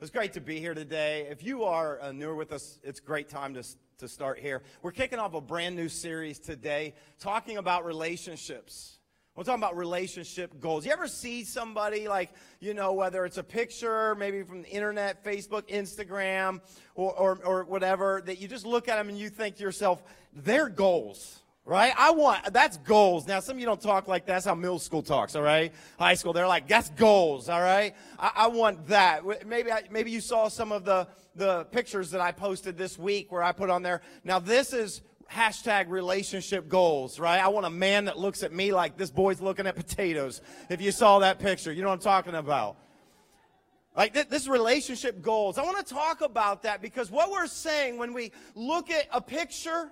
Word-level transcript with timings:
It's 0.00 0.12
great 0.12 0.34
to 0.34 0.40
be 0.40 0.60
here 0.60 0.74
today. 0.74 1.26
If 1.28 1.42
you 1.42 1.64
are 1.64 2.00
uh, 2.00 2.12
newer 2.12 2.36
with 2.36 2.52
us, 2.52 2.78
it's 2.84 3.00
great 3.00 3.28
time 3.28 3.54
to, 3.54 3.64
to 3.98 4.06
start 4.06 4.38
here. 4.38 4.62
We're 4.80 4.92
kicking 4.92 5.18
off 5.18 5.34
a 5.34 5.40
brand 5.40 5.74
new 5.74 5.88
series 5.88 6.38
today 6.38 6.94
talking 7.18 7.56
about 7.56 7.84
relationships. 7.84 9.00
We're 9.34 9.42
talking 9.42 9.60
about 9.60 9.76
relationship 9.76 10.60
goals. 10.60 10.86
You 10.86 10.92
ever 10.92 11.08
see 11.08 11.42
somebody 11.42 12.06
like, 12.06 12.30
you 12.60 12.74
know, 12.74 12.92
whether 12.92 13.24
it's 13.24 13.38
a 13.38 13.42
picture, 13.42 14.14
maybe 14.14 14.44
from 14.44 14.62
the 14.62 14.68
internet, 14.68 15.24
Facebook, 15.24 15.62
Instagram, 15.68 16.60
or, 16.94 17.12
or, 17.18 17.42
or 17.42 17.64
whatever, 17.64 18.22
that 18.24 18.40
you 18.40 18.46
just 18.46 18.66
look 18.66 18.86
at 18.86 18.98
them 18.98 19.08
and 19.08 19.18
you 19.18 19.28
think 19.28 19.56
to 19.56 19.64
yourself, 19.64 20.04
their 20.32 20.68
goals 20.68 21.40
right? 21.68 21.92
I 21.98 22.12
want, 22.12 22.50
that's 22.54 22.78
goals. 22.78 23.26
Now, 23.26 23.40
some 23.40 23.56
of 23.56 23.60
you 23.60 23.66
don't 23.66 23.80
talk 23.80 24.08
like 24.08 24.24
that. 24.24 24.32
That's 24.32 24.46
how 24.46 24.54
middle 24.54 24.78
school 24.78 25.02
talks, 25.02 25.36
all 25.36 25.42
right? 25.42 25.70
High 25.98 26.14
school, 26.14 26.32
they're 26.32 26.48
like, 26.48 26.66
that's 26.66 26.88
goals, 26.90 27.50
all 27.50 27.60
right? 27.60 27.94
I, 28.18 28.30
I 28.34 28.46
want 28.46 28.86
that. 28.86 29.22
Maybe, 29.46 29.70
I, 29.70 29.82
maybe 29.90 30.10
you 30.10 30.22
saw 30.22 30.48
some 30.48 30.72
of 30.72 30.86
the, 30.86 31.06
the 31.36 31.64
pictures 31.66 32.10
that 32.12 32.22
I 32.22 32.32
posted 32.32 32.78
this 32.78 32.98
week 32.98 33.30
where 33.30 33.42
I 33.42 33.52
put 33.52 33.68
on 33.68 33.82
there. 33.82 34.00
Now, 34.24 34.38
this 34.38 34.72
is 34.72 35.02
hashtag 35.30 35.90
relationship 35.90 36.70
goals, 36.70 37.20
right? 37.20 37.38
I 37.38 37.48
want 37.48 37.66
a 37.66 37.70
man 37.70 38.06
that 38.06 38.18
looks 38.18 38.42
at 38.42 38.50
me 38.50 38.72
like 38.72 38.96
this 38.96 39.10
boy's 39.10 39.42
looking 39.42 39.66
at 39.66 39.76
potatoes. 39.76 40.40
If 40.70 40.80
you 40.80 40.90
saw 40.90 41.18
that 41.18 41.38
picture, 41.38 41.70
you 41.70 41.82
know 41.82 41.88
what 41.88 41.96
I'm 41.96 42.00
talking 42.00 42.34
about. 42.34 42.78
Like 43.94 44.30
this 44.30 44.48
relationship 44.48 45.20
goals. 45.20 45.58
I 45.58 45.64
want 45.64 45.84
to 45.86 45.94
talk 45.94 46.22
about 46.22 46.62
that 46.62 46.80
because 46.80 47.10
what 47.10 47.30
we're 47.30 47.46
saying 47.46 47.98
when 47.98 48.14
we 48.14 48.32
look 48.54 48.90
at 48.90 49.06
a 49.12 49.20
picture, 49.20 49.90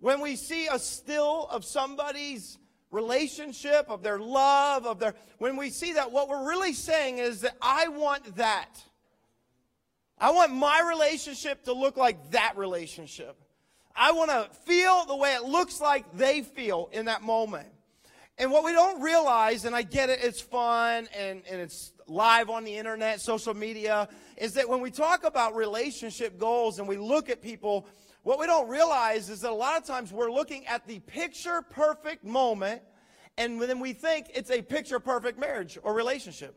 when 0.00 0.20
we 0.20 0.36
see 0.36 0.66
a 0.66 0.78
still 0.78 1.48
of 1.50 1.64
somebody's 1.64 2.58
relationship, 2.90 3.86
of 3.88 4.02
their 4.02 4.18
love, 4.18 4.86
of 4.86 4.98
their, 4.98 5.14
when 5.38 5.56
we 5.56 5.70
see 5.70 5.94
that, 5.94 6.12
what 6.12 6.28
we're 6.28 6.48
really 6.48 6.72
saying 6.72 7.18
is 7.18 7.40
that 7.42 7.56
I 7.60 7.88
want 7.88 8.36
that. 8.36 8.82
I 10.18 10.30
want 10.30 10.52
my 10.52 10.80
relationship 10.80 11.64
to 11.64 11.72
look 11.72 11.96
like 11.96 12.30
that 12.30 12.56
relationship. 12.56 13.36
I 13.94 14.12
want 14.12 14.30
to 14.30 14.48
feel 14.64 15.04
the 15.06 15.16
way 15.16 15.34
it 15.34 15.44
looks 15.44 15.80
like 15.80 16.04
they 16.16 16.42
feel 16.42 16.90
in 16.92 17.06
that 17.06 17.22
moment. 17.22 17.68
And 18.38 18.50
what 18.50 18.64
we 18.64 18.72
don't 18.72 19.00
realize, 19.00 19.64
and 19.64 19.74
I 19.74 19.82
get 19.82 20.10
it, 20.10 20.20
it's 20.22 20.40
fun 20.40 21.08
and, 21.16 21.42
and 21.50 21.60
it's 21.60 21.92
live 22.06 22.50
on 22.50 22.64
the 22.64 22.74
internet, 22.74 23.20
social 23.20 23.54
media, 23.54 24.08
is 24.36 24.54
that 24.54 24.68
when 24.68 24.80
we 24.80 24.90
talk 24.90 25.24
about 25.24 25.54
relationship 25.54 26.38
goals 26.38 26.78
and 26.78 26.86
we 26.86 26.96
look 26.96 27.28
at 27.28 27.42
people, 27.42 27.86
what 28.22 28.38
we 28.38 28.46
don't 28.46 28.68
realize 28.68 29.28
is 29.30 29.40
that 29.40 29.50
a 29.50 29.54
lot 29.54 29.76
of 29.76 29.86
times 29.86 30.12
we're 30.12 30.30
looking 30.30 30.66
at 30.66 30.86
the 30.86 30.98
picture 31.00 31.62
perfect 31.62 32.24
moment 32.24 32.82
and 33.38 33.60
then 33.60 33.80
we 33.80 33.92
think 33.92 34.30
it's 34.34 34.50
a 34.50 34.62
picture 34.62 34.98
perfect 34.98 35.38
marriage 35.38 35.78
or 35.82 35.94
relationship. 35.94 36.56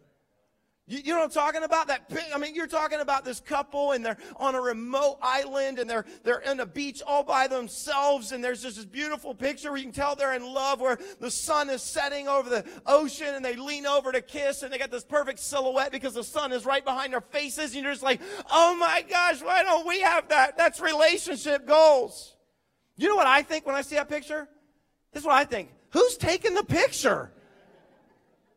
You, 0.90 1.02
you, 1.06 1.14
know 1.14 1.20
what 1.20 1.26
I'm 1.26 1.32
talking 1.32 1.62
about? 1.62 1.88
That 1.88 2.12
I 2.34 2.40
mean, 2.40 2.56
you're 2.56 2.66
talking 2.66 3.00
about 3.00 3.24
this 3.24 3.40
couple 3.40 3.92
and 3.92 4.04
they're 4.04 4.18
on 4.38 4.56
a 4.56 4.62
remote 4.62 5.20
island 5.22 5.78
and 5.78 5.88
they're 5.88 6.04
they're 6.24 6.40
in 6.40 6.60
a 6.62 6.66
beach 6.66 7.04
all 7.06 7.22
by 7.22 7.46
themselves 7.46 8.32
and 8.32 8.44
there's 8.44 8.64
just 8.64 8.78
this 8.78 8.86
beautiful 8.86 9.36
picture 9.36 9.70
where 9.70 9.78
you 9.78 9.84
can 9.84 9.94
tell 9.94 10.16
they're 10.16 10.34
in 10.34 10.44
love 10.44 10.82
where 10.82 10.98
the 11.20 11.30
sun 11.30 11.70
is 11.70 11.84
setting 11.84 12.28
over 12.28 12.50
the 12.50 12.66
ocean 12.88 13.36
and 13.36 13.46
they 13.46 13.56
lean 13.56 13.86
over 13.86 14.12
to 14.12 14.20
kiss 14.20 14.64
and 14.64 14.74
they 14.74 14.80
got 14.80 14.90
this 14.90 15.04
perfect 15.04 15.38
silhouette 15.38 15.92
because 15.92 16.16
the 16.16 16.24
sun 16.24 16.52
is 16.52 16.66
right 16.66 16.84
behind 16.84 17.14
their 17.14 17.22
faces 17.22 17.76
and 17.76 17.84
you're 17.84 17.94
just 17.94 18.02
like, 18.02 18.20
oh 18.50 18.76
my 18.76 19.06
gosh, 19.08 19.44
why 19.44 19.62
don't 19.62 19.86
we 19.86 20.02
have 20.02 20.28
that? 20.30 20.58
That's 20.58 20.82
relationship 20.82 21.68
goals. 21.68 22.36
You 22.98 23.10
know 23.10 23.16
what 23.16 23.28
I 23.28 23.44
think 23.44 23.68
when 23.68 23.76
I 23.76 23.84
see 23.84 23.96
that 23.96 24.10
picture? 24.10 24.50
This 25.14 25.22
is 25.22 25.28
what 25.28 25.36
I 25.36 25.44
think. 25.44 25.70
Who's 25.92 26.18
taking 26.18 26.56
the 26.56 26.64
picture? 26.64 27.32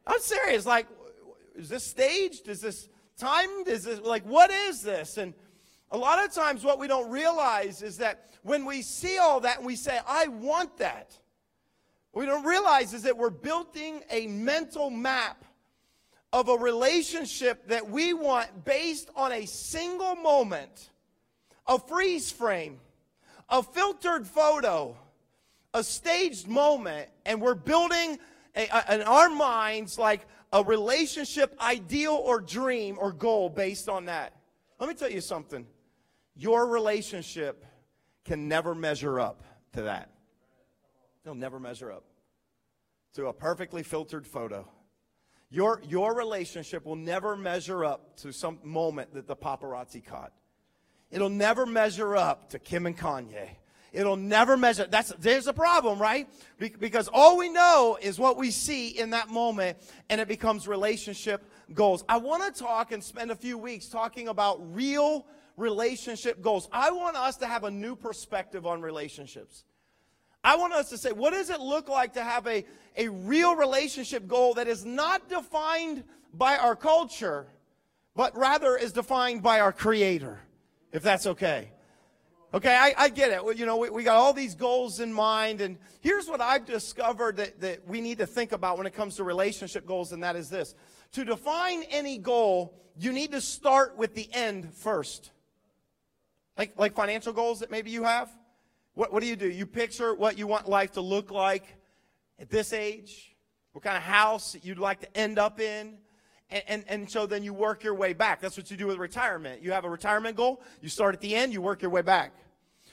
I'm 0.07 0.21
serious. 0.21 0.65
Like, 0.65 0.87
is 1.57 1.69
this 1.69 1.85
staged? 1.85 2.49
Is 2.49 2.61
this 2.61 2.89
timed? 3.17 3.69
Is 3.69 3.85
this 3.85 4.01
like, 4.01 4.25
what 4.25 4.51
is 4.51 4.83
this? 4.83 5.17
And 5.17 5.35
a 5.91 5.99
lot 5.99 6.25
of 6.25 6.33
times, 6.33 6.65
what 6.65 6.79
we 6.79 6.89
don't 6.89 7.11
realize 7.11 7.83
is 7.83 7.99
that 7.99 8.31
when 8.43 8.65
we 8.65 8.83
see 8.83 9.19
all 9.19 9.41
that 9.41 9.59
and 9.59 9.67
we 9.67 9.77
say, 9.77 9.99
I 10.07 10.27
want 10.29 10.79
that, 10.79 11.19
we 12.13 12.27
don't 12.27 12.45
realize 12.45 12.93
is 12.95 13.03
that 13.03 13.17
we're 13.17 13.31
building 13.31 14.03
a 14.11 14.27
mental 14.27 14.91
map 14.91 15.45
of 16.33 16.49
a 16.49 16.55
relationship 16.55 17.69
that 17.69 17.89
we 17.89 18.15
want 18.15 18.65
based 18.65 19.11
on 19.15 19.33
a 19.33 19.47
single 19.47 20.15
moment, 20.17 20.91
a 21.67 21.79
freeze 21.79 22.31
frame, 22.31 22.81
a 23.49 23.63
filtered 23.63 24.27
photo, 24.27 24.97
a 25.75 25.85
staged 25.85 26.49
moment, 26.49 27.09
and 27.27 27.41
we're 27.41 27.55
building 27.55 28.19
a, 28.57 28.67
a, 28.67 28.95
in 28.95 29.03
our 29.03 29.31
minds 29.31 29.99
like 29.99 30.27
a 30.53 30.63
relationship 30.63 31.57
ideal 31.61 32.13
or 32.13 32.41
dream 32.41 32.97
or 33.01 33.13
goal 33.13 33.49
based 33.49 33.89
on 33.89 34.07
that. 34.07 34.35
Let 34.79 34.89
me 34.89 34.95
tell 34.95 35.11
you 35.11 35.21
something. 35.21 35.67
Your 36.37 36.67
relationship 36.67 37.65
can 38.25 38.49
never 38.49 38.75
measure 38.75 39.19
up 39.19 39.43
to 39.73 39.83
that. 39.83 40.11
They'll 41.25 41.35
never 41.35 41.59
measure 41.59 41.93
up 41.93 42.05
to 43.15 43.27
a 43.27 43.33
perfectly 43.33 43.83
filtered 43.83 44.27
photo. 44.27 44.69
Your, 45.51 45.83
your 45.87 46.15
relationship 46.15 46.85
will 46.87 46.97
never 46.97 47.37
measure 47.37 47.85
up 47.85 48.17
to 48.19 48.33
some 48.33 48.59
moment 48.63 49.13
that 49.15 49.27
the 49.27 49.37
paparazzi 49.37 50.05
caught. 50.05 50.33
It'll 51.11 51.29
never 51.29 51.67
measure 51.67 52.17
up 52.17 52.49
to 52.51 52.59
Kim 52.59 52.87
and 52.87 52.97
Kanye. 52.97 53.51
It'll 53.93 54.17
never 54.17 54.57
measure. 54.57 54.87
That's 54.87 55.13
there's 55.19 55.47
a 55.47 55.53
problem, 55.53 55.99
right? 55.99 56.27
Because 56.59 57.09
all 57.13 57.37
we 57.37 57.51
know 57.51 57.99
is 58.01 58.19
what 58.19 58.39
we 58.39 58.51
see 58.51 58.89
in 58.89 59.11
that 59.11 59.29
moment, 59.29 59.77
and 60.09 60.21
it 60.21 60.29
becomes 60.29 60.67
relationship 60.67 61.45
goals. 61.75 62.03
I 62.09 62.17
want 62.17 62.55
to 62.55 62.63
talk 62.63 62.93
and 62.93 63.05
spend 63.05 63.31
a 63.31 63.37
few 63.37 63.59
weeks 63.59 63.89
talking 63.89 64.29
about 64.29 64.75
real 64.75 65.27
relationship 65.59 66.41
goals. 66.41 66.69
I 66.73 66.91
want 66.91 67.17
us 67.17 67.37
to 67.39 67.47
have 67.47 67.65
a 67.65 67.71
new 67.71 67.95
perspective 67.95 68.67
on 68.67 68.81
relationships. 68.81 69.65
I 70.43 70.57
want 70.57 70.73
us 70.73 70.89
to 70.91 70.99
say, 70.99 71.13
what 71.13 71.33
does 71.33 71.51
it 71.51 71.61
look 71.61 71.89
like 71.89 72.15
to 72.15 72.25
have 72.25 72.47
a, 72.47 72.65
a 72.97 73.09
real 73.09 73.55
relationship 73.55 74.27
goal 74.27 74.55
that 74.55 74.67
is 74.67 74.85
not 74.85 75.29
defined 75.29 76.03
by 76.35 76.57
our 76.57 76.75
culture, 76.75 77.47
but 78.17 78.37
rather 78.37 78.77
is 78.77 78.93
defined 78.93 79.43
by 79.43 79.61
our 79.61 79.73
Creator, 79.73 80.41
if 80.93 81.03
that's 81.03 81.27
okay. 81.27 81.71
Okay, 82.55 82.77
I, 82.77 82.95
I 82.99 83.09
get 83.09 83.31
it. 83.31 83.57
You 83.57 83.65
know, 83.65 83.79
we, 83.79 83.89
we, 83.89 84.05
got 84.05 84.17
all 84.17 84.35
these 84.35 84.55
goals 84.55 85.01
in 85.01 85.11
mind. 85.11 85.63
And 85.63 85.79
here's 86.01 86.29
what 86.29 86.43
I've 86.43 86.67
discovered 86.67 87.37
that, 87.39 87.61
that 87.61 87.89
we 87.89 88.03
need 88.03 88.19
to 88.19 88.27
think 88.27 88.53
about 88.53 88.77
when 88.77 88.87
it 88.87 88.93
comes 88.93 89.17
to 89.17 89.25
relationship 89.25 89.87
goals, 89.87 90.13
and 90.13 90.23
that 90.23 90.37
is 90.37 90.51
this. 90.51 90.75
To 91.13 91.25
define 91.25 91.83
any 91.85 92.19
goal, 92.19 92.75
you 92.99 93.13
need 93.13 93.33
to 93.33 93.41
start 93.41 93.97
with 93.97 94.15
the 94.15 94.29
end 94.35 94.75
first. 94.75 95.31
Like, 96.59 96.75
like 96.77 96.95
financial 96.95 97.33
goals 97.33 97.61
that 97.61 97.71
maybe 97.71 97.91
you 97.91 98.05
have. 98.05 98.31
What, 98.95 99.15
what 99.15 99.23
do 99.23 99.29
you 99.29 99.37
do? 99.37 99.49
You 99.49 99.65
picture 99.65 100.15
what 100.15 100.37
you 100.37 100.47
want 100.47 100.69
life 100.69 100.93
to 100.93 101.01
look 101.01 101.31
like 101.31 101.65
at 102.39 102.51
this 102.51 102.75
age, 102.75 103.35
what 103.73 103.83
kind 103.83 103.97
of 103.97 104.03
house 104.03 104.55
you'd 104.63 104.79
like 104.79 105.01
to 105.01 105.17
end 105.17 105.39
up 105.39 105.59
in. 105.59 105.97
And, 106.53 106.63
and, 106.69 106.85
and, 106.89 107.11
so 107.11 107.25
then 107.25 107.43
you 107.43 107.55
work 107.55 107.83
your 107.83 107.95
way 107.95 108.13
back. 108.13 108.41
That's 108.41 108.57
what 108.57 108.71
you 108.71 108.77
do 108.77 108.87
with 108.87 108.99
retirement. 108.99 109.63
You 109.63 109.73
have 109.73 109.85
a 109.85 109.91
retirement 109.91 110.37
goal, 110.37 110.61
you 110.83 110.89
start 110.89 111.15
at 111.15 111.21
the 111.21 111.35
end, 111.35 111.53
you 111.53 111.63
work 111.63 111.81
your 111.81 111.91
way 111.91 112.03
back. 112.03 112.33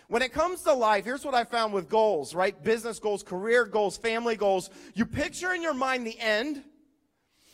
When 0.07 0.21
it 0.21 0.33
comes 0.33 0.63
to 0.63 0.73
life, 0.73 1.05
here's 1.05 1.23
what 1.23 1.35
I 1.35 1.43
found 1.43 1.73
with 1.73 1.87
goals, 1.87 2.33
right? 2.33 2.63
Business 2.63 2.97
goals, 2.97 3.21
career 3.21 3.65
goals, 3.65 3.97
family 3.97 4.35
goals. 4.35 4.69
You 4.95 5.05
picture 5.05 5.53
in 5.53 5.61
your 5.61 5.73
mind 5.73 6.07
the 6.07 6.17
end, 6.19 6.63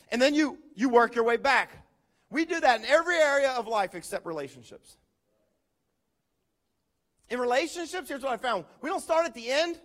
and 0.10 0.22
then 0.22 0.34
you, 0.34 0.58
you 0.74 0.88
work 0.88 1.16
your 1.16 1.26
way 1.26 1.38
back. 1.38 1.72
We 2.30 2.46
do 2.46 2.60
that 2.60 2.80
in 2.80 2.86
every 2.86 3.18
area 3.18 3.52
of 3.52 3.68
life 3.68 3.94
except 3.94 4.26
relationships. 4.26 4.98
In 7.30 7.40
relationships, 7.40 8.08
here's 8.08 8.22
what 8.22 8.32
I 8.32 8.38
found. 8.38 8.66
We 8.82 8.90
don't 8.90 9.02
start 9.02 9.26
at 9.26 9.34
the 9.34 9.50
end. 9.50 9.80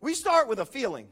We 0.00 0.12
start 0.12 0.48
with 0.48 0.58
a 0.58 0.66
feeling. 0.66 1.08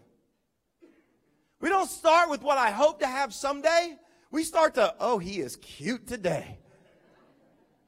We 1.60 1.70
don't 1.70 1.88
start 1.88 2.28
with 2.28 2.42
what 2.42 2.58
I 2.58 2.70
hope 2.70 2.98
to 3.00 3.06
have 3.06 3.32
someday. 3.32 3.96
We 4.34 4.42
start 4.42 4.74
to, 4.74 4.92
oh, 4.98 5.18
he 5.18 5.38
is 5.38 5.54
cute 5.54 6.08
today. 6.08 6.58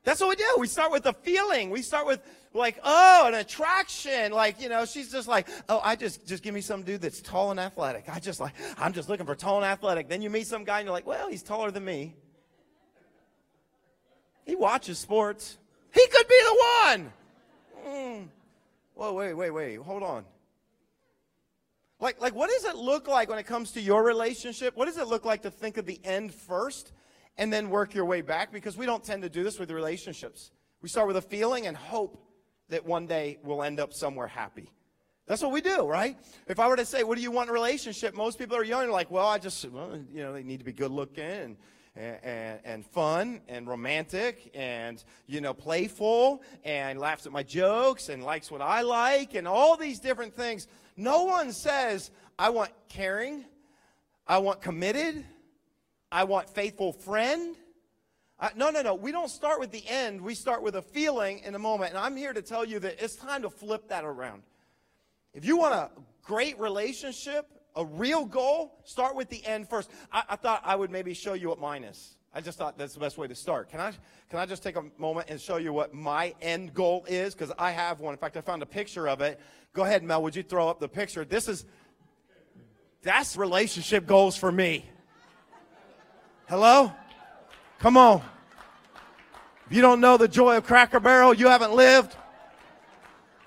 That's 0.04 0.20
what 0.20 0.28
we 0.28 0.36
do. 0.36 0.46
We 0.58 0.68
start 0.68 0.92
with 0.92 1.04
a 1.06 1.12
feeling. 1.12 1.70
We 1.70 1.82
start 1.82 2.06
with 2.06 2.20
like, 2.54 2.78
oh, 2.84 3.24
an 3.26 3.34
attraction. 3.34 4.30
Like, 4.30 4.60
you 4.62 4.68
know, 4.68 4.84
she's 4.84 5.10
just 5.10 5.26
like, 5.26 5.48
oh, 5.68 5.80
I 5.82 5.96
just, 5.96 6.24
just 6.24 6.44
give 6.44 6.54
me 6.54 6.60
some 6.60 6.84
dude 6.84 7.00
that's 7.00 7.20
tall 7.20 7.50
and 7.50 7.58
athletic. 7.58 8.04
I 8.08 8.20
just 8.20 8.38
like, 8.38 8.52
I'm 8.78 8.92
just 8.92 9.08
looking 9.08 9.26
for 9.26 9.34
tall 9.34 9.56
and 9.56 9.66
athletic. 9.66 10.08
Then 10.08 10.22
you 10.22 10.30
meet 10.30 10.46
some 10.46 10.62
guy 10.62 10.78
and 10.78 10.86
you're 10.86 10.92
like, 10.92 11.04
well, 11.04 11.28
he's 11.28 11.42
taller 11.42 11.72
than 11.72 11.84
me. 11.84 12.14
He 14.44 14.54
watches 14.54 15.00
sports. 15.00 15.58
He 15.92 16.06
could 16.06 16.28
be 16.28 16.38
the 16.44 16.64
one. 16.84 17.12
Mm. 17.88 18.28
Whoa, 18.94 19.14
wait, 19.14 19.34
wait, 19.34 19.50
wait. 19.50 19.76
Hold 19.78 20.04
on. 20.04 20.24
Like, 21.98 22.20
like, 22.20 22.34
what 22.34 22.50
does 22.50 22.64
it 22.64 22.76
look 22.76 23.08
like 23.08 23.30
when 23.30 23.38
it 23.38 23.46
comes 23.46 23.72
to 23.72 23.80
your 23.80 24.04
relationship? 24.04 24.76
What 24.76 24.84
does 24.86 24.98
it 24.98 25.08
look 25.08 25.24
like 25.24 25.42
to 25.42 25.50
think 25.50 25.78
of 25.78 25.86
the 25.86 25.98
end 26.04 26.34
first 26.34 26.92
and 27.38 27.52
then 27.52 27.70
work 27.70 27.94
your 27.94 28.04
way 28.04 28.20
back? 28.20 28.52
Because 28.52 28.76
we 28.76 28.84
don't 28.84 29.02
tend 29.02 29.22
to 29.22 29.30
do 29.30 29.42
this 29.42 29.58
with 29.58 29.70
relationships. 29.70 30.50
We 30.82 30.88
start 30.90 31.06
with 31.06 31.16
a 31.16 31.22
feeling 31.22 31.66
and 31.66 31.76
hope 31.76 32.22
that 32.68 32.84
one 32.84 33.06
day 33.06 33.38
we'll 33.42 33.62
end 33.62 33.80
up 33.80 33.94
somewhere 33.94 34.26
happy. 34.26 34.70
That's 35.26 35.42
what 35.42 35.52
we 35.52 35.60
do, 35.60 35.86
right? 35.86 36.16
If 36.46 36.60
I 36.60 36.68
were 36.68 36.76
to 36.76 36.84
say, 36.84 37.02
what 37.02 37.16
do 37.16 37.22
you 37.22 37.30
want 37.30 37.48
in 37.48 37.50
a 37.50 37.54
relationship? 37.54 38.14
Most 38.14 38.38
people 38.38 38.56
are 38.56 38.64
young, 38.64 38.90
like, 38.90 39.10
well, 39.10 39.26
I 39.26 39.38
just, 39.38 39.64
well, 39.70 39.98
you 40.12 40.22
know, 40.22 40.32
they 40.32 40.42
need 40.42 40.58
to 40.58 40.64
be 40.64 40.72
good 40.72 40.92
looking 40.92 41.24
and, 41.24 41.56
and, 41.96 42.60
and 42.64 42.86
fun 42.86 43.40
and 43.48 43.66
romantic 43.66 44.50
and, 44.54 45.02
you 45.26 45.40
know, 45.40 45.52
playful 45.52 46.42
and 46.62 47.00
laughs 47.00 47.26
at 47.26 47.32
my 47.32 47.42
jokes 47.42 48.08
and 48.08 48.22
likes 48.22 48.50
what 48.50 48.60
I 48.60 48.82
like 48.82 49.34
and 49.34 49.48
all 49.48 49.76
these 49.76 49.98
different 49.98 50.34
things. 50.34 50.68
No 50.96 51.24
one 51.24 51.52
says, 51.52 52.10
I 52.38 52.50
want 52.50 52.70
caring, 52.88 53.44
I 54.26 54.38
want 54.38 54.62
committed, 54.62 55.24
I 56.10 56.24
want 56.24 56.48
faithful 56.48 56.92
friend. 56.92 57.56
Uh, 58.38 58.50
no, 58.54 58.70
no, 58.70 58.82
no. 58.82 58.94
We 58.94 59.12
don't 59.12 59.30
start 59.30 59.60
with 59.60 59.70
the 59.70 59.82
end. 59.88 60.20
We 60.20 60.34
start 60.34 60.62
with 60.62 60.76
a 60.76 60.82
feeling 60.82 61.40
in 61.40 61.54
a 61.54 61.58
moment. 61.58 61.90
And 61.90 61.98
I'm 61.98 62.16
here 62.16 62.32
to 62.32 62.42
tell 62.42 62.64
you 62.64 62.78
that 62.80 63.02
it's 63.02 63.16
time 63.16 63.42
to 63.42 63.50
flip 63.50 63.88
that 63.88 64.04
around. 64.04 64.42
If 65.32 65.44
you 65.44 65.56
want 65.56 65.74
a 65.74 65.90
great 66.22 66.58
relationship, 66.58 67.46
a 67.74 67.84
real 67.84 68.24
goal, 68.24 68.78
start 68.84 69.16
with 69.16 69.28
the 69.28 69.44
end 69.44 69.68
first. 69.68 69.90
I, 70.12 70.22
I, 70.30 70.36
thought 70.36 70.62
I 70.64 70.76
would 70.76 70.90
maybe 70.90 71.14
show 71.14 71.34
you 71.34 71.48
what 71.48 71.60
mine 71.60 71.84
is. 71.84 72.15
I 72.36 72.42
just 72.42 72.58
thought 72.58 72.76
that's 72.76 72.92
the 72.92 73.00
best 73.00 73.16
way 73.16 73.26
to 73.26 73.34
start. 73.34 73.70
Can 73.70 73.80
I, 73.80 73.92
can 74.28 74.38
I 74.38 74.44
just 74.44 74.62
take 74.62 74.76
a 74.76 74.84
moment 74.98 75.30
and 75.30 75.40
show 75.40 75.56
you 75.56 75.72
what 75.72 75.94
my 75.94 76.34
end 76.42 76.74
goal 76.74 77.06
is? 77.08 77.34
Because 77.34 77.50
I 77.58 77.70
have 77.70 78.00
one. 78.00 78.12
In 78.12 78.18
fact, 78.18 78.36
I 78.36 78.42
found 78.42 78.60
a 78.60 78.66
picture 78.66 79.08
of 79.08 79.22
it. 79.22 79.40
Go 79.72 79.84
ahead, 79.84 80.02
Mel. 80.02 80.22
Would 80.22 80.36
you 80.36 80.42
throw 80.42 80.68
up 80.68 80.78
the 80.78 80.86
picture? 80.86 81.24
This 81.24 81.48
is, 81.48 81.64
that's 83.00 83.38
relationship 83.38 84.06
goals 84.06 84.36
for 84.36 84.52
me. 84.52 84.84
Hello? 86.46 86.92
Come 87.78 87.96
on. 87.96 88.20
If 89.70 89.74
you 89.74 89.80
don't 89.80 90.02
know 90.02 90.18
the 90.18 90.28
joy 90.28 90.58
of 90.58 90.66
Cracker 90.66 91.00
Barrel, 91.00 91.32
you 91.32 91.48
haven't 91.48 91.72
lived. 91.72 92.14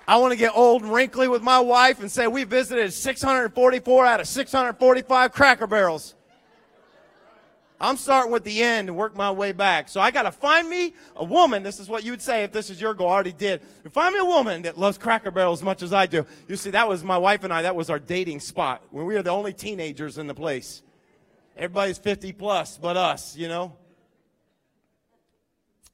I 0.08 0.18
want 0.18 0.32
to 0.32 0.38
get 0.38 0.58
old 0.58 0.82
and 0.82 0.92
wrinkly 0.92 1.28
with 1.28 1.44
my 1.44 1.60
wife 1.60 2.00
and 2.00 2.12
say 2.12 2.26
we 2.26 2.44
visited 2.44 2.92
644 2.92 4.06
out 4.08 4.20
of 4.20 4.28
645 4.28 5.32
Cracker 5.32 5.68
Barrels. 5.68 6.16
I'm 7.82 7.98
starting 7.98 8.32
with 8.32 8.44
the 8.44 8.62
end 8.62 8.90
and 8.90 8.98
work 8.98 9.16
my 9.16 9.32
way 9.32 9.52
back. 9.52 9.88
So 9.88 10.02
I 10.02 10.12
got 10.12 10.24
to 10.24 10.32
find 10.32 10.70
me 10.70 10.94
a 11.16 11.24
woman. 11.24 11.64
This 11.64 11.80
is 11.80 11.88
what 11.88 12.04
you 12.04 12.12
would 12.12 12.22
say 12.22 12.44
if 12.44 12.52
this 12.52 12.70
is 12.70 12.82
your 12.82 12.94
goal. 12.94 13.10
I 13.10 13.14
already 13.14 13.32
did. 13.32 13.62
Find 13.92 14.14
me 14.14 14.20
a 14.20 14.26
woman 14.26 14.64
that 14.64 14.78
loves 14.78 14.98
Cracker 14.98 15.32
Barrel 15.32 15.54
as 15.54 15.64
much 15.64 15.82
as 15.82 15.94
I 15.94 16.06
do. 16.06 16.26
You 16.48 16.56
see, 16.56 16.72
that 16.72 16.88
was 16.88 17.04
my 17.04 17.18
wife 17.18 17.44
and 17.44 17.54
I. 17.54 17.62
That 17.62 17.76
was 17.76 17.90
our 17.90 18.00
dating 18.00 18.42
spot 18.42 18.84
when 18.92 19.06
we 19.06 19.14
were 19.14 19.24
the 19.24 19.30
only 19.32 19.54
teenagers 19.54 20.18
in 20.18 20.28
the 20.28 20.34
place. 20.34 20.82
Everybody's 21.56 21.98
50 21.98 22.34
plus, 22.34 22.78
but 22.78 22.98
us, 22.98 23.36
you 23.36 23.48
know. 23.48 23.76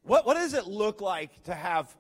What, 0.04 0.26
what 0.26 0.36
does 0.36 0.54
it 0.54 0.68
look 0.68 1.02
like 1.02 1.44
to 1.44 1.54
have 1.54 1.96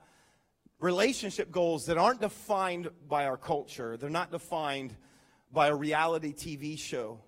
relationship 0.79 1.51
goals 1.51 1.85
that 1.88 1.97
aren't 1.97 2.21
defined 2.21 2.89
by 3.07 3.25
our 3.25 3.38
culture. 3.38 3.97
They're 3.97 4.09
not 4.09 4.31
defined 4.31 4.95
by 5.51 5.67
a 5.67 5.75
reality 5.75 6.33
TV 6.33 6.77
show. 6.77 7.19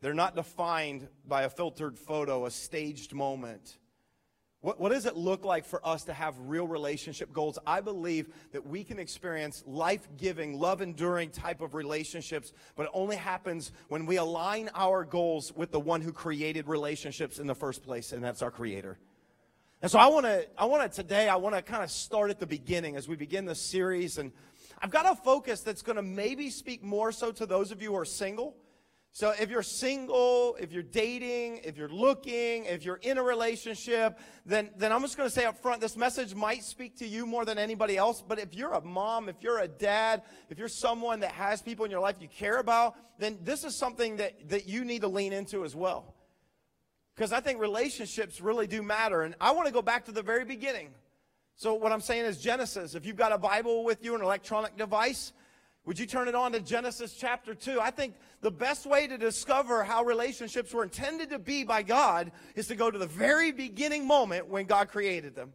They're 0.00 0.14
not 0.14 0.36
defined 0.36 1.08
by 1.26 1.42
a 1.42 1.48
filtered 1.48 1.98
photo, 1.98 2.46
a 2.46 2.50
staged 2.50 3.14
moment. 3.14 3.78
What, 4.60 4.80
what, 4.80 4.90
does 4.90 5.06
it 5.06 5.16
look 5.16 5.44
like 5.44 5.64
for 5.64 5.86
us 5.86 6.04
to 6.04 6.12
have 6.12 6.34
real 6.40 6.66
relationship 6.66 7.32
goals? 7.32 7.58
I 7.66 7.80
believe 7.80 8.28
that 8.52 8.66
we 8.66 8.82
can 8.82 8.98
experience 8.98 9.62
life 9.66 10.08
giving, 10.16 10.58
love 10.58 10.82
enduring 10.82 11.30
type 11.30 11.60
of 11.60 11.74
relationships, 11.74 12.52
but 12.74 12.86
it 12.86 12.92
only 12.92 13.16
happens 13.16 13.70
when 13.88 14.06
we 14.06 14.16
align 14.16 14.68
our 14.74 15.04
goals 15.04 15.52
with 15.54 15.70
the 15.70 15.78
one 15.78 16.00
who 16.00 16.12
created 16.12 16.66
relationships 16.66 17.38
in 17.38 17.46
the 17.46 17.54
first 17.54 17.82
place, 17.84 18.12
and 18.12 18.24
that's 18.24 18.42
our 18.42 18.50
Creator. 18.50 18.98
And 19.82 19.90
so 19.90 19.98
I 19.98 20.06
want 20.06 20.24
to, 20.26 20.46
I 20.58 20.64
want 20.64 20.90
to 20.90 21.02
today, 21.02 21.28
I 21.28 21.36
want 21.36 21.54
to 21.54 21.62
kind 21.62 21.84
of 21.84 21.90
start 21.90 22.30
at 22.30 22.40
the 22.40 22.46
beginning 22.46 22.96
as 22.96 23.06
we 23.06 23.14
begin 23.14 23.44
this 23.44 23.60
series. 23.60 24.18
And 24.18 24.32
I've 24.80 24.90
got 24.90 25.06
a 25.06 25.14
focus 25.14 25.60
that's 25.60 25.82
going 25.82 25.96
to 25.96 26.02
maybe 26.02 26.50
speak 26.50 26.82
more 26.82 27.12
so 27.12 27.30
to 27.32 27.46
those 27.46 27.70
of 27.70 27.82
you 27.82 27.90
who 27.90 27.98
are 27.98 28.04
single. 28.04 28.56
So 29.16 29.30
if 29.30 29.48
you're 29.48 29.62
single, 29.62 30.58
if 30.60 30.72
you're 30.72 30.82
dating, 30.82 31.62
if 31.64 31.78
you're 31.78 31.88
looking, 31.88 32.66
if 32.66 32.84
you're 32.84 33.00
in 33.00 33.16
a 33.16 33.22
relationship, 33.22 34.18
then, 34.44 34.68
then 34.76 34.92
I'm 34.92 35.00
just 35.00 35.16
going 35.16 35.26
to 35.26 35.34
say 35.34 35.46
up 35.46 35.56
front, 35.56 35.80
this 35.80 35.96
message 35.96 36.34
might 36.34 36.62
speak 36.62 36.98
to 36.98 37.06
you 37.08 37.24
more 37.24 37.46
than 37.46 37.56
anybody 37.56 37.96
else. 37.96 38.20
But 38.20 38.38
if 38.38 38.54
you're 38.54 38.74
a 38.74 38.82
mom, 38.82 39.30
if 39.30 39.36
you're 39.40 39.60
a 39.60 39.68
dad, 39.68 40.20
if 40.50 40.58
you're 40.58 40.68
someone 40.68 41.20
that 41.20 41.32
has 41.32 41.62
people 41.62 41.86
in 41.86 41.90
your 41.90 42.00
life 42.00 42.16
you 42.20 42.28
care 42.28 42.58
about, 42.58 42.94
then 43.18 43.38
this 43.42 43.64
is 43.64 43.74
something 43.74 44.16
that, 44.16 44.50
that 44.50 44.68
you 44.68 44.84
need 44.84 45.00
to 45.00 45.08
lean 45.08 45.32
into 45.32 45.64
as 45.64 45.74
well. 45.74 46.14
Because 47.14 47.32
I 47.32 47.40
think 47.40 47.58
relationships 47.58 48.42
really 48.42 48.66
do 48.66 48.82
matter. 48.82 49.22
And 49.22 49.34
I 49.40 49.52
want 49.52 49.66
to 49.66 49.72
go 49.72 49.80
back 49.80 50.04
to 50.04 50.12
the 50.12 50.20
very 50.20 50.44
beginning. 50.44 50.90
So, 51.54 51.72
what 51.72 51.90
I'm 51.90 52.02
saying 52.02 52.26
is 52.26 52.36
Genesis. 52.36 52.94
If 52.94 53.06
you've 53.06 53.16
got 53.16 53.32
a 53.32 53.38
Bible 53.38 53.82
with 53.82 54.04
you, 54.04 54.14
an 54.14 54.20
electronic 54.20 54.76
device, 54.76 55.32
would 55.86 56.00
you 56.00 56.06
turn 56.06 56.26
it 56.26 56.34
on 56.34 56.52
to 56.52 56.60
Genesis 56.60 57.14
chapter 57.14 57.54
2? 57.54 57.80
I 57.80 57.90
think 57.90 58.14
the 58.40 58.50
best 58.50 58.86
way 58.86 59.06
to 59.06 59.16
discover 59.16 59.84
how 59.84 60.02
relationships 60.02 60.74
were 60.74 60.82
intended 60.82 61.30
to 61.30 61.38
be 61.38 61.62
by 61.62 61.82
God 61.82 62.32
is 62.56 62.66
to 62.66 62.74
go 62.74 62.90
to 62.90 62.98
the 62.98 63.06
very 63.06 63.52
beginning 63.52 64.04
moment 64.04 64.48
when 64.48 64.66
God 64.66 64.88
created 64.88 65.36
them. 65.36 65.52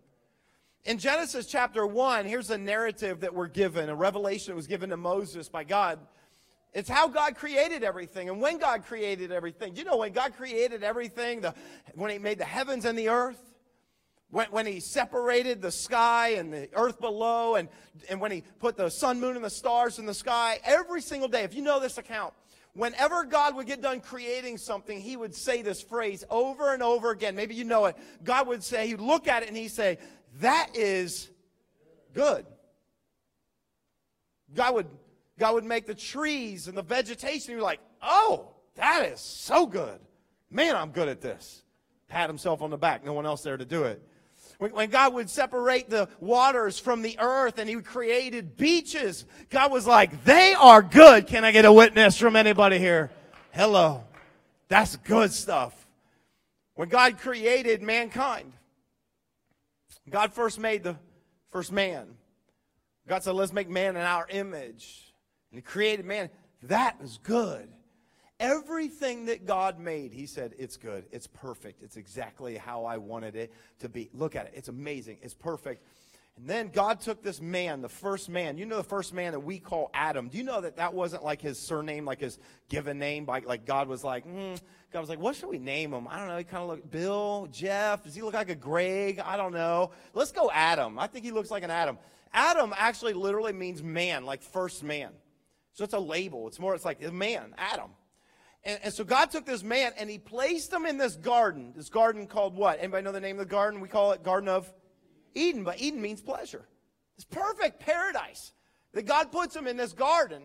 In 0.85 0.97
Genesis 0.97 1.45
chapter 1.45 1.85
1, 1.85 2.25
here's 2.25 2.49
a 2.49 2.57
narrative 2.57 3.19
that 3.19 3.33
we're 3.33 3.47
given, 3.47 3.89
a 3.89 3.95
revelation 3.95 4.53
that 4.53 4.55
was 4.55 4.67
given 4.67 4.89
to 4.89 4.97
Moses 4.97 5.49
by 5.49 5.65
God. 5.65 5.99
It's 6.73 6.89
how 6.89 7.09
God 7.09 7.35
created 7.35 7.83
everything 7.83 8.29
and 8.29 8.39
when 8.39 8.57
God 8.57 8.85
created 8.85 9.33
everything. 9.33 9.75
You 9.75 9.83
know, 9.83 9.97
when 9.97 10.13
God 10.13 10.33
created 10.37 10.81
everything, 10.81 11.41
the, 11.41 11.53
when 11.95 12.09
He 12.09 12.17
made 12.17 12.37
the 12.37 12.45
heavens 12.45 12.85
and 12.85 12.97
the 12.97 13.09
earth, 13.09 13.50
when, 14.31 14.47
when 14.47 14.65
He 14.65 14.79
separated 14.79 15.61
the 15.61 15.71
sky 15.71 16.29
and 16.29 16.51
the 16.51 16.69
earth 16.73 16.99
below, 16.99 17.55
and, 17.55 17.69
and 18.09 18.19
when 18.19 18.31
He 18.31 18.43
put 18.59 18.75
the 18.75 18.89
sun, 18.89 19.19
moon, 19.19 19.35
and 19.35 19.45
the 19.45 19.49
stars 19.49 19.99
in 19.99 20.05
the 20.05 20.13
sky, 20.13 20.59
every 20.63 21.01
single 21.01 21.29
day, 21.29 21.43
if 21.43 21.53
you 21.53 21.61
know 21.61 21.79
this 21.79 21.97
account, 21.97 22.33
whenever 22.73 23.23
God 23.23 23.55
would 23.55 23.67
get 23.67 23.81
done 23.81 24.01
creating 24.01 24.57
something, 24.57 24.99
He 24.99 25.15
would 25.15 25.35
say 25.35 25.61
this 25.61 25.81
phrase 25.81 26.23
over 26.29 26.73
and 26.73 26.81
over 26.81 27.11
again. 27.11 27.35
Maybe 27.35 27.55
you 27.55 27.65
know 27.65 27.85
it. 27.85 27.95
God 28.23 28.47
would 28.47 28.63
say, 28.63 28.87
He'd 28.87 28.99
look 28.99 29.27
at 29.27 29.43
it 29.43 29.49
and 29.49 29.57
He'd 29.57 29.69
say, 29.69 29.99
That 30.39 30.69
is 30.75 31.29
good. 32.13 32.45
God 34.53 34.75
would 34.75 34.87
God 35.41 35.55
would 35.55 35.65
make 35.65 35.87
the 35.87 35.95
trees 35.95 36.67
and 36.67 36.77
the 36.77 36.83
vegetation. 36.83 37.53
You're 37.53 37.63
like, 37.63 37.79
oh, 37.99 38.51
that 38.75 39.05
is 39.11 39.19
so 39.19 39.65
good. 39.65 39.99
Man, 40.51 40.75
I'm 40.75 40.91
good 40.91 41.09
at 41.09 41.19
this. 41.19 41.63
Pat 42.07 42.29
himself 42.29 42.61
on 42.61 42.69
the 42.69 42.77
back. 42.77 43.03
No 43.03 43.13
one 43.13 43.25
else 43.25 43.41
there 43.41 43.57
to 43.57 43.65
do 43.65 43.85
it. 43.85 44.07
When, 44.69 44.91
God 44.91 45.15
would 45.15 45.27
separate 45.27 45.89
the 45.89 46.07
waters 46.19 46.77
from 46.77 47.01
the 47.01 47.17
earth 47.17 47.57
and 47.57 47.67
he 47.67 47.77
created 47.77 48.57
beaches, 48.57 49.25
God 49.49 49.71
was 49.71 49.87
like, 49.87 50.23
they 50.23 50.53
are 50.53 50.83
good. 50.83 51.25
Can 51.25 51.43
I 51.43 51.51
get 51.51 51.65
a 51.65 51.73
witness 51.73 52.15
from 52.15 52.35
anybody 52.35 52.77
here? 52.77 53.09
Hello. 53.53 54.03
That's 54.67 54.97
good 54.97 55.33
stuff. 55.33 55.87
When 56.75 56.89
God 56.89 57.17
created 57.17 57.81
mankind, 57.81 58.53
God 60.07 60.31
first 60.31 60.59
made 60.59 60.83
the 60.83 60.95
first 61.49 61.71
man. 61.71 62.05
God 63.07 63.23
said, 63.23 63.33
let's 63.33 63.53
make 63.53 63.67
man 63.67 63.95
in 63.95 64.03
our 64.03 64.27
image. 64.29 65.11
And 65.49 65.57
he 65.57 65.63
created 65.63 66.05
man. 66.05 66.29
That 66.61 66.97
is 67.03 67.17
good. 67.23 67.67
Everything 68.41 69.25
that 69.25 69.45
God 69.45 69.79
made, 69.79 70.11
he 70.11 70.25
said, 70.25 70.55
it's 70.57 70.75
good. 70.75 71.05
It's 71.11 71.27
perfect. 71.27 71.83
It's 71.83 71.95
exactly 71.95 72.57
how 72.57 72.85
I 72.85 72.97
wanted 72.97 73.35
it 73.35 73.53
to 73.79 73.87
be. 73.87 74.09
Look 74.13 74.35
at 74.35 74.47
it. 74.47 74.53
It's 74.55 74.67
amazing. 74.67 75.19
It's 75.21 75.35
perfect. 75.35 75.83
And 76.37 76.49
then 76.49 76.69
God 76.69 77.01
took 77.01 77.21
this 77.21 77.39
man, 77.39 77.83
the 77.83 77.89
first 77.89 78.29
man. 78.29 78.57
You 78.57 78.65
know 78.65 78.77
the 78.77 78.83
first 78.83 79.13
man 79.13 79.33
that 79.33 79.41
we 79.41 79.59
call 79.59 79.91
Adam. 79.93 80.27
Do 80.27 80.39
you 80.39 80.43
know 80.43 80.59
that 80.59 80.77
that 80.77 80.91
wasn't 80.95 81.23
like 81.23 81.39
his 81.39 81.59
surname, 81.59 82.03
like 82.03 82.19
his 82.19 82.39
given 82.67 82.97
name? 82.97 83.27
Like, 83.27 83.45
like 83.45 83.67
God 83.67 83.87
was 83.87 84.03
like, 84.03 84.25
mm. 84.25 84.59
God 84.91 85.01
was 85.01 85.09
like, 85.09 85.19
what 85.19 85.35
should 85.35 85.49
we 85.49 85.59
name 85.59 85.93
him? 85.93 86.07
I 86.07 86.17
don't 86.17 86.27
know. 86.27 86.37
He 86.39 86.43
kind 86.43 86.63
of 86.63 86.69
looked 86.69 86.89
Bill, 86.89 87.47
Jeff. 87.51 88.03
Does 88.03 88.15
he 88.15 88.23
look 88.23 88.33
like 88.33 88.49
a 88.49 88.55
Greg? 88.55 89.19
I 89.19 89.37
don't 89.37 89.53
know. 89.53 89.91
Let's 90.15 90.31
go 90.31 90.49
Adam. 90.51 90.97
I 90.97 91.05
think 91.05 91.25
he 91.25 91.31
looks 91.31 91.51
like 91.51 91.61
an 91.61 91.69
Adam. 91.69 91.99
Adam 92.33 92.73
actually 92.75 93.13
literally 93.13 93.53
means 93.53 93.83
man, 93.83 94.25
like 94.25 94.41
first 94.41 94.83
man. 94.83 95.11
So 95.73 95.83
it's 95.83 95.93
a 95.93 95.99
label. 95.99 96.47
It's 96.47 96.59
more, 96.59 96.73
it's 96.73 96.85
like 96.85 97.03
a 97.03 97.11
man, 97.11 97.53
Adam. 97.55 97.91
And, 98.63 98.79
and, 98.83 98.93
so 98.93 99.03
God 99.03 99.31
took 99.31 99.45
this 99.45 99.63
man 99.63 99.91
and 99.97 100.09
he 100.09 100.19
placed 100.19 100.71
him 100.71 100.85
in 100.85 100.97
this 100.97 101.15
garden. 101.15 101.73
This 101.75 101.89
garden 101.89 102.27
called 102.27 102.55
what? 102.55 102.79
Anybody 102.79 103.03
know 103.03 103.11
the 103.11 103.19
name 103.19 103.39
of 103.39 103.47
the 103.47 103.51
garden? 103.51 103.81
We 103.81 103.87
call 103.87 104.11
it 104.11 104.23
Garden 104.23 104.49
of 104.49 104.71
Eden, 105.33 105.63
but 105.63 105.81
Eden 105.81 106.01
means 106.01 106.21
pleasure. 106.21 106.67
It's 107.15 107.25
perfect 107.25 107.79
paradise. 107.79 108.53
That 108.93 109.03
God 109.03 109.31
puts 109.31 109.55
him 109.55 109.67
in 109.67 109.77
this 109.77 109.93
garden 109.93 110.43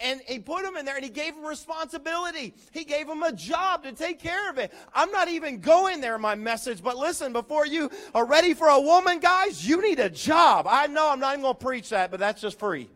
and 0.00 0.20
he 0.26 0.38
put 0.38 0.64
him 0.64 0.76
in 0.76 0.84
there 0.84 0.96
and 0.96 1.04
he 1.04 1.10
gave 1.10 1.34
him 1.34 1.44
responsibility. 1.44 2.54
He 2.72 2.84
gave 2.84 3.08
him 3.08 3.22
a 3.22 3.32
job 3.32 3.84
to 3.84 3.92
take 3.92 4.18
care 4.18 4.50
of 4.50 4.58
it. 4.58 4.72
I'm 4.94 5.10
not 5.12 5.28
even 5.28 5.60
going 5.60 6.00
there 6.00 6.16
in 6.16 6.20
my 6.20 6.34
message, 6.34 6.82
but 6.82 6.96
listen, 6.96 7.32
before 7.32 7.66
you 7.66 7.90
are 8.14 8.26
ready 8.26 8.54
for 8.54 8.68
a 8.68 8.80
woman, 8.80 9.20
guys, 9.20 9.66
you 9.66 9.80
need 9.80 10.00
a 10.00 10.10
job. 10.10 10.66
I 10.68 10.88
know 10.88 11.10
I'm 11.10 11.20
not 11.20 11.34
even 11.34 11.42
going 11.42 11.54
to 11.54 11.64
preach 11.64 11.90
that, 11.90 12.10
but 12.10 12.18
that's 12.18 12.40
just 12.40 12.58
free. 12.58 12.90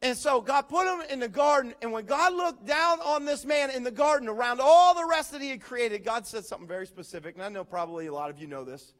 And 0.00 0.16
so 0.16 0.40
God 0.40 0.68
put 0.68 0.86
him 0.86 1.00
in 1.10 1.18
the 1.18 1.28
garden. 1.28 1.74
And 1.82 1.90
when 1.90 2.04
God 2.04 2.32
looked 2.32 2.64
down 2.64 3.00
on 3.00 3.24
this 3.24 3.44
man 3.44 3.70
in 3.70 3.82
the 3.82 3.90
garden 3.90 4.28
around 4.28 4.60
all 4.62 4.94
the 4.94 5.04
rest 5.04 5.32
that 5.32 5.40
he 5.40 5.50
had 5.50 5.60
created, 5.60 6.04
God 6.04 6.26
said 6.26 6.44
something 6.44 6.68
very 6.68 6.86
specific. 6.86 7.34
And 7.34 7.42
I 7.42 7.48
know 7.48 7.64
probably 7.64 8.06
a 8.06 8.12
lot 8.12 8.30
of 8.30 8.38
you 8.38 8.46
know 8.46 8.64
this. 8.64 8.94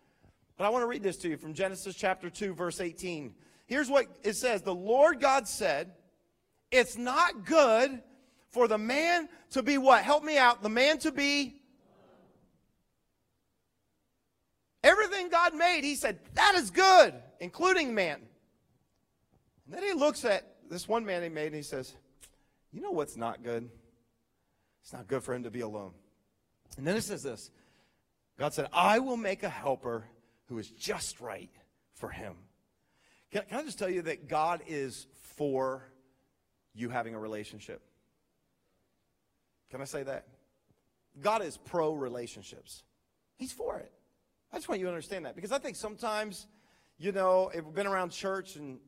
But 0.57 0.65
I 0.65 0.71
want 0.71 0.83
to 0.83 0.89
read 0.89 1.05
this 1.05 1.17
to 1.19 1.29
you 1.29 1.37
from 1.37 1.55
Genesis 1.55 1.95
chapter 1.95 2.29
2, 2.29 2.53
verse 2.53 2.81
18. 2.81 3.33
Here's 3.67 3.89
what 3.89 4.07
it 4.25 4.35
says 4.35 4.63
The 4.63 4.75
Lord 4.75 5.21
God 5.21 5.47
said, 5.47 5.93
It's 6.73 6.97
not 6.97 7.45
good 7.45 8.03
for 8.51 8.67
the 8.67 8.79
man 8.79 9.29
to 9.51 9.63
be 9.63 9.79
what? 9.79 10.03
Help 10.03 10.25
me 10.25 10.37
out. 10.37 10.63
The 10.63 10.69
man 10.69 10.99
to 10.99 11.13
be. 11.13 11.55
Everything 14.83 15.29
God 15.29 15.55
made, 15.55 15.83
he 15.83 15.97
said, 15.97 16.19
that 16.35 16.55
is 16.55 16.71
good, 16.71 17.15
including 17.41 17.95
man. 17.95 18.21
And 19.67 19.75
then 19.75 19.83
he 19.83 19.93
looks 19.93 20.25
at 20.25 20.58
this 20.71 20.89
one 20.89 21.05
man 21.05 21.23
he 21.23 21.29
made 21.29 21.47
and 21.47 21.57
he 21.57 21.63
says, 21.63 21.95
You 22.73 22.81
know 22.81 22.91
what's 22.91 23.17
not 23.17 23.43
good? 23.43 23.69
It's 24.83 24.93
not 24.93 25.07
good 25.07 25.23
for 25.23 25.35
him 25.35 25.43
to 25.43 25.51
be 25.51 25.61
alone. 25.61 25.93
And 26.77 26.87
then 26.87 26.97
it 26.97 27.03
says 27.03 27.23
this 27.23 27.51
God 28.39 28.55
said, 28.55 28.69
I 28.73 28.99
will 29.01 29.17
make 29.17 29.43
a 29.43 29.49
helper 29.49 30.05
who 30.47 30.59
is 30.59 30.71
just 30.71 31.21
right 31.21 31.51
for 31.95 32.09
him. 32.09 32.35
Can, 33.31 33.43
can 33.49 33.59
I 33.59 33.63
just 33.63 33.79
tell 33.79 33.91
you 33.91 34.03
that 34.03 34.29
God 34.29 34.63
is 34.67 35.07
for 35.37 35.83
you 36.75 36.89
having 36.89 37.15
a 37.15 37.19
relationship? 37.19 37.83
Can 39.71 39.81
I 39.81 39.85
say 39.85 40.03
that? 40.05 40.27
God 41.21 41.43
is 41.43 41.57
pro 41.57 41.93
relationships. 41.93 42.85
He's 43.37 43.53
for 43.53 43.79
it. 43.79 43.93
I 44.53 44.57
just 44.57 44.69
want 44.69 44.81
you 44.81 44.87
to 44.87 44.91
understand 44.91 45.27
that 45.27 45.35
because 45.35 45.53
I 45.53 45.59
think 45.59 45.77
sometimes, 45.77 46.47
you 46.97 47.13
know, 47.13 47.51
if 47.53 47.65
we've 47.65 47.75
been 47.75 47.87
around 47.87 48.11
church 48.11 48.57
and 48.57 48.79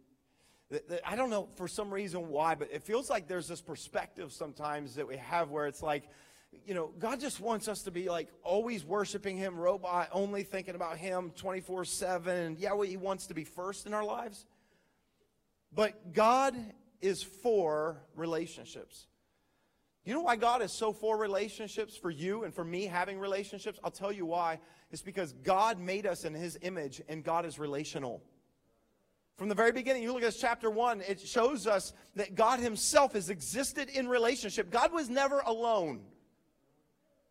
I 1.05 1.17
don't 1.17 1.31
know 1.31 1.49
for 1.57 1.67
some 1.67 1.93
reason 1.93 2.29
why, 2.29 2.55
but 2.55 2.71
it 2.73 2.83
feels 2.83 3.11
like 3.11 3.27
there's 3.27 3.49
this 3.49 3.61
perspective 3.61 4.33
sometimes 4.33 4.95
that 4.95 5.07
we 5.07 5.17
have 5.17 5.51
where 5.51 5.67
it's 5.67 5.83
like, 5.83 6.09
you 6.65 6.75
know, 6.75 6.93
God 6.99 7.21
just 7.21 7.41
wants 7.41 7.69
us 7.69 7.83
to 7.83 7.91
be 7.91 8.09
like 8.09 8.29
always 8.45 8.85
worshiping 8.85 9.37
Him, 9.37 9.57
robot, 9.57 10.09
only 10.13 10.43
thinking 10.43 10.75
about 10.75 10.97
Him 10.97 11.33
24 11.37 11.85
7. 11.85 12.57
Yeah, 12.59 12.73
well, 12.73 12.89
He 12.89 12.97
wants 12.97 13.27
to 13.29 13.35
be 13.35 13.45
first 13.45 13.87
in 13.87 13.95
our 13.95 14.05
lives. 14.05 14.47
But 15.73 16.13
God 16.13 16.57
is 17.01 17.23
for 17.23 18.03
relationships. 18.15 19.07
You 20.05 20.15
know 20.15 20.23
why 20.23 20.37
God 20.37 20.63
is 20.63 20.73
so 20.73 20.93
for 20.93 21.17
relationships 21.17 21.97
for 21.97 22.11
you 22.11 22.45
and 22.45 22.55
for 22.55 22.65
me 22.65 22.87
having 22.87 23.19
relationships? 23.19 23.79
I'll 23.85 23.91
tell 23.91 24.13
you 24.13 24.27
why. 24.27 24.59
It's 24.91 25.03
because 25.03 25.33
God 25.45 25.79
made 25.79 26.07
us 26.07 26.25
in 26.25 26.35
His 26.35 26.59
image 26.63 27.03
and 27.09 27.23
God 27.23 27.45
is 27.45 27.59
relational. 27.59 28.23
From 29.41 29.49
the 29.49 29.55
very 29.55 29.73
beginning, 29.73 30.03
you 30.03 30.13
look 30.13 30.23
at 30.23 30.37
chapter 30.39 30.69
one, 30.69 31.01
it 31.01 31.19
shows 31.19 31.67
us 31.67 31.95
that 32.15 32.35
God 32.35 32.61
Himself 32.61 33.15
has 33.15 33.31
existed 33.31 33.89
in 33.89 34.07
relationship. 34.07 34.71
God 34.71 34.93
was 34.93 35.09
never 35.09 35.39
alone. 35.39 36.03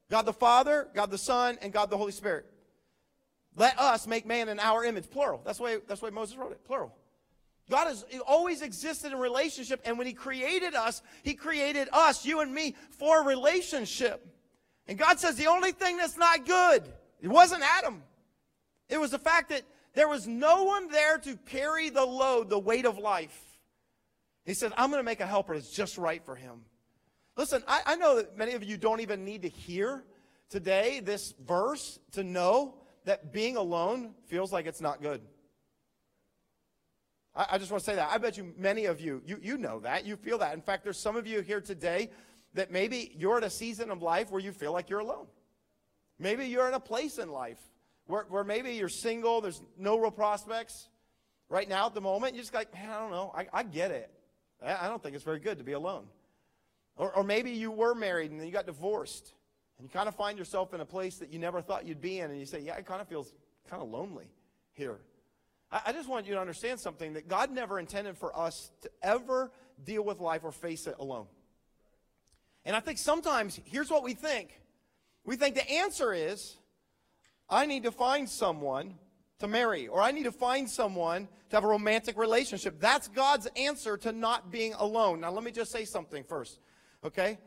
God 0.09 0.23
the 0.23 0.33
Father, 0.33 0.87
God 0.95 1.11
the 1.11 1.19
Son, 1.19 1.59
and 1.61 1.71
God 1.71 1.91
the 1.91 1.97
Holy 1.97 2.11
Spirit. 2.11 2.47
Let 3.55 3.77
us 3.77 4.07
make 4.07 4.25
man 4.25 4.49
in 4.49 4.59
our 4.59 4.83
image, 4.83 5.07
plural. 5.11 5.39
That's 5.45 5.59
way, 5.59 5.77
that's 5.87 6.01
way 6.01 6.09
Moses 6.09 6.35
wrote 6.35 6.51
it, 6.51 6.65
plural. 6.65 6.95
God 7.69 7.85
has 7.85 8.03
always 8.25 8.63
existed 8.63 9.11
in 9.11 9.19
relationship, 9.19 9.79
and 9.85 9.95
when 9.95 10.07
He 10.07 10.13
created 10.13 10.73
us, 10.73 11.03
He 11.21 11.35
created 11.35 11.89
us, 11.93 12.25
you 12.25 12.39
and 12.39 12.51
me, 12.51 12.73
for 12.89 13.23
relationship. 13.23 14.25
And 14.87 14.97
God 14.97 15.19
says 15.19 15.35
the 15.35 15.45
only 15.45 15.73
thing 15.73 15.97
that's 15.97 16.17
not 16.17 16.47
good, 16.47 16.91
it 17.21 17.27
wasn't 17.27 17.61
Adam. 17.61 18.01
It 18.89 18.99
was 18.99 19.11
the 19.11 19.19
fact 19.19 19.49
that 19.49 19.61
there 19.93 20.07
was 20.07 20.27
no 20.27 20.63
one 20.63 20.89
there 20.89 21.17
to 21.19 21.35
carry 21.35 21.89
the 21.89 22.05
load, 22.05 22.49
the 22.49 22.59
weight 22.59 22.85
of 22.85 22.97
life. 22.97 23.37
He 24.45 24.53
said, 24.53 24.71
I'm 24.77 24.89
going 24.89 24.99
to 24.99 25.05
make 25.05 25.19
a 25.19 25.27
helper 25.27 25.55
that's 25.55 25.71
just 25.71 25.97
right 25.97 26.23
for 26.23 26.35
him. 26.35 26.61
Listen, 27.37 27.63
I, 27.67 27.81
I 27.85 27.95
know 27.95 28.17
that 28.17 28.37
many 28.37 28.53
of 28.53 28.63
you 28.63 28.77
don't 28.77 28.99
even 28.99 29.23
need 29.23 29.43
to 29.43 29.49
hear 29.49 30.03
today 30.49 30.99
this 30.99 31.33
verse 31.45 31.99
to 32.13 32.23
know 32.23 32.75
that 33.05 33.31
being 33.31 33.57
alone 33.57 34.13
feels 34.27 34.51
like 34.51 34.65
it's 34.65 34.81
not 34.81 35.01
good. 35.01 35.21
I, 37.35 37.57
just 37.57 37.71
want 37.71 37.83
to 37.83 37.89
say 37.89 37.95
that. 37.95 38.09
I 38.11 38.17
bet 38.17 38.37
you 38.37 38.53
many 38.57 38.85
of 38.85 38.99
you, 38.99 39.21
you, 39.25 39.39
you 39.41 39.57
know 39.57 39.79
that. 39.81 40.05
You 40.05 40.15
feel 40.15 40.39
that. 40.39 40.53
In 40.53 40.61
fact, 40.61 40.83
there's 40.83 40.97
some 40.97 41.15
of 41.15 41.25
you 41.25 41.41
here 41.41 41.61
today 41.61 42.09
that 42.53 42.71
maybe 42.71 43.15
you're 43.17 43.37
at 43.37 43.43
a 43.43 43.49
season 43.49 43.91
of 43.91 44.01
life 44.01 44.31
where 44.31 44.41
you 44.41 44.51
feel 44.51 44.73
like 44.73 44.89
you're 44.89 44.99
alone. 44.99 45.27
Maybe 46.17 46.47
you're 46.47 46.67
in 46.67 46.73
a 46.73 46.79
place 46.79 47.17
in 47.17 47.31
life 47.31 47.59
where, 48.09 48.25
where 48.27 48.43
maybe 48.43 48.71
you're 48.71 48.89
single, 48.89 49.39
there's 49.39 49.61
no 49.77 49.99
real 49.99 50.09
prospects. 50.09 50.89
Right 51.47 51.69
now, 51.69 51.85
at 51.85 51.93
the 51.93 52.01
moment, 52.01 52.33
You're 52.33 52.41
just 52.41 52.53
like, 52.55 52.73
man, 52.73 52.89
I 52.89 52.99
don't 52.99 53.11
know. 53.11 53.31
I, 53.35 53.47
I 53.53 53.63
get 53.63 53.91
it. 53.91 54.11
I, 54.65 54.85
I 54.85 54.87
don't 54.87 55.01
think 55.01 55.13
it's 55.13 55.23
very 55.23 55.39
good 55.39 55.59
to 55.59 55.63
be 55.63 55.73
alone. 55.73 56.05
Or, 56.95 57.11
or 57.13 57.23
maybe 57.23 57.51
you 57.51 57.69
were 57.69 57.93
married 57.93 58.31
and 58.31 58.39
then 58.39 58.47
you 58.47 58.53
got 58.53 58.65
divorced. 58.65 59.33
And 59.77 59.85
you 59.85 59.89
kind 59.91 60.07
of 60.07 60.15
find 60.15 60.39
yourself 60.39 60.73
in 60.73 60.81
a 60.81 60.85
place 60.85 61.17
that 61.17 61.31
you 61.31 61.37
never 61.37 61.61
thought 61.61 61.85
you'd 61.85 62.01
be 62.01 62.19
in. 62.19 62.31
And 62.31 62.39
you 62.39 62.47
say, 62.47 62.61
yeah, 62.61 62.75
it 62.77 62.87
kind 62.87 62.99
of 62.99 63.07
feels 63.07 63.31
kind 63.69 63.81
of 63.81 63.89
lonely 63.89 64.27
here. 64.73 64.97
I, 65.71 65.81
I 65.87 65.93
just 65.93 66.09
want 66.09 66.25
you 66.25 66.33
to 66.33 66.41
understand 66.41 66.79
something 66.79 67.13
that 67.13 67.27
God 67.27 67.51
never 67.51 67.79
intended 67.79 68.17
for 68.17 68.35
us 68.35 68.71
to 68.81 68.89
ever 69.03 69.51
deal 69.83 70.03
with 70.03 70.19
life 70.19 70.43
or 70.43 70.51
face 70.51 70.87
it 70.87 70.95
alone. 70.99 71.27
And 72.65 72.75
I 72.75 72.79
think 72.79 72.97
sometimes, 72.97 73.59
here's 73.65 73.91
what 73.91 74.03
we 74.03 74.15
think 74.15 74.59
we 75.23 75.35
think 75.35 75.53
the 75.53 75.69
answer 75.69 76.11
is 76.11 76.57
I 77.49 77.65
need 77.65 77.83
to 77.83 77.91
find 77.91 78.29
someone 78.29 78.95
to 79.39 79.47
marry, 79.47 79.87
or 79.87 80.01
I 80.01 80.11
need 80.11 80.23
to 80.23 80.31
find 80.31 80.69
someone 80.69 81.27
to 81.49 81.55
have 81.55 81.63
a 81.63 81.67
romantic 81.67 82.17
relationship. 82.17 82.79
That's 82.79 83.07
God's 83.07 83.47
answer 83.55 83.97
to 83.97 84.11
not 84.11 84.51
being 84.51 84.73
alone. 84.73 85.21
Now, 85.21 85.31
let 85.31 85.43
me 85.43 85.51
just 85.51 85.71
say 85.71 85.85
something 85.85 86.23
first 86.23 86.59
okay? 87.03 87.39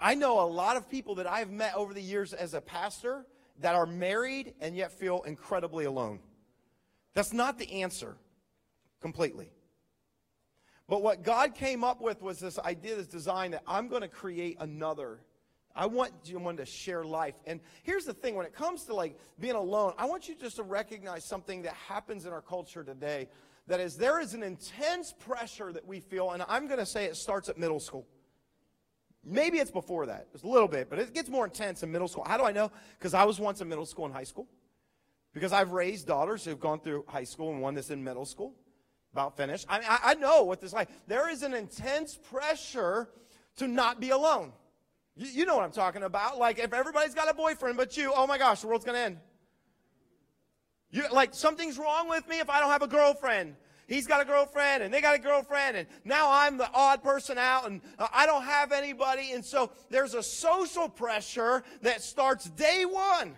I 0.00 0.14
know 0.14 0.40
a 0.40 0.46
lot 0.46 0.76
of 0.76 0.88
people 0.88 1.16
that 1.16 1.26
I've 1.26 1.50
met 1.50 1.74
over 1.74 1.92
the 1.92 2.02
years 2.02 2.32
as 2.32 2.54
a 2.54 2.60
pastor 2.60 3.26
that 3.60 3.74
are 3.74 3.86
married 3.86 4.54
and 4.60 4.74
yet 4.74 4.92
feel 4.92 5.22
incredibly 5.22 5.84
alone. 5.84 6.20
That's 7.14 7.32
not 7.32 7.58
the 7.58 7.82
answer 7.82 8.16
completely. 9.00 9.52
But 10.88 11.02
what 11.02 11.22
God 11.22 11.54
came 11.54 11.84
up 11.84 12.00
with 12.00 12.22
was 12.22 12.40
this 12.40 12.58
idea, 12.58 12.96
this 12.96 13.06
design 13.06 13.52
that 13.52 13.62
I'm 13.66 13.88
going 13.88 14.02
to 14.02 14.08
create 14.08 14.56
another. 14.60 15.20
I 15.80 15.86
want 15.86 16.12
someone 16.24 16.58
to 16.58 16.66
share 16.66 17.04
life. 17.04 17.36
And 17.46 17.58
here's 17.84 18.04
the 18.04 18.12
thing 18.12 18.34
when 18.34 18.44
it 18.44 18.52
comes 18.52 18.84
to 18.84 18.94
like 18.94 19.18
being 19.38 19.54
alone, 19.54 19.94
I 19.96 20.04
want 20.04 20.28
you 20.28 20.34
just 20.34 20.56
to 20.56 20.62
recognize 20.62 21.24
something 21.24 21.62
that 21.62 21.72
happens 21.72 22.26
in 22.26 22.34
our 22.34 22.42
culture 22.42 22.84
today. 22.84 23.28
That 23.66 23.80
is, 23.80 23.96
there 23.96 24.20
is 24.20 24.34
an 24.34 24.42
intense 24.42 25.14
pressure 25.18 25.72
that 25.72 25.86
we 25.86 26.00
feel, 26.00 26.32
and 26.32 26.44
I'm 26.48 26.66
going 26.66 26.80
to 26.80 26.86
say 26.86 27.06
it 27.06 27.16
starts 27.16 27.48
at 27.48 27.56
middle 27.56 27.80
school. 27.80 28.06
Maybe 29.24 29.56
it's 29.56 29.70
before 29.70 30.04
that, 30.04 30.26
it's 30.34 30.42
a 30.42 30.46
little 30.46 30.68
bit, 30.68 30.90
but 30.90 30.98
it 30.98 31.14
gets 31.14 31.30
more 31.30 31.46
intense 31.46 31.82
in 31.82 31.90
middle 31.90 32.08
school. 32.08 32.24
How 32.26 32.36
do 32.36 32.44
I 32.44 32.52
know? 32.52 32.70
Because 32.98 33.14
I 33.14 33.24
was 33.24 33.40
once 33.40 33.62
in 33.62 33.68
middle 33.68 33.86
school 33.86 34.04
and 34.04 34.12
high 34.12 34.24
school. 34.24 34.48
Because 35.32 35.52
I've 35.52 35.72
raised 35.72 36.06
daughters 36.06 36.44
who've 36.44 36.60
gone 36.60 36.80
through 36.80 37.06
high 37.08 37.24
school 37.24 37.52
and 37.52 37.62
one 37.62 37.74
that's 37.74 37.88
in 37.88 38.04
middle 38.04 38.26
school, 38.26 38.54
about 39.14 39.34
finished. 39.34 39.64
I, 39.66 39.78
I, 39.78 39.98
I 40.10 40.14
know 40.14 40.42
what 40.42 40.60
this 40.60 40.68
is 40.68 40.74
like. 40.74 40.90
There 41.06 41.30
is 41.30 41.42
an 41.42 41.54
intense 41.54 42.18
pressure 42.30 43.08
to 43.56 43.66
not 43.66 43.98
be 43.98 44.10
alone. 44.10 44.52
You, 45.20 45.26
you 45.26 45.44
know 45.44 45.54
what 45.54 45.64
I'm 45.64 45.70
talking 45.70 46.02
about. 46.02 46.38
Like, 46.38 46.58
if 46.58 46.72
everybody's 46.72 47.14
got 47.14 47.30
a 47.30 47.34
boyfriend 47.34 47.76
but 47.76 47.94
you, 47.94 48.10
oh 48.16 48.26
my 48.26 48.38
gosh, 48.38 48.62
the 48.62 48.68
world's 48.68 48.86
going 48.86 48.96
to 48.96 49.02
end. 49.02 49.18
You, 50.90 51.04
like, 51.12 51.34
something's 51.34 51.78
wrong 51.78 52.08
with 52.08 52.26
me 52.26 52.40
if 52.40 52.48
I 52.48 52.58
don't 52.58 52.70
have 52.70 52.82
a 52.82 52.88
girlfriend 52.88 53.54
he's 53.90 54.06
got 54.06 54.22
a 54.22 54.24
girlfriend 54.24 54.82
and 54.82 54.94
they 54.94 55.02
got 55.02 55.16
a 55.16 55.18
girlfriend 55.18 55.76
and 55.76 55.86
now 56.04 56.30
I'm 56.30 56.56
the 56.56 56.70
odd 56.72 57.02
person 57.02 57.36
out 57.36 57.68
and 57.68 57.82
uh, 57.98 58.06
I 58.14 58.24
don't 58.24 58.44
have 58.44 58.72
anybody. 58.72 59.32
And 59.32 59.44
so 59.44 59.72
there's 59.90 60.14
a 60.14 60.22
social 60.22 60.88
pressure 60.88 61.64
that 61.82 62.00
starts 62.00 62.48
day 62.48 62.84
one 62.86 63.34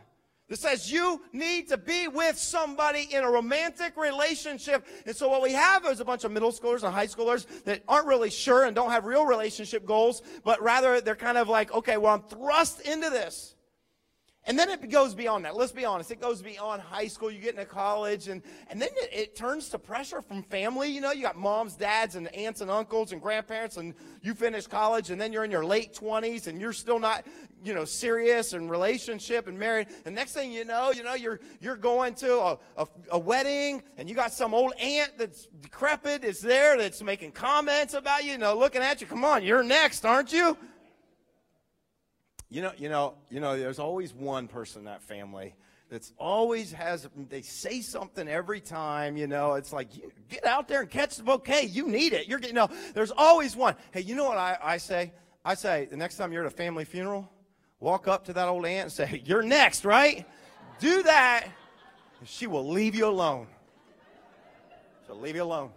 that 0.49 0.58
says 0.58 0.90
you 0.90 1.22
need 1.32 1.68
to 1.68 1.78
be 1.78 2.08
with 2.08 2.37
somebody 2.37 3.08
in 3.11 3.25
a 3.25 3.30
romantic 3.30 3.96
relationship. 3.96 4.87
And 5.06 5.16
so 5.16 5.28
what 5.28 5.42
we 5.42 5.52
have 5.52 5.87
is 5.87 6.00
a 6.00 6.04
bunch 6.04 6.25
of 6.25 6.32
middle 6.32 6.52
schoolers 6.52 6.82
and 6.82 6.92
high 6.92 7.06
schoolers 7.06 7.46
that 7.64 7.82
aren't 7.88 8.06
really 8.06 8.30
sure 8.30 8.64
and 8.64 8.75
don't 8.75 8.90
have 8.90 9.06
real 9.06 9.25
relationship 9.25 9.87
goals, 9.87 10.22
but 10.44 10.61
rather 10.62 11.00
they're 11.00 11.16
kind 11.16 11.38
of 11.38 11.49
like, 11.49 11.72
okay, 11.72 11.96
well, 11.96 12.14
I'm 12.14 12.22
thrust 12.22 12.80
into 12.80 13.08
this. 13.08 13.54
And 14.44 14.58
then 14.58 14.70
it 14.70 14.90
goes 14.90 15.14
beyond 15.14 15.44
that. 15.44 15.56
Let's 15.56 15.70
be 15.70 15.84
honest. 15.84 16.11
It 16.11 16.20
goes 16.20 16.42
beyond 16.42 16.82
high 16.82 17.06
school. 17.06 17.30
You 17.30 17.40
get 17.40 17.54
into 17.54 17.64
college, 17.64 18.26
and, 18.26 18.42
and 18.68 18.82
then 18.82 18.88
it, 18.96 19.11
it, 19.12 19.37
turns 19.37 19.68
to 19.68 19.78
pressure 19.78 20.20
from 20.20 20.42
family. 20.42 20.90
You 20.90 21.00
know, 21.00 21.12
you 21.12 21.22
got 21.22 21.37
moms, 21.37 21.76
dads, 21.76 22.16
and 22.16 22.26
aunts 22.34 22.61
and 22.61 22.68
uncles 22.68 23.12
and 23.12 23.22
grandparents, 23.22 23.76
and 23.76 23.94
you 24.20 24.34
finish 24.34 24.66
college, 24.66 25.11
and 25.11 25.20
then 25.20 25.32
you're 25.32 25.44
in 25.44 25.52
your 25.52 25.64
late 25.64 25.94
20s, 25.94 26.49
and 26.49 26.61
you're 26.61 26.72
still 26.72 26.99
not, 26.99 27.25
you 27.64 27.75
know, 27.75 27.85
serious 27.85 28.52
and 28.52 28.71
relationship 28.71 29.47
and 29.47 29.59
married. 29.59 29.88
And 30.04 30.14
next 30.14 30.33
thing 30.33 30.52
you 30.52 30.64
know, 30.64 30.90
you 30.90 31.02
know, 31.02 31.14
you're, 31.14 31.40
you're 31.61 31.76
going 31.76 32.14
to 32.16 32.38
a, 32.38 32.59
a, 32.76 32.87
a 33.12 33.19
wedding, 33.19 33.83
and 33.97 34.09
you 34.09 34.14
got 34.14 34.33
some 34.33 34.54
old 34.54 34.73
aunt 34.81 35.12
that's 35.19 35.47
decrepit 35.61 36.25
is 36.25 36.40
there 36.40 36.76
that's 36.76 37.02
making 37.02 37.33
comments 37.33 37.95
about 37.95 38.25
you, 38.25 38.33
you 38.33 38.38
know, 38.38 38.57
looking 38.57 38.83
at 38.83 39.00
you. 39.00 39.07
Come 39.07 39.25
on, 39.25 39.42
you're 39.42 39.62
next, 39.62 40.04
aren't 40.04 40.33
you? 40.33 40.57
You 42.49 42.62
know, 42.62 42.73
you 42.76 42.88
know, 42.88 43.14
you 43.31 43.40
know, 43.40 43.59
there's 43.59 43.78
always 43.78 44.12
one 44.12 44.47
person 44.47 44.81
in 44.81 44.85
that 44.85 45.02
family 45.02 45.54
that's 45.92 46.12
always 46.19 46.73
has 46.73 47.09
they 47.28 47.42
say 47.42 47.81
something 47.83 48.26
every 48.26 48.61
time, 48.61 49.16
you 49.16 49.26
know, 49.26 49.54
it's 49.54 49.73
like 49.73 49.88
get 50.28 50.47
out 50.47 50.69
there 50.69 50.81
and 50.81 50.90
catch 50.90 51.16
the 51.16 51.23
bouquet. 51.23 51.64
You 51.64 51.88
need 51.88 52.12
it. 52.12 52.28
You're 52.28 52.38
getting 52.38 52.57
you 52.57 52.62
know, 52.62 52.71
there's 52.95 53.11
always 53.11 53.57
one. 53.57 53.76
Hey, 53.90 54.00
you 54.00 54.14
know 54.14 54.25
what 54.25 54.38
I, 54.38 54.59
I 54.62 54.76
say? 54.78 55.12
I 55.45 55.54
say 55.54 55.87
the 55.90 55.97
next 55.97 56.16
time 56.16 56.33
you're 56.33 56.45
at 56.45 56.52
a 56.52 56.54
family 56.54 56.85
funeral, 56.85 57.31
walk 57.82 58.08
up 58.08 58.24
to 58.26 58.32
that 58.32 58.48
old 58.48 58.64
aunt 58.64 58.84
and 58.84 58.92
say, 58.92 59.22
You're 59.26 59.42
next, 59.42 59.84
right? 59.84 60.26
Do 60.78 61.02
that, 61.02 61.46
and 62.20 62.28
she 62.28 62.46
will 62.46 62.68
leave 62.68 62.94
you 62.94 63.06
alone. 63.06 63.48
She'll 65.06 65.20
leave 65.20 65.36
you 65.36 65.42
alone. 65.42 65.70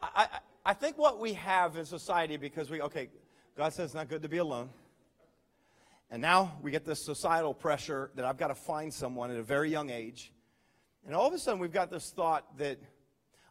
I, 0.00 0.08
I 0.32 0.38
I 0.64 0.74
think 0.74 0.96
what 0.96 1.18
we 1.18 1.32
have 1.32 1.76
in 1.76 1.84
society, 1.84 2.36
because 2.36 2.70
we, 2.70 2.80
okay, 2.82 3.08
God 3.56 3.72
says 3.72 3.86
it's 3.86 3.94
not 3.94 4.08
good 4.08 4.22
to 4.22 4.28
be 4.28 4.38
alone. 4.38 4.70
And 6.08 6.22
now 6.22 6.56
we 6.62 6.70
get 6.70 6.84
this 6.84 7.04
societal 7.04 7.52
pressure 7.52 8.12
that 8.14 8.24
I've 8.24 8.36
got 8.36 8.48
to 8.48 8.54
find 8.54 8.94
someone 8.94 9.32
at 9.32 9.38
a 9.38 9.42
very 9.42 9.70
young 9.70 9.90
age. 9.90 10.32
And 11.04 11.16
all 11.16 11.26
of 11.26 11.34
a 11.34 11.38
sudden, 11.38 11.58
we've 11.58 11.72
got 11.72 11.90
this 11.90 12.12
thought 12.14 12.58
that 12.58 12.78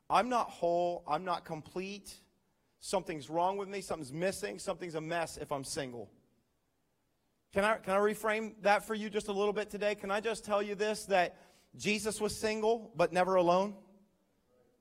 I'm 0.10 0.30
not 0.30 0.50
whole, 0.50 1.04
I'm 1.06 1.26
not 1.26 1.44
complete, 1.44 2.21
something's 2.82 3.30
wrong 3.30 3.56
with 3.58 3.70
me, 3.70 3.80
something's 3.80 4.12
missing, 4.12 4.60
something's 4.60 4.96
a 4.96 5.02
mess 5.02 5.38
if 5.38 5.52
I'm 5.52 5.64
single. 5.64 6.10
Can 7.54 7.64
I, 7.64 7.78
can 7.78 7.94
I 7.94 8.00
reframe 8.00 8.54
that 8.62 8.86
for 8.86 8.96
you 8.96 9.10
just 9.10 9.28
a 9.28 9.34
little 9.34 9.54
bit 9.54 9.70
today? 9.70 9.96
Can 9.96 10.10
I 10.12 10.20
just 10.20 10.44
tell 10.44 10.62
you 10.62 10.76
this 10.76 11.06
that 11.06 11.38
Jesus 11.78 12.20
was 12.20 12.36
single, 12.36 12.92
but 12.96 13.14
never 13.14 13.36
alone? 13.36 13.76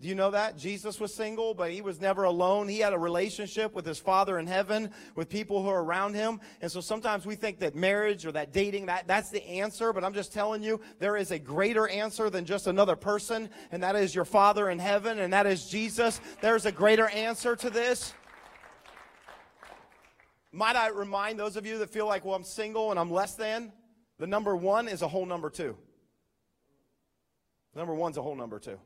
Do 0.00 0.08
you 0.08 0.14
know 0.14 0.30
that? 0.30 0.56
Jesus 0.56 0.98
was 0.98 1.12
single, 1.12 1.52
but 1.52 1.70
he 1.70 1.82
was 1.82 2.00
never 2.00 2.24
alone. 2.24 2.68
He 2.68 2.78
had 2.78 2.94
a 2.94 2.98
relationship 2.98 3.74
with 3.74 3.84
his 3.84 3.98
Father 3.98 4.38
in 4.38 4.46
heaven, 4.46 4.90
with 5.14 5.28
people 5.28 5.62
who 5.62 5.68
are 5.68 5.84
around 5.84 6.14
him. 6.14 6.40
And 6.62 6.72
so 6.72 6.80
sometimes 6.80 7.26
we 7.26 7.34
think 7.34 7.58
that 7.58 7.74
marriage 7.74 8.24
or 8.24 8.32
that 8.32 8.50
dating, 8.50 8.86
that, 8.86 9.06
that's 9.06 9.28
the 9.28 9.46
answer. 9.46 9.92
But 9.92 10.02
I'm 10.02 10.14
just 10.14 10.32
telling 10.32 10.62
you, 10.62 10.80
there 11.00 11.18
is 11.18 11.32
a 11.32 11.38
greater 11.38 11.86
answer 11.86 12.30
than 12.30 12.46
just 12.46 12.66
another 12.66 12.96
person, 12.96 13.50
and 13.72 13.82
that 13.82 13.94
is 13.94 14.14
your 14.14 14.24
Father 14.24 14.70
in 14.70 14.78
heaven, 14.78 15.18
and 15.18 15.34
that 15.34 15.46
is 15.46 15.68
Jesus. 15.68 16.22
There's 16.40 16.64
a 16.64 16.72
greater 16.72 17.08
answer 17.10 17.54
to 17.56 17.68
this. 17.68 18.14
Might 20.50 20.76
I 20.76 20.88
remind 20.88 21.38
those 21.38 21.56
of 21.56 21.66
you 21.66 21.76
that 21.76 21.90
feel 21.90 22.06
like, 22.06 22.24
well, 22.24 22.34
I'm 22.34 22.42
single 22.42 22.90
and 22.90 22.98
I'm 22.98 23.10
less 23.10 23.34
than? 23.34 23.70
The 24.18 24.26
number 24.26 24.56
one 24.56 24.88
is 24.88 25.02
a 25.02 25.08
whole 25.08 25.26
number 25.26 25.50
two. 25.50 25.76
Number 27.74 27.94
one's 27.94 28.16
a 28.16 28.22
whole 28.22 28.34
number 28.34 28.58
two. 28.58 28.78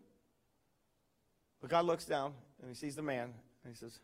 But 1.65 1.71
God 1.71 1.87
looks 1.87 2.05
down 2.05 2.35
and 2.61 2.69
he 2.69 2.75
sees 2.75 2.95
the 2.95 3.01
man 3.01 3.33
and 3.65 3.73
he 3.73 3.75
says, 3.75 3.99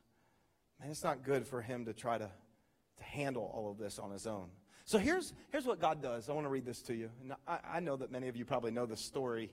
Man, 0.80 0.90
it's 0.90 1.04
not 1.04 1.22
good 1.22 1.46
for 1.46 1.60
him 1.60 1.84
to 1.84 1.92
try 1.92 2.16
to, 2.16 2.24
to 2.96 3.04
handle 3.04 3.52
all 3.54 3.70
of 3.70 3.76
this 3.76 3.98
on 3.98 4.10
his 4.10 4.26
own. 4.26 4.48
So 4.86 4.96
here's, 4.96 5.34
here's 5.50 5.66
what 5.66 5.78
God 5.78 6.00
does. 6.00 6.30
I 6.30 6.32
want 6.32 6.46
to 6.46 6.48
read 6.48 6.64
this 6.64 6.80
to 6.80 6.94
you. 6.94 7.10
And 7.20 7.34
I, 7.46 7.58
I 7.74 7.80
know 7.80 7.96
that 7.96 8.10
many 8.10 8.28
of 8.28 8.36
you 8.38 8.46
probably 8.46 8.70
know 8.70 8.86
this 8.86 9.02
story. 9.02 9.50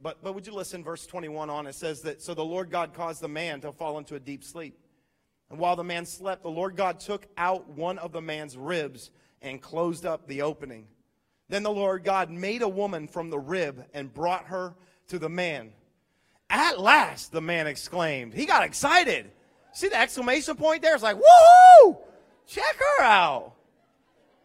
But, 0.00 0.22
but 0.22 0.36
would 0.36 0.46
you 0.46 0.54
listen, 0.54 0.84
verse 0.84 1.04
21 1.04 1.50
on? 1.50 1.66
It 1.66 1.74
says 1.74 2.02
that, 2.02 2.22
So 2.22 2.32
the 2.32 2.44
Lord 2.44 2.70
God 2.70 2.94
caused 2.94 3.20
the 3.20 3.28
man 3.28 3.60
to 3.62 3.72
fall 3.72 3.98
into 3.98 4.14
a 4.14 4.20
deep 4.20 4.44
sleep. 4.44 4.78
And 5.50 5.58
while 5.58 5.74
the 5.74 5.82
man 5.82 6.06
slept, 6.06 6.44
the 6.44 6.48
Lord 6.48 6.76
God 6.76 7.00
took 7.00 7.26
out 7.36 7.68
one 7.70 7.98
of 7.98 8.12
the 8.12 8.22
man's 8.22 8.56
ribs 8.56 9.10
and 9.40 9.60
closed 9.60 10.06
up 10.06 10.28
the 10.28 10.42
opening. 10.42 10.86
Then 11.48 11.64
the 11.64 11.72
Lord 11.72 12.04
God 12.04 12.30
made 12.30 12.62
a 12.62 12.68
woman 12.68 13.08
from 13.08 13.30
the 13.30 13.40
rib 13.40 13.84
and 13.92 14.14
brought 14.14 14.46
her 14.46 14.76
to 15.08 15.18
the 15.18 15.28
man. 15.28 15.72
At 16.52 16.78
last, 16.78 17.32
the 17.32 17.40
man 17.40 17.66
exclaimed. 17.66 18.34
He 18.34 18.44
got 18.44 18.62
excited. 18.62 19.30
See 19.72 19.88
the 19.88 19.98
exclamation 19.98 20.54
point 20.54 20.82
there? 20.82 20.92
It's 20.92 21.02
like, 21.02 21.16
woohoo! 21.16 21.96
Check 22.46 22.76
her 22.98 23.02
out. 23.02 23.54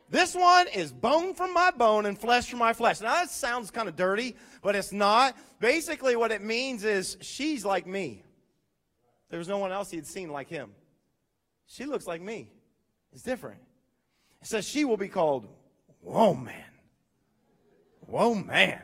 This 0.09 0.33
one 0.33 0.69
is 0.69 0.93
bone 0.93 1.33
from 1.33 1.53
my 1.53 1.69
bone 1.71 2.05
and 2.05 2.17
flesh 2.17 2.49
from 2.49 2.59
my 2.59 2.71
flesh. 2.71 3.01
Now, 3.01 3.15
that 3.15 3.29
sounds 3.29 3.71
kind 3.71 3.89
of 3.89 3.97
dirty, 3.97 4.37
but 4.61 4.73
it's 4.73 4.93
not. 4.93 5.35
Basically, 5.59 6.15
what 6.15 6.31
it 6.31 6.41
means 6.41 6.85
is 6.85 7.17
she's 7.19 7.65
like 7.65 7.85
me. 7.85 8.23
There 9.29 9.39
was 9.39 9.49
no 9.49 9.57
one 9.57 9.73
else 9.73 9.91
he 9.91 9.97
had 9.97 10.07
seen 10.07 10.31
like 10.31 10.47
him. 10.47 10.71
She 11.65 11.83
looks 11.83 12.07
like 12.07 12.21
me. 12.21 12.49
It's 13.11 13.21
different. 13.21 13.59
It 14.41 14.47
says 14.47 14.65
she 14.65 14.85
will 14.85 14.95
be 14.95 15.09
called 15.09 15.49
Whoa 15.99 16.33
Man. 16.33 16.63
Whoa 17.99 18.33
Man. 18.33 18.81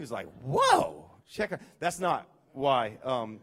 He 0.00 0.02
was 0.02 0.10
like, 0.10 0.28
Whoa. 0.42 1.04
Check 1.28 1.50
her. 1.50 1.60
That's 1.78 2.00
not 2.00 2.26
why. 2.54 2.96
Um, 3.04 3.38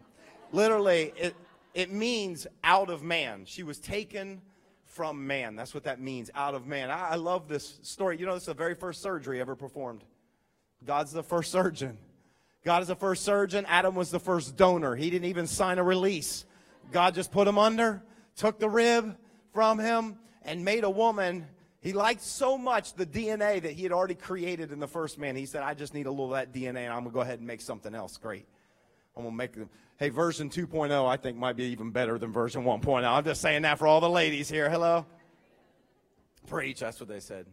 literally, 0.51 1.13
it, 1.15 1.35
it 1.75 1.91
means 1.91 2.47
out 2.63 2.89
of 2.89 3.03
man. 3.03 3.43
She 3.45 3.61
was 3.61 3.77
taken 3.77 4.41
from 4.83 5.27
man. 5.27 5.55
That's 5.55 5.75
what 5.75 5.83
that 5.83 6.01
means, 6.01 6.31
out 6.33 6.55
of 6.55 6.65
man. 6.65 6.89
I, 6.89 7.09
I 7.09 7.15
love 7.15 7.47
this 7.47 7.77
story. 7.83 8.17
You 8.17 8.25
know, 8.25 8.33
this 8.33 8.43
is 8.43 8.47
the 8.47 8.55
very 8.55 8.73
first 8.73 9.03
surgery 9.03 9.39
ever 9.39 9.55
performed. 9.55 10.03
God's 10.83 11.11
the 11.11 11.21
first 11.21 11.51
surgeon. 11.51 11.99
God 12.65 12.81
is 12.81 12.87
the 12.87 12.95
first 12.95 13.23
surgeon. 13.23 13.63
Adam 13.67 13.93
was 13.93 14.09
the 14.09 14.19
first 14.19 14.57
donor. 14.57 14.95
He 14.95 15.11
didn't 15.11 15.29
even 15.29 15.45
sign 15.45 15.77
a 15.77 15.83
release. 15.83 16.43
God 16.91 17.13
just 17.13 17.31
put 17.31 17.47
him 17.47 17.59
under, 17.59 18.01
took 18.35 18.57
the 18.57 18.67
rib 18.67 19.15
from 19.53 19.77
him, 19.77 20.17
and 20.41 20.65
made 20.65 20.83
a 20.83 20.89
woman 20.89 21.45
he 21.87 21.93
liked 21.93 22.21
so 22.21 22.57
much 22.57 22.95
the 22.95 23.05
DNA 23.05 23.61
that 23.61 23.71
he 23.71 23.83
had 23.83 23.93
already 23.93 24.13
created 24.13 24.73
in 24.73 24.79
the 24.79 24.89
first 24.89 25.17
man. 25.17 25.37
He 25.37 25.45
said, 25.45 25.63
I 25.63 25.73
just 25.73 25.93
need 25.93 26.05
a 26.05 26.09
little 26.09 26.25
of 26.25 26.31
that 26.31 26.51
DNA 26.51 26.79
and 26.79 26.91
I'm 26.91 26.99
going 26.99 27.05
to 27.05 27.11
go 27.11 27.21
ahead 27.21 27.39
and 27.39 27.47
make 27.47 27.61
something 27.61 27.95
else 27.95 28.17
great. 28.17 28.45
I'm 29.15 29.23
going 29.23 29.33
to 29.33 29.37
make 29.37 29.53
them. 29.53 29.69
Hey, 29.95 30.09
version 30.09 30.49
2.0 30.49 31.07
I 31.07 31.15
think 31.15 31.37
might 31.37 31.55
be 31.55 31.63
even 31.67 31.91
better 31.91 32.19
than 32.19 32.33
version 32.33 32.65
1.0. 32.65 33.05
I'm 33.05 33.23
just 33.23 33.39
saying 33.39 33.61
that 33.61 33.79
for 33.79 33.87
all 33.87 34.01
the 34.01 34.09
ladies 34.09 34.49
here. 34.49 34.69
Hello? 34.69 35.05
Preach, 36.47 36.81
that's 36.81 36.99
what 36.99 37.07
they 37.07 37.21
said. 37.21 37.45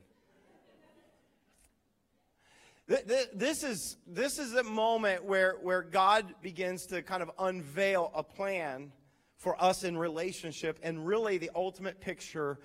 This 2.88 3.62
is, 3.62 3.98
this 4.04 4.40
is 4.40 4.52
a 4.54 4.64
moment 4.64 5.22
where, 5.22 5.58
where 5.62 5.82
God 5.82 6.34
begins 6.42 6.86
to 6.86 7.02
kind 7.02 7.22
of 7.22 7.30
unveil 7.38 8.10
a 8.12 8.24
plan 8.24 8.90
for 9.36 9.62
us 9.62 9.84
in 9.84 9.96
relationship 9.96 10.80
and 10.82 11.06
really 11.06 11.38
the 11.38 11.52
ultimate 11.54 12.00
picture 12.00 12.58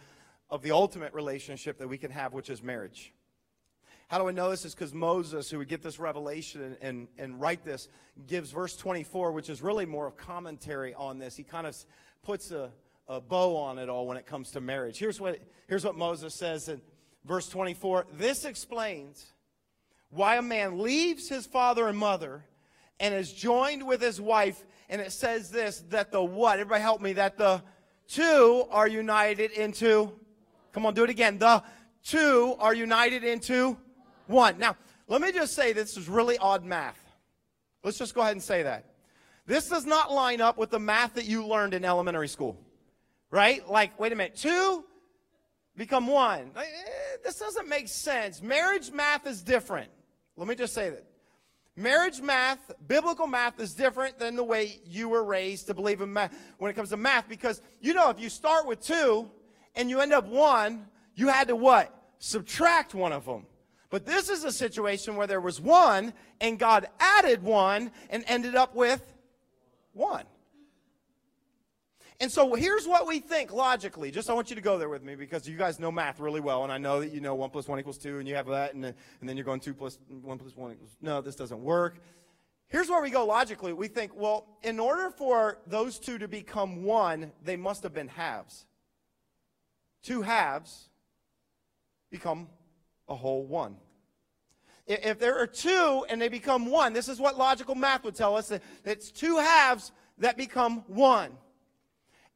of 0.50 0.62
the 0.62 0.72
ultimate 0.72 1.14
relationship 1.14 1.78
that 1.78 1.88
we 1.88 1.98
can 1.98 2.12
have, 2.12 2.34
which 2.34 2.50
is 2.50 2.64
marriage. 2.64 3.14
How 4.08 4.18
do 4.18 4.28
I 4.28 4.32
know 4.32 4.50
this? 4.50 4.66
Is 4.66 4.74
because 4.74 4.94
Moses, 4.94 5.52
who 5.52 5.60
would 5.60 5.68
get 5.68 5.84
this 5.84 6.00
revelation 6.00 6.62
and, 6.64 6.78
and, 6.82 7.08
and 7.20 7.40
write 7.40 7.64
this, 7.64 7.88
gives 8.26 8.50
verse 8.50 8.76
24, 8.76 9.32
which 9.32 9.50
is 9.50 9.62
really 9.62 9.86
more 9.86 10.08
of 10.08 10.18
commentary 10.18 10.96
on 10.96 11.20
this. 11.20 11.36
He 11.36 11.44
kind 11.44 11.68
of 11.68 11.78
puts 12.24 12.50
a, 12.50 12.72
a 13.08 13.22
bow 13.22 13.56
on 13.56 13.78
it 13.78 13.88
all 13.88 14.08
when 14.08 14.18
it 14.18 14.26
comes 14.26 14.50
to 14.52 14.62
marriage. 14.62 14.98
Here's 14.98 15.22
what, 15.22 15.40
here's 15.68 15.86
what 15.86 15.96
Moses 15.96 16.34
says 16.34 16.70
in 16.70 16.82
verse 17.24 17.48
24 17.50 18.08
This 18.14 18.46
explains 18.46 19.28
why 20.10 20.38
a 20.38 20.42
man 20.42 20.80
leaves 20.80 21.30
his 21.30 21.46
father 21.46 21.88
and 21.88 21.98
mother 21.98 22.44
and 23.00 23.14
is 23.14 23.32
joined 23.32 23.86
with 23.86 24.02
his 24.02 24.20
wife. 24.20 24.66
And 24.90 25.02
it 25.02 25.12
says 25.12 25.52
this 25.52 25.84
that 25.90 26.12
the 26.12 26.24
what? 26.24 26.60
Everybody 26.60 26.82
help 26.82 27.00
me. 27.00 27.14
That 27.14 27.38
the 27.38 27.62
two 28.08 28.66
are 28.72 28.88
united 28.88 29.52
into 29.52 30.14
Come 30.72 30.86
on, 30.86 30.94
do 30.94 31.04
it 31.04 31.10
again. 31.10 31.38
The 31.38 31.64
two 32.04 32.56
are 32.60 32.74
united 32.74 33.24
into 33.24 33.78
one. 34.28 34.58
Now, 34.58 34.76
let 35.08 35.22
me 35.22 35.32
just 35.32 35.54
say 35.54 35.74
this 35.74 35.98
is 35.98 36.08
really 36.08 36.38
odd 36.38 36.64
math. 36.64 37.00
Let's 37.84 37.98
just 37.98 38.14
go 38.14 38.22
ahead 38.22 38.34
and 38.34 38.44
say 38.44 38.64
that. 38.64 38.86
This 39.46 39.68
does 39.68 39.86
not 39.86 40.12
line 40.12 40.42
up 40.42 40.58
with 40.58 40.70
the 40.70 40.80
math 40.80 41.16
that 41.16 41.26
you 41.26 41.46
learned 41.46 41.74
in 41.74 41.84
elementary 41.84 42.28
school. 42.28 42.60
Right? 43.32 43.68
Like, 43.68 44.00
wait 44.00 44.12
a 44.12 44.16
minute, 44.16 44.36
two 44.36 44.84
become 45.76 46.08
one. 46.08 46.52
Eh, 46.56 46.62
this 47.24 47.40
doesn't 47.40 47.68
make 47.68 47.88
sense. 47.88 48.42
Marriage 48.42 48.92
math 48.92 49.26
is 49.26 49.42
different. 49.42 49.90
Let 50.36 50.48
me 50.48 50.56
just 50.56 50.74
say 50.74 50.90
that. 50.90 51.06
Marriage 51.76 52.22
math, 52.22 52.72
biblical 52.88 53.26
math, 53.26 53.60
is 53.60 53.74
different 53.74 54.20
than 54.20 54.36
the 54.36 54.44
way 54.44 54.82
you 54.86 55.08
were 55.08 55.24
raised 55.24 55.68
to 55.68 55.74
believe 55.74 56.02
in 56.02 56.12
math 56.12 56.36
when 56.58 56.70
it 56.70 56.74
comes 56.74 56.90
to 56.90 56.98
math 56.98 57.30
because, 57.30 57.62
you 57.80 57.94
know, 57.94 58.10
if 58.10 58.20
you 58.20 58.30
start 58.30 58.68
with 58.68 58.82
two, 58.82 59.32
and 59.80 59.90
you 59.90 60.02
end 60.02 60.12
up 60.12 60.28
one, 60.28 60.86
you 61.16 61.30
had 61.30 61.48
to 61.48 61.56
what? 61.56 61.96
Subtract 62.20 62.94
one 62.94 63.14
of 63.14 63.26
them. 63.26 63.46
But 63.90 64.06
this 64.06 64.28
is 64.28 64.44
a 64.44 64.52
situation 64.52 65.16
where 65.16 65.26
there 65.26 65.40
was 65.40 65.62
one, 65.62 66.14
and 66.42 66.60
God 66.60 66.88
added 67.00 67.42
one 67.42 67.92
and 68.10 68.26
ended 68.28 68.56
up 68.56 68.76
with 68.76 69.14
one. 69.94 70.26
And 72.20 72.30
so 72.30 72.56
here's 72.56 72.86
what 72.86 73.08
we 73.08 73.20
think 73.20 73.54
logically. 73.54 74.12
Just 74.12 74.30
I 74.30 74.34
want 74.34 74.50
you 74.50 74.58
to 74.58 74.62
go 74.62 74.78
there 74.78 74.90
with 74.90 75.02
me 75.02 75.16
because 75.16 75.48
you 75.48 75.56
guys 75.56 75.80
know 75.80 75.94
math 75.94 76.20
really 76.20 76.42
well, 76.42 76.66
and 76.66 76.74
I 76.74 76.78
know 76.78 77.00
that 77.00 77.14
you 77.14 77.22
know 77.22 77.34
one 77.34 77.50
plus 77.50 77.70
one 77.70 77.80
equals 77.80 77.98
two, 77.98 78.20
and 78.20 78.28
you 78.28 78.36
have 78.36 78.48
that, 78.48 78.74
and 78.74 78.84
then, 78.84 78.94
and 79.22 79.30
then 79.30 79.38
you're 79.38 79.46
going 79.46 79.62
two 79.62 79.74
plus 79.74 79.98
one 80.10 80.38
plus 80.38 80.58
one 80.58 80.74
equals. 80.74 80.98
No, 81.02 81.22
this 81.22 81.38
doesn't 81.38 81.62
work. 81.62 82.00
Here's 82.68 82.90
where 82.90 83.02
we 83.02 83.12
go 83.12 83.26
logically. 83.26 83.72
We 83.72 83.88
think, 83.88 84.12
well, 84.14 84.46
in 84.62 84.78
order 84.78 85.10
for 85.10 85.60
those 85.66 86.00
two 86.00 86.18
to 86.18 86.28
become 86.28 86.84
one, 86.84 87.32
they 87.42 87.56
must 87.56 87.82
have 87.84 87.94
been 87.94 88.10
halves 88.10 88.66
two 90.04 90.22
halves 90.22 90.90
become 92.10 92.48
a 93.08 93.16
whole 93.16 93.44
one. 93.44 93.78
If 94.88 95.20
there 95.20 95.38
are 95.38 95.48
two 95.48 96.06
and 96.10 96.20
they 96.20 96.30
become 96.30 96.66
one, 96.66 96.94
this 96.94 97.10
is 97.10 97.20
what 97.20 97.38
logical 97.38 97.76
math 97.76 98.04
would 98.04 98.16
tell 98.16 98.36
us 98.36 98.48
that 98.48 98.62
it's 98.84 99.12
two 99.12 99.38
halves 99.38 99.92
that 100.18 100.36
become 100.36 100.84
one. 100.88 101.32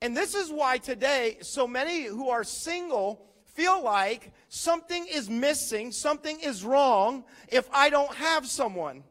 And 0.01 0.15
this 0.15 0.35
is 0.35 0.51
why 0.51 0.77
today 0.77 1.37
so 1.41 1.65
many 1.65 2.03
who 2.03 2.29
are 2.29 2.43
single 2.43 3.25
feel 3.53 3.81
like 3.83 4.31
something 4.49 5.05
is 5.11 5.29
missing, 5.29 5.91
something 5.91 6.39
is 6.41 6.63
wrong 6.63 7.23
if 7.47 7.69
I 7.71 7.89
don't 7.89 8.13
have 8.15 8.45
someone. 8.45 9.03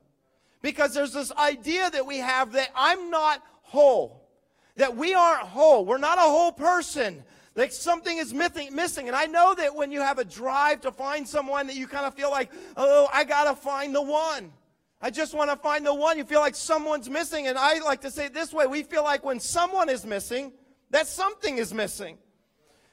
Because 0.60 0.94
there's 0.94 1.12
this 1.12 1.32
idea 1.32 1.90
that 1.90 2.06
we 2.06 2.18
have 2.18 2.52
that 2.52 2.70
I'm 2.76 3.10
not 3.10 3.42
whole, 3.62 4.28
that 4.76 4.96
we 4.96 5.14
aren't 5.14 5.48
whole, 5.48 5.84
we're 5.84 5.98
not 5.98 6.18
a 6.18 6.22
whole 6.22 6.52
person. 6.52 7.24
Like 7.54 7.72
something 7.72 8.16
is 8.16 8.32
missing, 8.32 8.74
missing. 8.74 9.08
And 9.08 9.16
I 9.16 9.26
know 9.26 9.54
that 9.54 9.74
when 9.74 9.92
you 9.92 10.00
have 10.00 10.18
a 10.18 10.24
drive 10.24 10.80
to 10.82 10.92
find 10.92 11.28
someone 11.28 11.66
that 11.66 11.76
you 11.76 11.86
kind 11.86 12.06
of 12.06 12.14
feel 12.14 12.30
like, 12.30 12.50
oh, 12.76 13.08
I 13.12 13.24
got 13.24 13.44
to 13.44 13.54
find 13.54 13.94
the 13.94 14.02
one. 14.02 14.52
I 15.00 15.10
just 15.10 15.34
want 15.34 15.50
to 15.50 15.56
find 15.56 15.84
the 15.84 15.94
one. 15.94 16.16
You 16.16 16.24
feel 16.24 16.40
like 16.40 16.54
someone's 16.54 17.10
missing. 17.10 17.48
And 17.48 17.58
I 17.58 17.80
like 17.80 18.00
to 18.02 18.10
say 18.10 18.26
it 18.26 18.34
this 18.34 18.52
way 18.52 18.66
we 18.66 18.82
feel 18.82 19.02
like 19.02 19.24
when 19.24 19.38
someone 19.38 19.90
is 19.90 20.06
missing, 20.06 20.52
that 20.90 21.06
something 21.06 21.58
is 21.58 21.74
missing. 21.74 22.18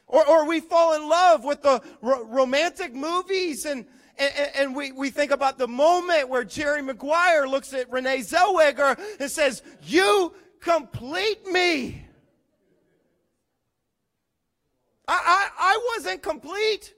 Or, 0.08 0.28
or 0.28 0.46
we 0.46 0.60
fall 0.60 0.96
in 0.96 1.08
love 1.08 1.44
with 1.46 1.62
the 1.62 1.82
ro- 2.02 2.26
romantic 2.26 2.94
movies 2.94 3.66
and, 3.66 3.86
and, 4.18 4.52
and, 4.56 4.76
we, 4.76 4.92
we 4.92 5.12
think 5.12 5.32
about 5.32 5.58
the 5.58 5.68
moment 5.68 6.28
where 6.28 6.44
Jerry 6.44 6.82
Maguire 6.82 7.48
looks 7.48 7.74
at 7.74 7.90
Renee 7.90 8.18
Zellweger 8.18 9.00
and 9.20 9.32
says, 9.32 9.62
You 9.84 10.34
complete 10.60 11.46
me. 11.48 12.09
I, 15.10 15.22
I, 15.26 15.74
I 15.74 15.96
wasn't 15.96 16.22
complete 16.22 16.94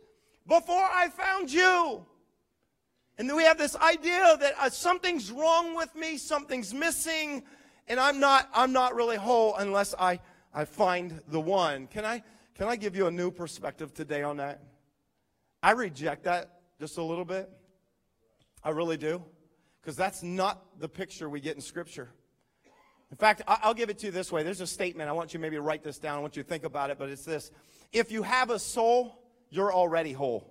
before 0.46 0.84
I 0.84 1.08
found 1.08 1.52
you. 1.52 2.06
And 3.18 3.30
then 3.30 3.38
we 3.38 3.44
have 3.44 3.58
this 3.58 3.76
idea 3.78 4.36
that 4.38 4.54
uh, 4.60 4.70
something's 4.70 5.32
wrong 5.32 5.76
with 5.76 5.96
me, 5.96 6.18
something's 6.18 6.74
missing, 6.74 7.44
and 7.88 8.00
I'm 8.00 8.20
not, 8.20 8.50
I'm 8.54 8.74
not 8.74 8.96
really 8.96 9.16
whole 9.16 9.56
unless 9.56 9.96
I, 9.98 10.20
I 10.54 10.66
find 10.66 11.22
the 11.30 11.40
one. 11.40 11.88
Can 11.88 12.04
I, 12.04 12.22
can 12.56 12.68
I 12.68 12.76
give 12.76 12.98
you 12.98 13.08
a 13.08 13.12
new 13.12 13.32
perspective 13.32 13.94
today 13.94 14.24
on 14.24 14.38
that? 14.38 14.62
I 15.64 15.72
reject 15.72 16.24
that 16.26 16.60
just 16.82 16.98
a 16.98 17.04
little 17.04 17.26
bit. 17.26 17.50
I 18.62 18.72
really 18.72 18.98
do. 18.98 19.24
Because 19.82 19.96
that's 19.96 20.22
not 20.22 20.80
the 20.80 20.90
picture 20.90 21.30
we 21.30 21.40
get 21.40 21.56
in 21.56 21.62
Scripture. 21.62 22.10
In 23.12 23.18
fact, 23.18 23.42
I'll 23.46 23.74
give 23.74 23.90
it 23.90 24.00
to 24.00 24.06
you 24.06 24.12
this 24.12 24.32
way. 24.32 24.42
There's 24.42 24.62
a 24.62 24.68
statement. 24.68 25.10
I 25.10 25.12
want 25.12 25.34
you 25.34 25.40
maybe 25.40 25.58
to 25.58 25.62
write 25.62 25.84
this 25.84 26.00
down. 26.00 26.18
I 26.18 26.22
want 26.22 26.38
you 26.38 26.44
to 26.44 26.50
think 26.50 26.64
about 26.64 26.90
it, 26.90 26.98
but 26.98 27.10
it's 27.10 27.26
this. 27.26 27.52
If 27.92 28.10
you 28.10 28.24
have 28.24 28.50
a 28.50 28.58
soul, 28.58 29.20
you're 29.50 29.74
already 29.74 30.14
whole. 30.14 30.50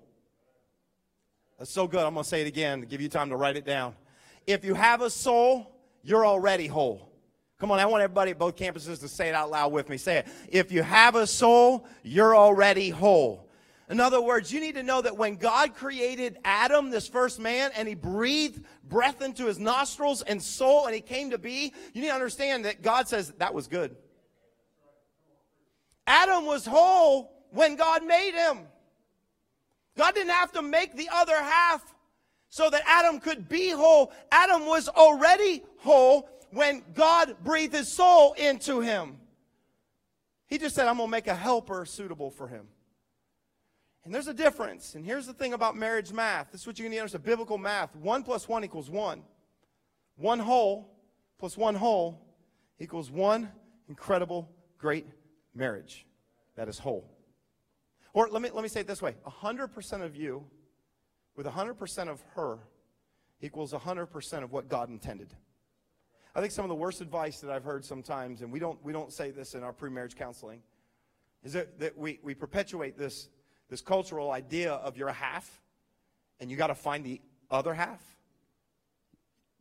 That's 1.59 1.71
so 1.71 1.87
good. 1.87 2.01
I'm 2.01 2.15
going 2.15 2.25
to 2.25 2.29
say 2.29 2.43
it 2.43 2.47
again 2.47 2.81
to 2.81 2.87
give 2.87 3.01
you 3.01 3.09
time 3.09 3.31
to 3.31 3.37
write 3.37 3.57
it 3.57 3.65
down. 3.65 3.95
If 4.47 4.65
you 4.65 4.75
have 4.75 5.01
a 5.01 5.11
soul, 5.11 5.75
you're 6.03 6.27
already 6.27 6.67
whole. 6.67 7.11
Come 7.59 7.71
on, 7.71 7.79
I 7.79 7.87
want 7.87 8.03
everybody 8.03 8.31
at 8.31 8.39
both 8.39 8.57
campuses 8.57 9.01
to 9.01 9.09
say 9.09 9.29
it 9.29 9.35
out 9.35 9.51
loud 9.51 9.73
with 9.73 9.89
me. 9.89 9.97
Say 9.99 10.19
it. 10.19 10.29
If 10.49 10.73
you 10.73 10.83
have 10.83 11.15
a 11.15 11.27
soul, 11.27 11.87
you're 12.03 12.35
already 12.35 12.91
whole. 12.91 13.50
In 13.91 13.99
other 13.99 14.21
words, 14.21 14.53
you 14.53 14.61
need 14.61 14.77
to 14.77 14.85
know 14.85 15.03
that 15.03 15.17
when 15.17 15.35
God 15.35 15.75
created 15.75 16.39
Adam, 16.45 16.91
this 16.91 17.09
first 17.09 17.41
man, 17.41 17.73
and 17.75 17.89
he 17.89 17.97
breathed 17.97 18.65
breath 18.85 19.21
into 19.21 19.47
his 19.47 19.59
nostrils 19.59 20.23
and 20.23 20.41
soul, 20.41 20.87
and 20.87 20.95
he 20.95 21.01
came 21.01 21.31
to 21.31 21.39
be, 21.39 21.75
you 21.93 22.01
need 22.01 22.07
to 22.07 22.15
understand 22.15 22.67
that 22.67 22.83
God 22.83 23.09
says 23.09 23.33
that 23.39 23.53
was 23.53 23.67
good. 23.67 23.97
Adam 26.07 26.47
was 26.47 26.65
whole 26.65 27.33
when 27.51 27.75
God 27.75 28.05
made 28.05 28.33
him. 28.33 28.61
God 29.99 30.15
didn't 30.15 30.31
have 30.31 30.53
to 30.53 30.63
make 30.63 30.97
the 30.97 31.09
other 31.13 31.37
half 31.37 31.83
so 32.49 32.71
that 32.71 32.83
Adam 32.87 33.19
could 33.19 33.49
be 33.49 33.71
whole. 33.71 34.13
Adam 34.31 34.67
was 34.67 34.89
already 34.89 35.65
whole 35.79 36.29
when 36.53 36.85
God 36.95 37.35
breathed 37.43 37.75
his 37.75 37.93
soul 37.93 38.35
into 38.35 38.81
him. 38.81 39.19
He 40.47 40.59
just 40.59 40.77
said, 40.77 40.87
I'm 40.87 40.99
going 40.99 41.09
to 41.09 41.11
make 41.11 41.27
a 41.27 41.35
helper 41.35 41.85
suitable 41.85 42.31
for 42.31 42.47
him. 42.47 42.69
And 44.05 44.15
there's 44.15 44.29
a 44.29 44.35
difference. 44.35 44.95
And 44.95 45.05
here's 45.05 45.27
the 45.27 45.33
thing 45.33 45.53
about 45.53 45.77
marriage 45.77 46.13
math. 46.13 46.53
This 46.53 46.63
is 46.63 46.67
what 46.67 46.79
you 46.79 46.89
need 46.89 46.97
to 46.97 47.01
understand. 47.03 47.25
Biblical 47.25 47.59
math. 47.59 47.95
One 47.97 48.23
plus 48.23 48.49
one 48.49 48.65
equals 48.65 48.89
one. 48.89 49.23
One 50.17 50.39
whole 50.39 50.91
plus 51.39 51.57
one 51.57 51.75
whole 51.75 52.21
equals 52.79 53.11
one 53.11 53.51
incredible, 53.89 54.49
great 54.79 55.07
marriage 55.55 56.07
that 56.57 56.69
is 56.69 56.79
whole. 56.79 57.11
Or 58.13 58.29
let 58.29 58.41
me, 58.41 58.51
let 58.53 58.63
me 58.63 58.69
say 58.69 58.81
it 58.81 58.87
this 58.87 59.03
way 59.03 59.17
100% 59.27 60.03
of 60.03 60.17
you 60.17 60.45
with 61.37 61.47
100% 61.47 62.09
of 62.09 62.23
her 62.35 62.59
equals 63.43 63.73
100% 63.73 64.43
of 64.43 64.53
what 64.53 64.69
God 64.69 64.89
intended. 64.89 65.35
I 66.35 66.41
think 66.41 66.53
some 66.53 66.65
of 66.65 66.69
the 66.69 66.75
worst 66.75 67.01
advice 67.01 67.41
that 67.41 67.51
I've 67.51 67.65
heard 67.65 67.85
sometimes, 67.85 68.43
and 68.43 68.53
we 68.53 68.61
don't, 68.61 68.83
we 68.85 68.93
don't 68.93 69.13
say 69.13 69.31
this 69.31 69.55
in 69.55 69.63
our 69.63 69.73
pre-marriage 69.73 70.15
counseling, 70.15 70.63
is 71.43 71.55
that, 71.55 71.81
that 71.81 71.97
we, 71.99 72.21
we 72.23 72.35
perpetuate 72.35 72.97
this, 72.97 73.29
this 73.71 73.81
cultural 73.81 74.33
idea 74.33 74.73
of 74.73 74.97
you're 74.97 75.09
a 75.09 75.13
half, 75.13 75.63
and 76.41 76.51
you 76.51 76.57
got 76.57 76.67
to 76.67 76.75
find 76.75 77.05
the 77.05 77.21
other 77.51 77.73
half. 77.73 78.03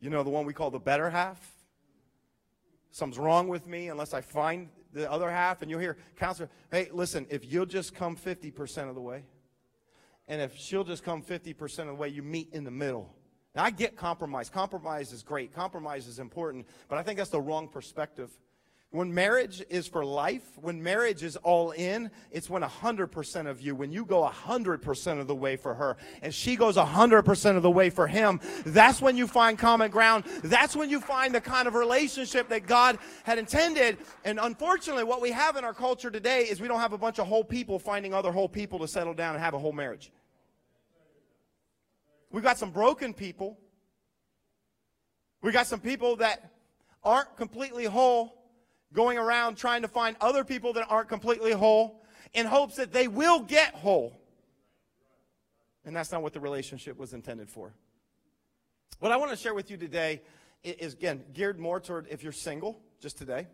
You 0.00 0.10
know, 0.10 0.22
the 0.22 0.30
one 0.30 0.44
we 0.44 0.52
call 0.52 0.70
the 0.70 0.78
better 0.78 1.08
half. 1.08 1.40
Something's 2.90 3.18
wrong 3.18 3.48
with 3.48 3.68
me 3.68 3.88
unless 3.88 4.12
I 4.12 4.20
find 4.20 4.68
the 4.92 5.10
other 5.10 5.30
half, 5.30 5.62
and 5.62 5.70
you'll 5.70 5.80
hear 5.80 5.96
counselor, 6.16 6.50
hey, 6.72 6.88
listen, 6.92 7.26
if 7.30 7.50
you'll 7.50 7.66
just 7.66 7.94
come 7.94 8.16
50% 8.16 8.88
of 8.88 8.96
the 8.96 9.00
way, 9.00 9.22
and 10.26 10.42
if 10.42 10.56
she'll 10.56 10.84
just 10.84 11.04
come 11.04 11.22
50% 11.22 11.80
of 11.80 11.86
the 11.86 11.94
way, 11.94 12.08
you 12.08 12.22
meet 12.22 12.48
in 12.52 12.64
the 12.64 12.70
middle. 12.70 13.14
Now, 13.54 13.64
I 13.64 13.70
get 13.70 13.96
compromise. 13.96 14.48
Compromise 14.48 15.12
is 15.12 15.22
great. 15.22 15.54
Compromise 15.54 16.08
is 16.08 16.18
important, 16.18 16.66
but 16.88 16.98
I 16.98 17.02
think 17.02 17.18
that's 17.18 17.30
the 17.30 17.40
wrong 17.40 17.68
perspective. 17.68 18.30
When 18.92 19.14
marriage 19.14 19.62
is 19.70 19.86
for 19.86 20.04
life, 20.04 20.42
when 20.56 20.82
marriage 20.82 21.22
is 21.22 21.36
all 21.36 21.70
in, 21.70 22.10
it's 22.32 22.50
when 22.50 22.62
100% 22.62 23.46
of 23.46 23.60
you, 23.60 23.76
when 23.76 23.92
you 23.92 24.04
go 24.04 24.28
100% 24.28 25.20
of 25.20 25.28
the 25.28 25.34
way 25.34 25.54
for 25.54 25.74
her 25.74 25.96
and 26.22 26.34
she 26.34 26.56
goes 26.56 26.76
100% 26.76 27.56
of 27.56 27.62
the 27.62 27.70
way 27.70 27.88
for 27.88 28.08
him, 28.08 28.40
that's 28.66 29.00
when 29.00 29.16
you 29.16 29.28
find 29.28 29.56
common 29.56 29.92
ground. 29.92 30.24
That's 30.42 30.74
when 30.74 30.90
you 30.90 31.00
find 31.00 31.32
the 31.32 31.40
kind 31.40 31.68
of 31.68 31.74
relationship 31.74 32.48
that 32.48 32.66
God 32.66 32.98
had 33.22 33.38
intended. 33.38 33.98
And 34.24 34.40
unfortunately, 34.42 35.04
what 35.04 35.22
we 35.22 35.30
have 35.30 35.54
in 35.54 35.64
our 35.64 35.74
culture 35.74 36.10
today 36.10 36.42
is 36.42 36.60
we 36.60 36.66
don't 36.66 36.80
have 36.80 36.92
a 36.92 36.98
bunch 36.98 37.20
of 37.20 37.28
whole 37.28 37.44
people 37.44 37.78
finding 37.78 38.12
other 38.12 38.32
whole 38.32 38.48
people 38.48 38.80
to 38.80 38.88
settle 38.88 39.14
down 39.14 39.36
and 39.36 39.44
have 39.44 39.54
a 39.54 39.58
whole 39.58 39.72
marriage. 39.72 40.10
We've 42.32 42.42
got 42.42 42.58
some 42.58 42.72
broken 42.72 43.14
people. 43.14 43.56
We've 45.42 45.52
got 45.52 45.68
some 45.68 45.80
people 45.80 46.16
that 46.16 46.50
aren't 47.04 47.36
completely 47.36 47.84
whole 47.84 48.39
going 48.92 49.18
around 49.18 49.56
trying 49.56 49.82
to 49.82 49.88
find 49.88 50.16
other 50.20 50.44
people 50.44 50.72
that 50.74 50.86
aren't 50.88 51.08
completely 51.08 51.52
whole 51.52 52.02
in 52.34 52.46
hopes 52.46 52.76
that 52.76 52.92
they 52.92 53.08
will 53.08 53.40
get 53.40 53.74
whole. 53.74 54.16
And 55.84 55.94
that's 55.94 56.12
not 56.12 56.22
what 56.22 56.32
the 56.32 56.40
relationship 56.40 56.98
was 56.98 57.12
intended 57.12 57.48
for. 57.48 57.72
What 58.98 59.12
I 59.12 59.16
want 59.16 59.30
to 59.30 59.36
share 59.36 59.54
with 59.54 59.70
you 59.70 59.76
today 59.76 60.22
is, 60.62 60.92
again, 60.92 61.24
geared 61.32 61.58
more 61.58 61.80
toward 61.80 62.06
if 62.10 62.22
you're 62.22 62.32
single, 62.32 62.80
just 63.00 63.16
today. 63.16 63.46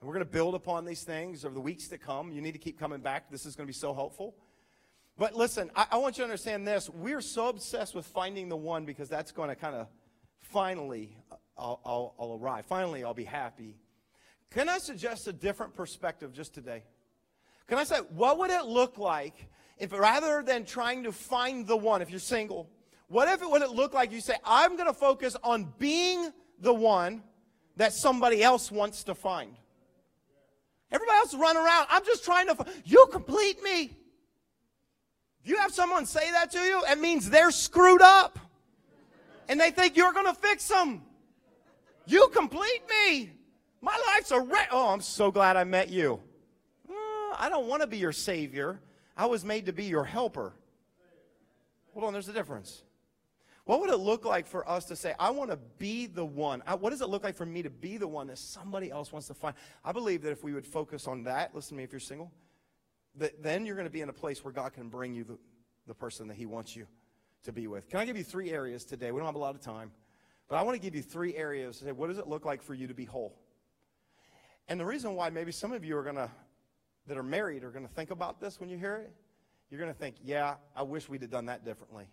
And 0.00 0.06
we're 0.06 0.14
going 0.14 0.24
to 0.24 0.30
build 0.30 0.54
upon 0.54 0.84
these 0.84 1.02
things 1.02 1.44
over 1.44 1.54
the 1.54 1.60
weeks 1.60 1.88
to 1.88 1.98
come. 1.98 2.32
You 2.32 2.40
need 2.40 2.52
to 2.52 2.58
keep 2.58 2.78
coming 2.78 3.00
back. 3.00 3.30
This 3.30 3.44
is 3.44 3.54
going 3.54 3.66
to 3.66 3.70
be 3.70 3.78
so 3.78 3.92
helpful. 3.92 4.34
But 5.18 5.34
listen, 5.34 5.70
I, 5.74 5.86
I 5.92 5.96
want 5.98 6.16
you 6.16 6.22
to 6.22 6.24
understand 6.24 6.66
this. 6.66 6.88
We're 6.88 7.20
so 7.20 7.48
obsessed 7.48 7.94
with 7.94 8.06
finding 8.06 8.48
the 8.48 8.56
one 8.56 8.84
because 8.84 9.08
that's 9.08 9.32
going 9.32 9.50
to 9.50 9.56
kind 9.56 9.74
of 9.74 9.88
finally, 10.38 11.16
uh, 11.30 11.34
I'll, 11.58 11.80
I'll, 11.84 12.14
I'll 12.18 12.38
arrive. 12.40 12.64
Finally, 12.66 13.04
I'll 13.04 13.14
be 13.14 13.24
happy 13.24 13.74
can 14.50 14.68
I 14.68 14.78
suggest 14.78 15.28
a 15.28 15.32
different 15.32 15.74
perspective 15.74 16.32
just 16.32 16.54
today? 16.54 16.84
Can 17.66 17.78
I 17.78 17.84
say, 17.84 17.98
what 18.10 18.38
would 18.38 18.50
it 18.50 18.64
look 18.64 18.96
like 18.96 19.48
if 19.78 19.92
rather 19.92 20.42
than 20.42 20.64
trying 20.64 21.04
to 21.04 21.12
find 21.12 21.66
the 21.66 21.76
one, 21.76 22.00
if 22.02 22.10
you're 22.10 22.18
single, 22.18 22.68
what 23.08 23.28
if 23.28 23.42
it 23.42 23.50
would 23.50 23.62
it 23.62 23.70
look 23.70 23.94
like 23.94 24.10
you 24.10 24.20
say, 24.20 24.34
I'm 24.44 24.76
going 24.76 24.88
to 24.88 24.94
focus 24.94 25.36
on 25.42 25.72
being 25.78 26.32
the 26.60 26.72
one 26.72 27.22
that 27.76 27.92
somebody 27.92 28.42
else 28.42 28.70
wants 28.70 29.04
to 29.04 29.14
find? 29.14 29.54
Everybody 30.90 31.18
else 31.18 31.34
run 31.34 31.56
around. 31.56 31.86
I'm 31.90 32.04
just 32.04 32.24
trying 32.24 32.46
to, 32.48 32.66
you 32.84 33.06
complete 33.12 33.62
me. 33.62 33.96
If 35.42 35.50
you 35.50 35.56
have 35.58 35.72
someone 35.72 36.06
say 36.06 36.30
that 36.30 36.50
to 36.52 36.58
you, 36.58 36.82
it 36.88 36.98
means 36.98 37.28
they're 37.28 37.50
screwed 37.50 38.02
up. 38.02 38.38
And 39.48 39.60
they 39.60 39.70
think 39.70 39.96
you're 39.96 40.12
going 40.12 40.26
to 40.26 40.34
fix 40.34 40.68
them. 40.68 41.02
You 42.06 42.28
complete 42.28 42.82
me. 42.88 43.32
My 43.80 43.96
life's 44.14 44.30
a 44.30 44.40
wreck. 44.40 44.68
Oh, 44.72 44.88
I'm 44.88 45.00
so 45.00 45.30
glad 45.30 45.56
I 45.56 45.64
met 45.64 45.88
you. 45.90 46.20
Uh, 46.88 46.92
I 47.38 47.48
don't 47.48 47.66
want 47.66 47.82
to 47.82 47.86
be 47.86 47.98
your 47.98 48.12
savior. 48.12 48.80
I 49.16 49.26
was 49.26 49.44
made 49.44 49.66
to 49.66 49.72
be 49.72 49.84
your 49.84 50.04
helper. 50.04 50.52
Hold 51.92 52.04
on, 52.04 52.12
there's 52.12 52.28
a 52.28 52.32
difference. 52.32 52.82
What 53.64 53.80
would 53.80 53.90
it 53.90 53.98
look 53.98 54.24
like 54.24 54.46
for 54.46 54.66
us 54.68 54.86
to 54.86 54.96
say, 54.96 55.14
I 55.18 55.30
want 55.30 55.50
to 55.50 55.58
be 55.78 56.06
the 56.06 56.24
one? 56.24 56.62
I, 56.66 56.74
what 56.74 56.90
does 56.90 57.02
it 57.02 57.08
look 57.08 57.22
like 57.22 57.36
for 57.36 57.44
me 57.44 57.62
to 57.62 57.68
be 57.70 57.98
the 57.98 58.08
one 58.08 58.28
that 58.28 58.38
somebody 58.38 58.90
else 58.90 59.12
wants 59.12 59.26
to 59.28 59.34
find? 59.34 59.54
I 59.84 59.92
believe 59.92 60.22
that 60.22 60.30
if 60.30 60.42
we 60.42 60.54
would 60.54 60.66
focus 60.66 61.06
on 61.06 61.24
that, 61.24 61.54
listen 61.54 61.70
to 61.70 61.74
me 61.74 61.84
if 61.84 61.92
you're 61.92 62.00
single, 62.00 62.32
that 63.16 63.42
then 63.42 63.66
you're 63.66 63.74
going 63.74 63.86
to 63.86 63.92
be 63.92 64.00
in 64.00 64.08
a 64.08 64.12
place 64.12 64.42
where 64.42 64.52
God 64.52 64.72
can 64.72 64.88
bring 64.88 65.12
you 65.12 65.24
the, 65.24 65.38
the 65.86 65.94
person 65.94 66.28
that 66.28 66.34
He 66.34 66.46
wants 66.46 66.74
you 66.74 66.86
to 67.42 67.52
be 67.52 67.66
with. 67.66 67.90
Can 67.90 68.00
I 68.00 68.06
give 68.06 68.16
you 68.16 68.24
three 68.24 68.50
areas 68.50 68.84
today? 68.84 69.12
We 69.12 69.18
don't 69.18 69.26
have 69.26 69.34
a 69.34 69.38
lot 69.38 69.54
of 69.54 69.60
time, 69.60 69.90
but 70.48 70.56
I 70.56 70.62
want 70.62 70.74
to 70.76 70.80
give 70.80 70.94
you 70.94 71.02
three 71.02 71.36
areas 71.36 71.78
to 71.78 71.84
say, 71.84 71.92
what 71.92 72.08
does 72.08 72.18
it 72.18 72.26
look 72.26 72.46
like 72.46 72.62
for 72.62 72.72
you 72.72 72.86
to 72.86 72.94
be 72.94 73.04
whole? 73.04 73.38
And 74.68 74.78
the 74.78 74.84
reason 74.84 75.14
why 75.14 75.30
maybe 75.30 75.52
some 75.52 75.72
of 75.72 75.84
you 75.84 75.96
are 75.96 76.02
going 76.02 76.16
to, 76.16 76.30
that 77.06 77.16
are 77.16 77.22
married, 77.22 77.64
are 77.64 77.70
going 77.70 77.86
to 77.86 77.92
think 77.92 78.10
about 78.10 78.40
this 78.40 78.60
when 78.60 78.68
you 78.68 78.76
hear 78.76 78.96
it, 78.96 79.12
you're 79.70 79.80
going 79.80 79.92
to 79.92 79.98
think, 79.98 80.16
yeah, 80.22 80.54
I 80.76 80.82
wish 80.82 81.08
we'd 81.08 81.22
have 81.22 81.30
done 81.30 81.46
that 81.46 81.64
differently. 81.64 82.08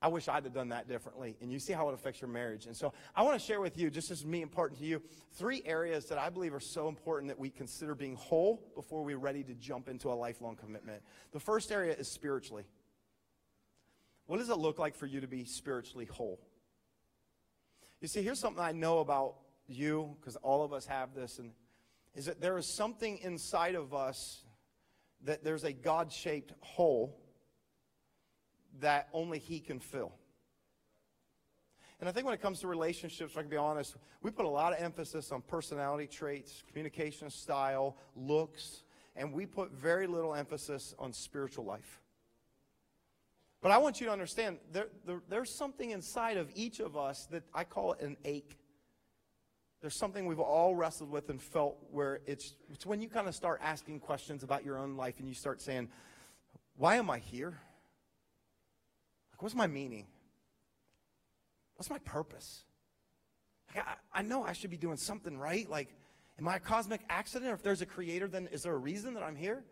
I 0.00 0.08
wish 0.08 0.26
I'd 0.26 0.42
have 0.42 0.52
done 0.52 0.70
that 0.70 0.88
differently. 0.88 1.36
And 1.40 1.52
you 1.52 1.60
see 1.60 1.72
how 1.72 1.88
it 1.88 1.94
affects 1.94 2.20
your 2.20 2.28
marriage. 2.28 2.66
And 2.66 2.76
so 2.76 2.92
I 3.14 3.22
want 3.22 3.38
to 3.38 3.46
share 3.46 3.60
with 3.60 3.78
you, 3.78 3.88
just 3.88 4.10
as 4.10 4.26
me 4.26 4.42
important 4.42 4.80
to 4.80 4.84
you, 4.84 5.00
three 5.34 5.62
areas 5.64 6.06
that 6.06 6.18
I 6.18 6.28
believe 6.28 6.52
are 6.52 6.60
so 6.60 6.88
important 6.88 7.28
that 7.28 7.38
we 7.38 7.50
consider 7.50 7.94
being 7.94 8.16
whole 8.16 8.68
before 8.74 9.04
we're 9.04 9.18
ready 9.18 9.44
to 9.44 9.54
jump 9.54 9.88
into 9.88 10.10
a 10.10 10.14
lifelong 10.14 10.56
commitment. 10.56 11.02
The 11.30 11.38
first 11.38 11.70
area 11.70 11.94
is 11.94 12.08
spiritually. 12.08 12.64
What 14.26 14.38
does 14.38 14.48
it 14.48 14.58
look 14.58 14.80
like 14.80 14.96
for 14.96 15.06
you 15.06 15.20
to 15.20 15.28
be 15.28 15.44
spiritually 15.44 16.06
whole? 16.06 16.40
You 18.00 18.08
see, 18.08 18.22
here's 18.22 18.40
something 18.40 18.62
I 18.62 18.72
know 18.72 18.98
about 18.98 19.36
you, 19.66 20.16
because 20.20 20.36
all 20.36 20.62
of 20.64 20.72
us 20.72 20.86
have 20.86 21.14
this, 21.14 21.38
and 21.38 21.52
is 22.14 22.26
that 22.26 22.40
there 22.40 22.58
is 22.58 22.66
something 22.66 23.18
inside 23.18 23.74
of 23.74 23.94
us 23.94 24.44
that 25.24 25.44
there's 25.44 25.64
a 25.64 25.72
God 25.72 26.12
shaped 26.12 26.52
hole 26.60 27.18
that 28.80 29.08
only 29.12 29.38
He 29.38 29.60
can 29.60 29.78
fill. 29.78 30.12
And 32.00 32.08
I 32.08 32.12
think 32.12 32.26
when 32.26 32.34
it 32.34 32.42
comes 32.42 32.58
to 32.60 32.66
relationships, 32.66 33.32
if 33.32 33.38
I 33.38 33.42
can 33.42 33.50
be 33.50 33.56
honest, 33.56 33.96
we 34.22 34.32
put 34.32 34.44
a 34.44 34.48
lot 34.48 34.72
of 34.72 34.80
emphasis 34.80 35.30
on 35.30 35.40
personality 35.42 36.08
traits, 36.08 36.64
communication 36.66 37.30
style, 37.30 37.96
looks, 38.16 38.82
and 39.14 39.32
we 39.32 39.46
put 39.46 39.70
very 39.70 40.08
little 40.08 40.34
emphasis 40.34 40.94
on 40.98 41.12
spiritual 41.12 41.64
life. 41.64 42.00
But 43.60 43.70
I 43.70 43.78
want 43.78 44.00
you 44.00 44.06
to 44.06 44.12
understand 44.12 44.58
there, 44.72 44.88
there, 45.06 45.22
there's 45.28 45.54
something 45.54 45.90
inside 45.90 46.36
of 46.36 46.50
each 46.56 46.80
of 46.80 46.96
us 46.96 47.28
that 47.30 47.44
I 47.54 47.62
call 47.62 47.92
it 47.92 48.00
an 48.00 48.16
ache. 48.24 48.58
There's 49.82 49.96
something 49.96 50.26
we've 50.26 50.38
all 50.38 50.76
wrestled 50.76 51.10
with 51.10 51.28
and 51.28 51.42
felt 51.42 51.76
where 51.90 52.20
it's, 52.24 52.54
it's 52.72 52.86
when 52.86 53.02
you 53.02 53.08
kind 53.08 53.26
of 53.26 53.34
start 53.34 53.60
asking 53.62 53.98
questions 53.98 54.44
about 54.44 54.64
your 54.64 54.78
own 54.78 54.96
life 54.96 55.18
and 55.18 55.28
you 55.28 55.34
start 55.34 55.60
saying, 55.60 55.88
Why 56.76 56.96
am 56.96 57.10
I 57.10 57.18
here? 57.18 57.58
Like, 59.32 59.42
what's 59.42 59.56
my 59.56 59.66
meaning? 59.66 60.06
What's 61.74 61.90
my 61.90 61.98
purpose? 61.98 62.62
Like, 63.74 63.84
I, 63.84 64.20
I 64.20 64.22
know 64.22 64.44
I 64.44 64.52
should 64.52 64.70
be 64.70 64.76
doing 64.76 64.96
something 64.96 65.36
right. 65.36 65.68
Like, 65.68 65.88
am 66.38 66.46
I 66.46 66.56
a 66.56 66.60
cosmic 66.60 67.00
accident? 67.10 67.50
Or 67.50 67.54
if 67.54 67.62
there's 67.64 67.82
a 67.82 67.86
creator, 67.86 68.28
then 68.28 68.48
is 68.52 68.62
there 68.62 68.74
a 68.74 68.78
reason 68.78 69.14
that 69.14 69.24
I'm 69.24 69.34
here? 69.34 69.64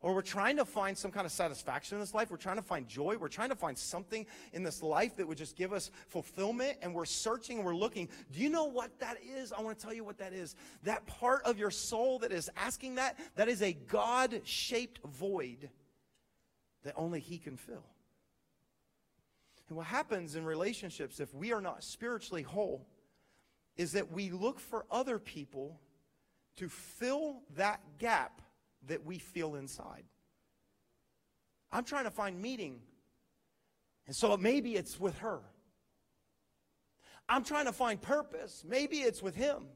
Or 0.00 0.14
we're 0.14 0.22
trying 0.22 0.56
to 0.58 0.64
find 0.64 0.96
some 0.96 1.10
kind 1.10 1.26
of 1.26 1.32
satisfaction 1.32 1.96
in 1.96 2.00
this 2.00 2.14
life. 2.14 2.30
We're 2.30 2.36
trying 2.36 2.56
to 2.56 2.62
find 2.62 2.86
joy. 2.86 3.16
We're 3.18 3.26
trying 3.26 3.48
to 3.48 3.56
find 3.56 3.76
something 3.76 4.26
in 4.52 4.62
this 4.62 4.80
life 4.80 5.16
that 5.16 5.26
would 5.26 5.38
just 5.38 5.56
give 5.56 5.72
us 5.72 5.90
fulfillment. 6.06 6.78
And 6.82 6.94
we're 6.94 7.04
searching 7.04 7.56
and 7.56 7.66
we're 7.66 7.74
looking. 7.74 8.08
Do 8.30 8.40
you 8.40 8.48
know 8.48 8.64
what 8.64 8.96
that 9.00 9.16
is? 9.36 9.52
I 9.52 9.60
want 9.60 9.76
to 9.76 9.84
tell 9.84 9.92
you 9.92 10.04
what 10.04 10.18
that 10.18 10.32
is. 10.32 10.54
That 10.84 11.04
part 11.06 11.42
of 11.44 11.58
your 11.58 11.72
soul 11.72 12.20
that 12.20 12.30
is 12.30 12.48
asking 12.56 12.94
that, 12.94 13.18
that 13.34 13.48
is 13.48 13.60
a 13.60 13.72
God 13.72 14.40
shaped 14.44 15.00
void 15.04 15.68
that 16.84 16.94
only 16.96 17.18
He 17.18 17.38
can 17.38 17.56
fill. 17.56 17.84
And 19.68 19.76
what 19.76 19.86
happens 19.86 20.36
in 20.36 20.44
relationships 20.44 21.18
if 21.18 21.34
we 21.34 21.52
are 21.52 21.60
not 21.60 21.82
spiritually 21.82 22.42
whole 22.42 22.86
is 23.76 23.92
that 23.92 24.12
we 24.12 24.30
look 24.30 24.60
for 24.60 24.86
other 24.90 25.18
people 25.18 25.80
to 26.56 26.68
fill 26.68 27.42
that 27.56 27.80
gap 27.98 28.42
that 28.86 29.04
we 29.04 29.18
feel 29.18 29.54
inside. 29.56 30.04
I'm 31.70 31.84
trying 31.84 32.04
to 32.04 32.10
find 32.10 32.40
meaning. 32.40 32.80
And 34.06 34.16
so 34.16 34.36
maybe 34.36 34.74
it's 34.74 34.98
with 34.98 35.18
her. 35.18 35.40
I'm 37.28 37.44
trying 37.44 37.66
to 37.66 37.72
find 37.72 38.00
purpose. 38.00 38.64
Maybe 38.66 38.98
it's 38.98 39.22
with 39.22 39.34
him. 39.34 39.66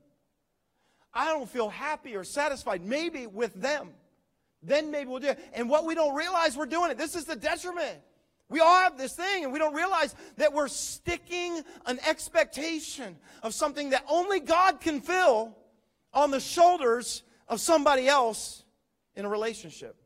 I 1.12 1.26
don't 1.26 1.48
feel 1.48 1.68
happy 1.68 2.16
or 2.16 2.24
satisfied. 2.24 2.82
Maybe 2.82 3.26
with 3.26 3.52
them. 3.54 3.90
Then 4.62 4.90
maybe 4.90 5.10
we'll 5.10 5.20
do 5.20 5.28
it. 5.28 5.38
And 5.52 5.68
what 5.68 5.84
we 5.84 5.94
don't 5.94 6.14
realize 6.14 6.56
we're 6.56 6.66
doing 6.66 6.90
it. 6.90 6.96
This 6.96 7.14
is 7.14 7.24
the 7.24 7.36
detriment. 7.36 7.98
We 8.48 8.60
all 8.60 8.76
have 8.76 8.98
this 8.98 9.14
thing, 9.14 9.44
and 9.44 9.52
we 9.52 9.58
don't 9.58 9.74
realize 9.74 10.14
that 10.36 10.52
we're 10.52 10.68
sticking 10.68 11.62
an 11.86 11.98
expectation 12.06 13.16
of 13.42 13.54
something 13.54 13.90
that 13.90 14.04
only 14.08 14.40
God 14.40 14.80
can 14.80 15.00
fill 15.00 15.56
on 16.12 16.30
the 16.30 16.40
shoulders 16.40 17.22
of 17.48 17.60
somebody 17.60 18.08
else 18.08 18.64
in 19.16 19.25
a 19.25 19.29
relationship. 19.29 19.96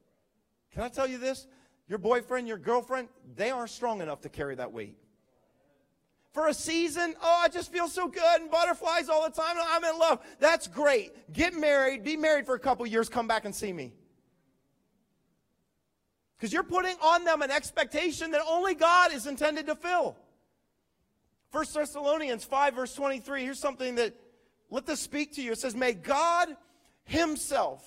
Can 0.72 0.82
I 0.82 0.88
tell 0.88 1.06
you 1.06 1.18
this? 1.18 1.46
Your 1.88 1.98
boyfriend, 1.98 2.48
your 2.48 2.58
girlfriend, 2.58 3.08
they 3.36 3.50
aren't 3.50 3.70
strong 3.70 4.00
enough 4.00 4.20
to 4.22 4.28
carry 4.28 4.54
that 4.56 4.72
weight. 4.72 4.96
For 6.32 6.48
a 6.48 6.54
season, 6.54 7.14
oh, 7.22 7.40
I 7.44 7.48
just 7.48 7.72
feel 7.72 7.88
so 7.88 8.08
good 8.08 8.40
and 8.40 8.50
butterflies 8.50 9.08
all 9.08 9.22
the 9.26 9.34
time. 9.34 9.56
I'm 9.58 9.84
in 9.84 9.98
love. 9.98 10.20
That's 10.38 10.66
great. 10.66 11.32
Get 11.32 11.54
married, 11.54 12.04
be 12.04 12.16
married 12.16 12.44
for 12.44 12.54
a 12.54 12.58
couple 12.58 12.86
years, 12.86 13.08
come 13.08 13.26
back 13.26 13.46
and 13.46 13.54
see 13.54 13.72
me. 13.72 13.94
Because 16.36 16.52
you're 16.52 16.62
putting 16.62 16.96
on 17.02 17.24
them 17.24 17.40
an 17.40 17.50
expectation 17.50 18.32
that 18.32 18.42
only 18.46 18.74
God 18.74 19.14
is 19.14 19.26
intended 19.26 19.66
to 19.66 19.74
fill. 19.74 20.16
1 21.52 21.64
Thessalonians 21.72 22.44
5, 22.44 22.74
verse 22.74 22.94
23, 22.94 23.42
here's 23.42 23.58
something 23.58 23.94
that 23.94 24.14
let 24.68 24.84
this 24.84 25.00
speak 25.00 25.34
to 25.36 25.42
you. 25.42 25.52
It 25.52 25.58
says, 25.58 25.74
May 25.74 25.94
God 25.94 26.54
Himself 27.04 27.82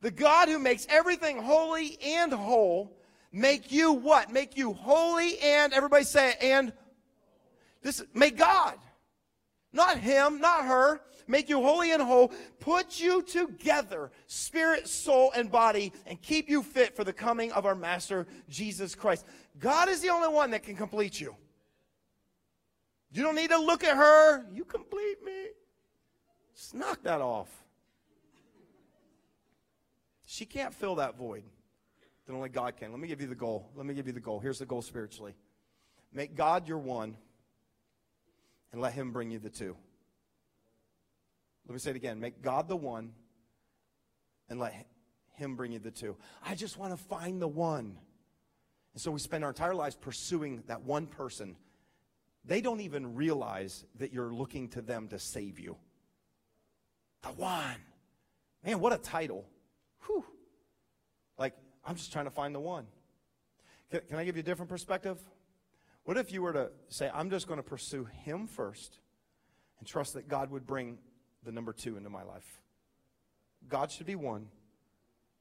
the 0.00 0.10
God 0.10 0.48
who 0.48 0.58
makes 0.58 0.86
everything 0.88 1.42
holy 1.42 1.98
and 2.02 2.32
whole, 2.32 2.96
make 3.32 3.70
you 3.70 3.92
what? 3.92 4.30
Make 4.30 4.56
you 4.56 4.72
holy 4.72 5.38
and, 5.40 5.72
everybody 5.72 6.04
say 6.04 6.30
it, 6.30 6.36
and 6.40 6.72
this, 7.82 8.02
may 8.14 8.30
God, 8.30 8.74
not 9.72 9.98
him, 9.98 10.40
not 10.40 10.64
her, 10.64 11.00
make 11.26 11.48
you 11.48 11.62
holy 11.62 11.92
and 11.92 12.02
whole, 12.02 12.32
put 12.58 13.00
you 13.00 13.22
together, 13.22 14.10
spirit, 14.26 14.88
soul, 14.88 15.32
and 15.34 15.50
body, 15.50 15.92
and 16.06 16.20
keep 16.20 16.48
you 16.48 16.62
fit 16.62 16.96
for 16.96 17.04
the 17.04 17.12
coming 17.12 17.52
of 17.52 17.64
our 17.64 17.74
Master 17.74 18.26
Jesus 18.48 18.94
Christ. 18.94 19.24
God 19.58 19.88
is 19.88 20.00
the 20.00 20.08
only 20.08 20.28
one 20.28 20.50
that 20.50 20.62
can 20.62 20.76
complete 20.76 21.20
you. 21.20 21.36
You 23.12 23.22
don't 23.22 23.34
need 23.34 23.50
to 23.50 23.58
look 23.58 23.82
at 23.82 23.96
her. 23.96 24.46
You 24.52 24.64
complete 24.64 25.24
me. 25.24 25.46
Just 26.54 26.74
knock 26.74 27.02
that 27.02 27.20
off. 27.20 27.48
She 30.32 30.46
can't 30.46 30.72
fill 30.72 30.94
that 30.94 31.18
void 31.18 31.42
that 32.24 32.32
only 32.32 32.50
God 32.50 32.76
can. 32.76 32.92
Let 32.92 33.00
me 33.00 33.08
give 33.08 33.20
you 33.20 33.26
the 33.26 33.34
goal. 33.34 33.68
Let 33.74 33.84
me 33.84 33.94
give 33.94 34.06
you 34.06 34.12
the 34.12 34.20
goal. 34.20 34.38
Here's 34.38 34.60
the 34.60 34.64
goal 34.64 34.80
spiritually 34.80 35.34
make 36.12 36.36
God 36.36 36.68
your 36.68 36.78
one 36.78 37.16
and 38.70 38.80
let 38.80 38.92
Him 38.92 39.10
bring 39.10 39.32
you 39.32 39.40
the 39.40 39.50
two. 39.50 39.76
Let 41.66 41.72
me 41.72 41.80
say 41.80 41.90
it 41.90 41.96
again. 41.96 42.20
Make 42.20 42.42
God 42.42 42.68
the 42.68 42.76
one 42.76 43.10
and 44.48 44.60
let 44.60 44.86
Him 45.34 45.56
bring 45.56 45.72
you 45.72 45.80
the 45.80 45.90
two. 45.90 46.16
I 46.46 46.54
just 46.54 46.78
want 46.78 46.96
to 46.96 46.96
find 46.96 47.42
the 47.42 47.48
one. 47.48 47.98
And 48.94 49.02
so 49.02 49.10
we 49.10 49.18
spend 49.18 49.42
our 49.42 49.50
entire 49.50 49.74
lives 49.74 49.96
pursuing 49.96 50.62
that 50.68 50.82
one 50.82 51.08
person. 51.08 51.56
They 52.44 52.60
don't 52.60 52.82
even 52.82 53.16
realize 53.16 53.84
that 53.98 54.12
you're 54.12 54.32
looking 54.32 54.68
to 54.70 54.80
them 54.80 55.08
to 55.08 55.18
save 55.18 55.58
you. 55.58 55.76
The 57.22 57.30
one. 57.30 57.82
Man, 58.64 58.78
what 58.78 58.92
a 58.92 58.98
title. 58.98 59.44
Whew. 60.06 60.24
Like, 61.38 61.54
I'm 61.84 61.96
just 61.96 62.12
trying 62.12 62.26
to 62.26 62.30
find 62.30 62.54
the 62.54 62.60
one. 62.60 62.86
Can, 63.90 64.00
can 64.08 64.18
I 64.18 64.24
give 64.24 64.36
you 64.36 64.40
a 64.40 64.44
different 64.44 64.68
perspective? 64.68 65.18
What 66.04 66.16
if 66.16 66.32
you 66.32 66.42
were 66.42 66.52
to 66.52 66.70
say, 66.88 67.10
I'm 67.12 67.30
just 67.30 67.46
going 67.46 67.58
to 67.58 67.62
pursue 67.62 68.04
him 68.04 68.46
first 68.46 68.98
and 69.78 69.86
trust 69.86 70.14
that 70.14 70.28
God 70.28 70.50
would 70.50 70.66
bring 70.66 70.98
the 71.44 71.52
number 71.52 71.72
two 71.72 71.96
into 71.96 72.10
my 72.10 72.22
life? 72.22 72.60
God 73.68 73.90
should 73.90 74.06
be 74.06 74.16
one. 74.16 74.46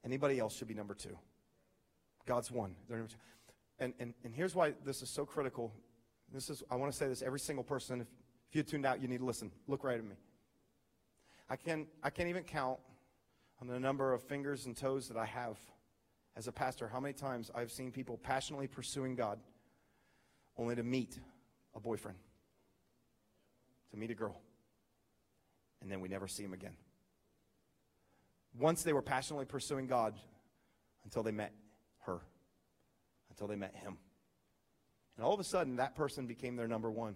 Anybody 0.04 0.40
else 0.40 0.56
should 0.56 0.68
be 0.68 0.74
number 0.74 0.94
two. 0.94 1.18
God's 2.26 2.52
one. 2.52 2.76
They're 2.88 2.98
number 2.98 3.12
two. 3.12 3.20
And, 3.80 3.94
and, 4.00 4.14
and 4.24 4.36
here's 4.36 4.56
why 4.56 4.74
this 4.86 5.02
is 5.02 5.10
so 5.10 5.26
critical. 5.26 5.74
This 6.34 6.50
is, 6.50 6.64
I 6.70 6.76
want 6.76 6.92
to 6.92 6.98
say 6.98 7.08
this 7.08 7.22
every 7.22 7.40
single 7.40 7.64
person. 7.64 8.02
If, 8.02 8.08
if 8.50 8.56
you 8.56 8.64
tuned 8.64 8.86
out, 8.86 9.02
you 9.02 9.08
need 9.08 9.20
to 9.20 9.26
listen. 9.26 9.52
Look 9.68 9.84
right 9.84 9.98
at 9.98 10.04
me. 10.04 10.16
I, 11.50 11.56
can, 11.56 11.88
I 12.04 12.10
can't 12.10 12.30
even 12.30 12.44
count 12.44 12.80
on 13.62 13.68
the 13.68 13.80
number 13.80 14.14
of 14.14 14.24
fingers 14.24 14.66
and 14.66 14.76
toes 14.76 15.08
that 15.10 15.18
I 15.18 15.26
have 15.26 15.58
as 16.36 16.48
a 16.48 16.52
pastor, 16.52 16.88
how 16.88 17.00
many 17.00 17.14
times 17.14 17.52
I've 17.54 17.72
seen 17.72 17.92
people 17.92 18.18
passionately 18.18 18.68
pursuing 18.68 19.16
God 19.16 19.40
only 20.58 20.76
to 20.76 20.84
meet 20.84 21.20
a 21.76 21.80
boyfriend, 21.80 22.18
to 23.92 23.98
meet 23.98 24.12
a 24.12 24.16
girl, 24.16 24.40
and 25.82 25.92
then 25.92 26.00
we 26.00 26.08
never 26.08 26.28
see 26.28 26.44
them 26.44 26.54
again. 26.54 26.76
Once 28.58 28.84
they 28.84 28.94
were 28.94 29.02
passionately 29.02 29.46
pursuing 29.46 29.88
God 29.88 30.16
until 31.04 31.24
they 31.24 31.32
met 31.32 31.54
her, 32.06 32.22
until 33.30 33.48
they 33.48 33.56
met 33.56 33.76
him. 33.76 33.98
And 35.18 35.26
all 35.26 35.34
of 35.34 35.40
a 35.40 35.44
sudden, 35.44 35.76
that 35.76 35.96
person 35.96 36.26
became 36.28 36.56
their 36.56 36.68
number 36.68 36.90
one. 36.90 37.16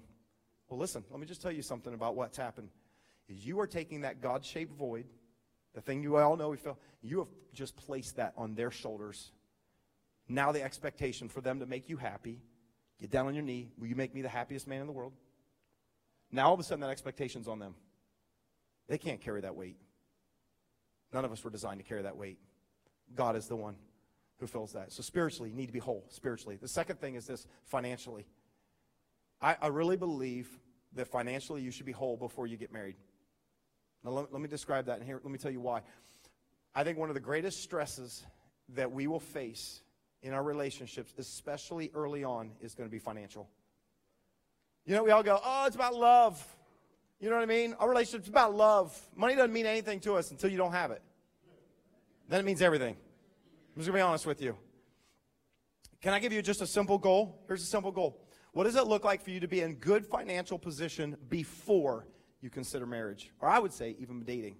Well, 0.68 0.80
listen, 0.80 1.04
let 1.10 1.20
me 1.20 1.26
just 1.26 1.42
tell 1.42 1.52
you 1.52 1.62
something 1.62 1.94
about 1.94 2.16
what's 2.16 2.38
happened. 2.38 2.70
Is 3.30 3.46
you 3.46 3.60
are 3.62 3.68
taking 3.68 4.02
that 4.02 4.22
God-shaped 4.22 4.74
void– 4.74 5.06
the 5.74 5.82
thing 5.82 6.04
you 6.04 6.18
all 6.18 6.36
know 6.36 6.50
we 6.50 6.58
feel, 6.58 6.78
you 7.02 7.20
have 7.20 7.28
just 7.54 7.76
placed 7.76 8.18
that 8.18 8.34
on 8.38 8.56
their 8.56 8.72
shoulders. 8.72 9.32
Now 10.28 10.52
the 10.52 10.64
expectation 10.64 11.30
for 11.30 11.42
them 11.42 11.60
to 11.60 11.66
make 11.66 11.90
you 11.90 11.98
happy, 11.98 12.42
get 13.00 13.12
down 13.12 13.28
on 13.28 13.34
your 13.34 13.44
knee, 13.44 13.72
will 13.78 13.88
you 13.88 13.96
make 13.96 14.14
me 14.14 14.22
the 14.22 14.30
happiest 14.30 14.68
man 14.68 14.82
in 14.82 14.88
the 14.88 14.94
world? 14.94 15.14
Now 16.32 16.48
all 16.48 16.54
of 16.54 16.60
a 16.60 16.64
sudden 16.64 16.82
that 16.82 16.90
expectation's 16.90 17.48
on 17.48 17.60
them. 17.60 17.76
They 18.88 18.98
can't 18.98 19.22
carry 19.22 19.42
that 19.42 19.56
weight. 19.56 19.78
None 21.14 21.26
of 21.26 21.32
us 21.32 21.44
were 21.44 21.52
designed 21.52 21.80
to 21.80 21.86
carry 21.86 22.02
that 22.04 22.18
weight. 22.18 22.40
God 23.16 23.36
is 23.36 23.48
the 23.48 23.56
one 23.56 23.76
who 24.40 24.48
fills 24.48 24.74
that. 24.74 24.92
So 24.92 25.04
spiritually, 25.04 25.50
you 25.50 25.56
need 25.56 25.68
to 25.68 25.74
be 25.74 25.80
whole, 25.80 26.06
spiritually. 26.10 26.58
The 26.60 26.68
second 26.68 27.00
thing 27.00 27.16
is 27.16 27.28
this 27.28 27.48
financially. 27.66 28.26
I, 29.42 29.56
I 29.62 29.68
really 29.68 29.98
believe 29.98 30.50
that 30.96 31.08
financially 31.08 31.62
you 31.62 31.72
should 31.72 31.86
be 31.86 31.92
whole 31.92 32.18
before 32.18 32.48
you 32.48 32.58
get 32.58 32.72
married. 32.72 32.96
Now, 34.04 34.12
let, 34.12 34.34
let 34.34 34.42
me 34.42 34.48
describe 34.48 34.86
that, 34.88 34.98
and 34.98 35.06
here, 35.06 35.20
let 35.24 35.32
me 35.32 35.38
tell 35.38 35.52
you 35.52 35.62
why. 35.62 35.82
I 36.76 36.84
think 36.84 36.98
one 36.98 37.10
of 37.10 37.16
the 37.16 37.22
greatest 37.22 37.62
stresses 37.62 38.24
that 38.70 38.92
we 38.92 39.08
will 39.08 39.20
face 39.20 39.82
in 40.22 40.34
our 40.34 40.44
relationships, 40.44 41.14
especially 41.18 41.92
early 41.94 42.24
on, 42.24 42.52
is 42.62 42.76
going 42.76 42.90
to 42.90 42.92
be 42.92 43.00
financial. 43.00 43.50
You 44.86 44.96
know, 44.96 45.04
we 45.04 45.12
all 45.12 45.24
go, 45.24 45.40
oh, 45.44 45.66
it's 45.66 45.76
about 45.76 45.96
love. 45.96 46.46
You 47.20 47.30
know 47.30 47.36
what 47.36 47.44
I 47.44 47.46
mean? 47.46 47.74
Our 47.80 47.88
relationship's 47.88 48.28
about 48.28 48.54
love. 48.54 49.00
Money 49.16 49.36
doesn't 49.36 49.54
mean 49.54 49.66
anything 49.66 50.00
to 50.02 50.16
us 50.16 50.32
until 50.32 50.50
you 50.50 50.58
don't 50.58 50.74
have 50.74 50.92
it. 50.92 51.02
Then 52.28 52.40
it 52.40 52.44
means 52.44 52.62
everything. 52.62 52.96
I'm 52.96 53.82
just 53.82 53.88
going 53.88 54.00
to 54.00 54.06
be 54.06 54.08
honest 54.08 54.26
with 54.26 54.42
you. 54.42 54.58
Can 56.02 56.14
I 56.14 56.20
give 56.20 56.34
you 56.34 56.42
just 56.42 56.62
a 56.62 56.68
simple 56.68 56.98
goal? 56.98 57.42
Here's 57.48 57.64
a 57.64 57.66
simple 57.66 57.92
goal. 57.92 58.20
What 58.52 58.66
does 58.66 58.76
it 58.76 58.88
look 58.88 59.06
like 59.06 59.24
for 59.24 59.32
you 59.32 59.40
to 59.40 59.48
be 59.48 59.62
in 59.62 59.76
good 59.76 60.06
financial 60.06 60.60
position 60.60 61.16
before 61.30 62.08
you 62.44 62.50
consider 62.50 62.86
marriage? 62.86 63.32
Or 63.40 63.48
I 63.48 63.58
would 63.58 63.72
say 63.72 63.96
even 64.00 64.22
dating. 64.24 64.58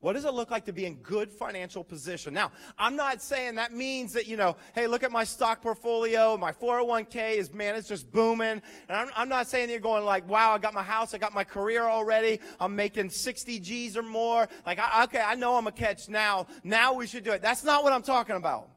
What 0.00 0.14
does 0.14 0.24
it 0.24 0.34
look 0.34 0.50
like 0.50 0.64
to 0.64 0.72
be 0.72 0.84
in 0.84 0.96
good 0.96 1.30
financial 1.30 1.84
position? 1.84 2.34
Now, 2.34 2.50
I'm 2.76 2.96
not 2.96 3.22
saying 3.22 3.54
that 3.54 3.72
means 3.72 4.12
that, 4.14 4.26
you 4.26 4.36
know, 4.36 4.56
hey, 4.74 4.88
look 4.88 5.04
at 5.04 5.12
my 5.12 5.22
stock 5.22 5.62
portfolio. 5.62 6.36
My 6.36 6.50
401k 6.50 7.36
is, 7.36 7.54
man, 7.54 7.76
it's 7.76 7.86
just 7.86 8.10
booming. 8.10 8.60
And 8.88 8.90
I'm, 8.90 9.10
I'm 9.14 9.28
not 9.28 9.46
saying 9.46 9.70
you're 9.70 9.78
going 9.78 10.04
like, 10.04 10.28
wow, 10.28 10.50
I 10.50 10.58
got 10.58 10.74
my 10.74 10.82
house. 10.82 11.14
I 11.14 11.18
got 11.18 11.32
my 11.32 11.44
career 11.44 11.84
already. 11.84 12.40
I'm 12.58 12.74
making 12.74 13.10
60 13.10 13.60
G's 13.60 13.96
or 13.96 14.02
more. 14.02 14.48
Like, 14.66 14.80
I, 14.80 15.04
okay, 15.04 15.22
I 15.24 15.36
know 15.36 15.54
I'm 15.54 15.68
a 15.68 15.72
catch 15.72 16.08
now. 16.08 16.48
Now 16.64 16.94
we 16.94 17.06
should 17.06 17.22
do 17.22 17.30
it. 17.30 17.40
That's 17.40 17.62
not 17.62 17.84
what 17.84 17.92
I'm 17.92 18.02
talking 18.02 18.34
about. 18.34 18.70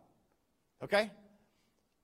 Okay? 0.83 1.09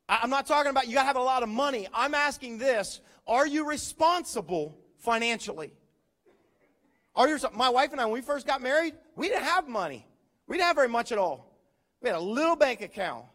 I, 0.10 0.20
I'm 0.24 0.32
not 0.32 0.48
talking 0.48 0.72
about 0.72 0.88
you 0.88 0.96
got 0.96 1.02
to 1.02 1.08
have 1.08 1.16
a 1.16 1.22
lot 1.22 1.44
of 1.44 1.50
money. 1.50 1.88
I'm 1.94 2.16
asking 2.16 2.58
this. 2.58 3.02
Are 3.28 3.46
you 3.46 3.70
responsible 3.70 4.80
financially? 4.98 5.74
You, 7.18 7.38
my 7.54 7.70
wife 7.70 7.92
and 7.92 8.02
I, 8.02 8.06
when 8.06 8.14
we 8.14 8.22
first 8.22 8.48
got 8.48 8.62
married, 8.62 8.94
we 9.16 9.28
didn't 9.28 9.44
have 9.44 9.68
money. 9.68 10.06
We 10.48 10.58
didn't 10.58 10.68
have 10.68 10.76
very 10.76 10.88
much 10.88 11.12
at 11.12 11.18
all. 11.18 11.48
We 12.02 12.10
had 12.10 12.18
a 12.18 12.22
little 12.22 12.56
bank 12.56 12.82
account. 12.82 13.26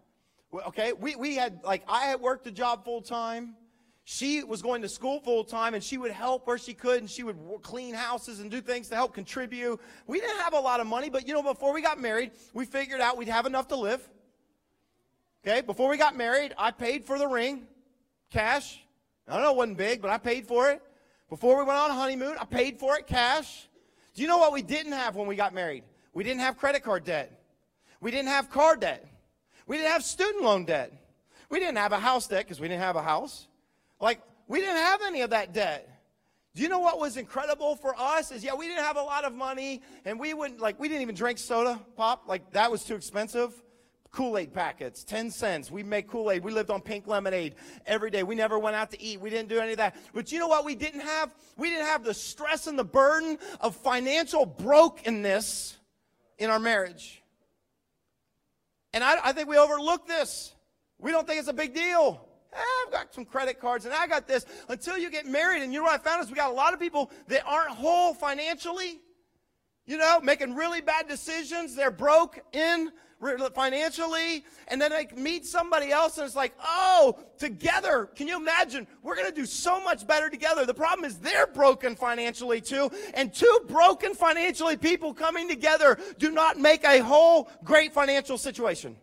Okay, 0.68 0.92
we, 0.92 1.16
we 1.16 1.36
had, 1.36 1.60
like, 1.62 1.82
I 1.88 2.06
had 2.06 2.20
worked 2.20 2.46
a 2.46 2.50
job 2.50 2.84
full 2.84 3.02
time. 3.02 3.54
She 4.04 4.44
was 4.44 4.62
going 4.62 4.82
to 4.82 4.88
school 4.88 5.20
full 5.20 5.42
time 5.42 5.74
and 5.74 5.82
she 5.82 5.98
would 5.98 6.12
help 6.12 6.46
where 6.46 6.58
she 6.58 6.74
could 6.74 7.00
and 7.00 7.10
she 7.10 7.24
would 7.24 7.36
clean 7.62 7.92
houses 7.92 8.38
and 8.38 8.48
do 8.48 8.60
things 8.60 8.88
to 8.90 8.94
help 8.94 9.12
contribute. 9.12 9.80
We 10.06 10.20
didn't 10.20 10.38
have 10.38 10.54
a 10.54 10.60
lot 10.60 10.78
of 10.78 10.86
money, 10.86 11.10
but 11.10 11.26
you 11.26 11.34
know, 11.34 11.42
before 11.42 11.74
we 11.74 11.82
got 11.82 12.00
married, 12.00 12.30
we 12.54 12.66
figured 12.66 13.00
out 13.00 13.16
we'd 13.16 13.28
have 13.28 13.46
enough 13.46 13.66
to 13.68 13.76
live. 13.76 14.08
Okay, 15.44 15.60
before 15.60 15.88
we 15.88 15.96
got 15.96 16.16
married, 16.16 16.54
I 16.56 16.70
paid 16.70 17.04
for 17.04 17.18
the 17.18 17.26
ring, 17.26 17.66
cash. 18.30 18.80
I 19.26 19.34
don't 19.34 19.42
know, 19.42 19.50
it 19.50 19.56
wasn't 19.56 19.78
big, 19.78 20.02
but 20.02 20.12
I 20.12 20.18
paid 20.18 20.46
for 20.46 20.70
it. 20.70 20.82
Before 21.28 21.58
we 21.58 21.64
went 21.64 21.78
on 21.78 21.90
a 21.90 21.94
honeymoon, 21.94 22.36
I 22.40 22.44
paid 22.44 22.78
for 22.78 22.96
it 22.96 23.06
cash. 23.06 23.68
Do 24.14 24.22
you 24.22 24.28
know 24.28 24.38
what 24.38 24.52
we 24.52 24.62
didn't 24.62 24.92
have 24.92 25.16
when 25.16 25.26
we 25.26 25.34
got 25.34 25.52
married? 25.52 25.84
We 26.14 26.24
didn't 26.24 26.40
have 26.40 26.56
credit 26.56 26.82
card 26.82 27.04
debt. 27.04 27.32
We 28.00 28.10
didn't 28.10 28.28
have 28.28 28.50
car 28.50 28.76
debt. 28.76 29.04
We 29.66 29.76
didn't 29.76 29.90
have 29.90 30.04
student 30.04 30.44
loan 30.44 30.64
debt. 30.64 30.92
We 31.50 31.58
didn't 31.58 31.78
have 31.78 31.92
a 31.92 31.98
house 31.98 32.26
debt 32.28 32.44
because 32.44 32.60
we 32.60 32.68
didn't 32.68 32.82
have 32.82 32.96
a 32.96 33.02
house. 33.02 33.48
Like, 34.00 34.20
we 34.46 34.60
didn't 34.60 34.76
have 34.76 35.00
any 35.02 35.22
of 35.22 35.30
that 35.30 35.52
debt. 35.52 35.88
Do 36.54 36.62
you 36.62 36.68
know 36.68 36.78
what 36.78 36.98
was 36.98 37.16
incredible 37.16 37.76
for 37.76 37.94
us? 37.98 38.30
Is 38.30 38.42
yeah, 38.42 38.54
we 38.54 38.66
didn't 38.66 38.84
have 38.84 38.96
a 38.96 39.02
lot 39.02 39.24
of 39.24 39.34
money 39.34 39.82
and 40.04 40.18
we 40.18 40.32
wouldn't, 40.32 40.60
like, 40.60 40.80
we 40.80 40.88
didn't 40.88 41.02
even 41.02 41.14
drink 41.14 41.38
soda 41.38 41.78
pop. 41.96 42.24
Like, 42.26 42.52
that 42.52 42.70
was 42.70 42.84
too 42.84 42.94
expensive. 42.94 43.52
Kool 44.16 44.38
Aid 44.38 44.54
packets, 44.54 45.04
10 45.04 45.30
cents. 45.30 45.70
We 45.70 45.82
make 45.82 46.08
Kool 46.08 46.30
Aid. 46.30 46.42
We 46.42 46.50
lived 46.50 46.70
on 46.70 46.80
pink 46.80 47.06
lemonade 47.06 47.54
every 47.84 48.10
day. 48.10 48.22
We 48.22 48.34
never 48.34 48.58
went 48.58 48.74
out 48.74 48.90
to 48.92 49.02
eat. 49.02 49.20
We 49.20 49.28
didn't 49.28 49.50
do 49.50 49.58
any 49.58 49.72
of 49.72 49.76
that. 49.76 49.94
But 50.14 50.32
you 50.32 50.38
know 50.38 50.48
what 50.48 50.64
we 50.64 50.74
didn't 50.74 51.02
have? 51.02 51.34
We 51.58 51.68
didn't 51.68 51.84
have 51.84 52.02
the 52.02 52.14
stress 52.14 52.66
and 52.66 52.78
the 52.78 52.84
burden 52.84 53.36
of 53.60 53.76
financial 53.76 54.46
brokenness 54.46 55.76
in 56.38 56.48
our 56.48 56.58
marriage. 56.58 57.22
And 58.94 59.04
I, 59.04 59.18
I 59.22 59.32
think 59.32 59.50
we 59.50 59.58
overlook 59.58 60.08
this. 60.08 60.54
We 60.98 61.10
don't 61.10 61.26
think 61.26 61.38
it's 61.38 61.48
a 61.48 61.52
big 61.52 61.74
deal. 61.74 62.26
Eh, 62.54 62.58
I've 62.86 62.92
got 62.92 63.12
some 63.12 63.26
credit 63.26 63.60
cards 63.60 63.84
and 63.84 63.92
I 63.92 64.06
got 64.06 64.26
this. 64.26 64.46
Until 64.70 64.96
you 64.96 65.10
get 65.10 65.26
married, 65.26 65.62
and 65.62 65.74
you 65.74 65.80
know 65.80 65.84
what 65.84 66.00
I 66.00 66.02
found 66.02 66.24
is 66.24 66.30
we 66.30 66.36
got 66.36 66.50
a 66.50 66.54
lot 66.54 66.72
of 66.72 66.80
people 66.80 67.10
that 67.28 67.42
aren't 67.44 67.72
whole 67.72 68.14
financially. 68.14 68.98
You 69.84 69.98
know, 69.98 70.20
making 70.22 70.54
really 70.54 70.80
bad 70.80 71.06
decisions. 71.06 71.76
They're 71.76 71.90
broke 71.90 72.40
in 72.54 72.92
financially, 73.20 74.44
and 74.68 74.80
then 74.80 74.92
I 74.92 75.06
meet 75.16 75.46
somebody 75.46 75.90
else, 75.90 76.18
and 76.18 76.26
it's 76.26 76.36
like, 76.36 76.54
oh, 76.62 77.18
together. 77.38 78.06
Can 78.14 78.28
you 78.28 78.36
imagine? 78.36 78.86
We're 79.02 79.16
going 79.16 79.28
to 79.28 79.34
do 79.34 79.46
so 79.46 79.82
much 79.82 80.06
better 80.06 80.28
together. 80.28 80.66
The 80.66 80.74
problem 80.74 81.04
is 81.04 81.18
they're 81.18 81.46
broken 81.46 81.96
financially 81.96 82.60
too, 82.60 82.90
and 83.14 83.32
two 83.32 83.60
broken 83.68 84.14
financially 84.14 84.76
people 84.76 85.14
coming 85.14 85.48
together 85.48 85.98
do 86.18 86.30
not 86.30 86.58
make 86.58 86.84
a 86.84 86.98
whole 86.98 87.48
great 87.64 87.92
financial 87.92 88.38
situation. 88.38 88.96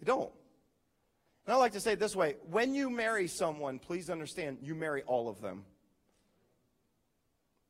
They 0.00 0.06
don't. 0.06 0.30
And 1.46 1.54
I 1.54 1.58
like 1.58 1.72
to 1.72 1.80
say 1.80 1.92
it 1.92 1.98
this 1.98 2.14
way 2.14 2.36
when 2.48 2.74
you 2.74 2.90
marry 2.90 3.26
someone, 3.26 3.78
please 3.78 4.08
understand 4.08 4.58
you 4.62 4.74
marry 4.74 5.02
all 5.02 5.28
of 5.28 5.40
them. 5.40 5.64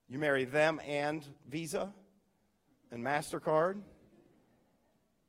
You 0.08 0.18
marry 0.18 0.44
them 0.44 0.80
and 0.86 1.24
Visa 1.48 1.92
and 2.90 3.04
MasterCard 3.04 3.80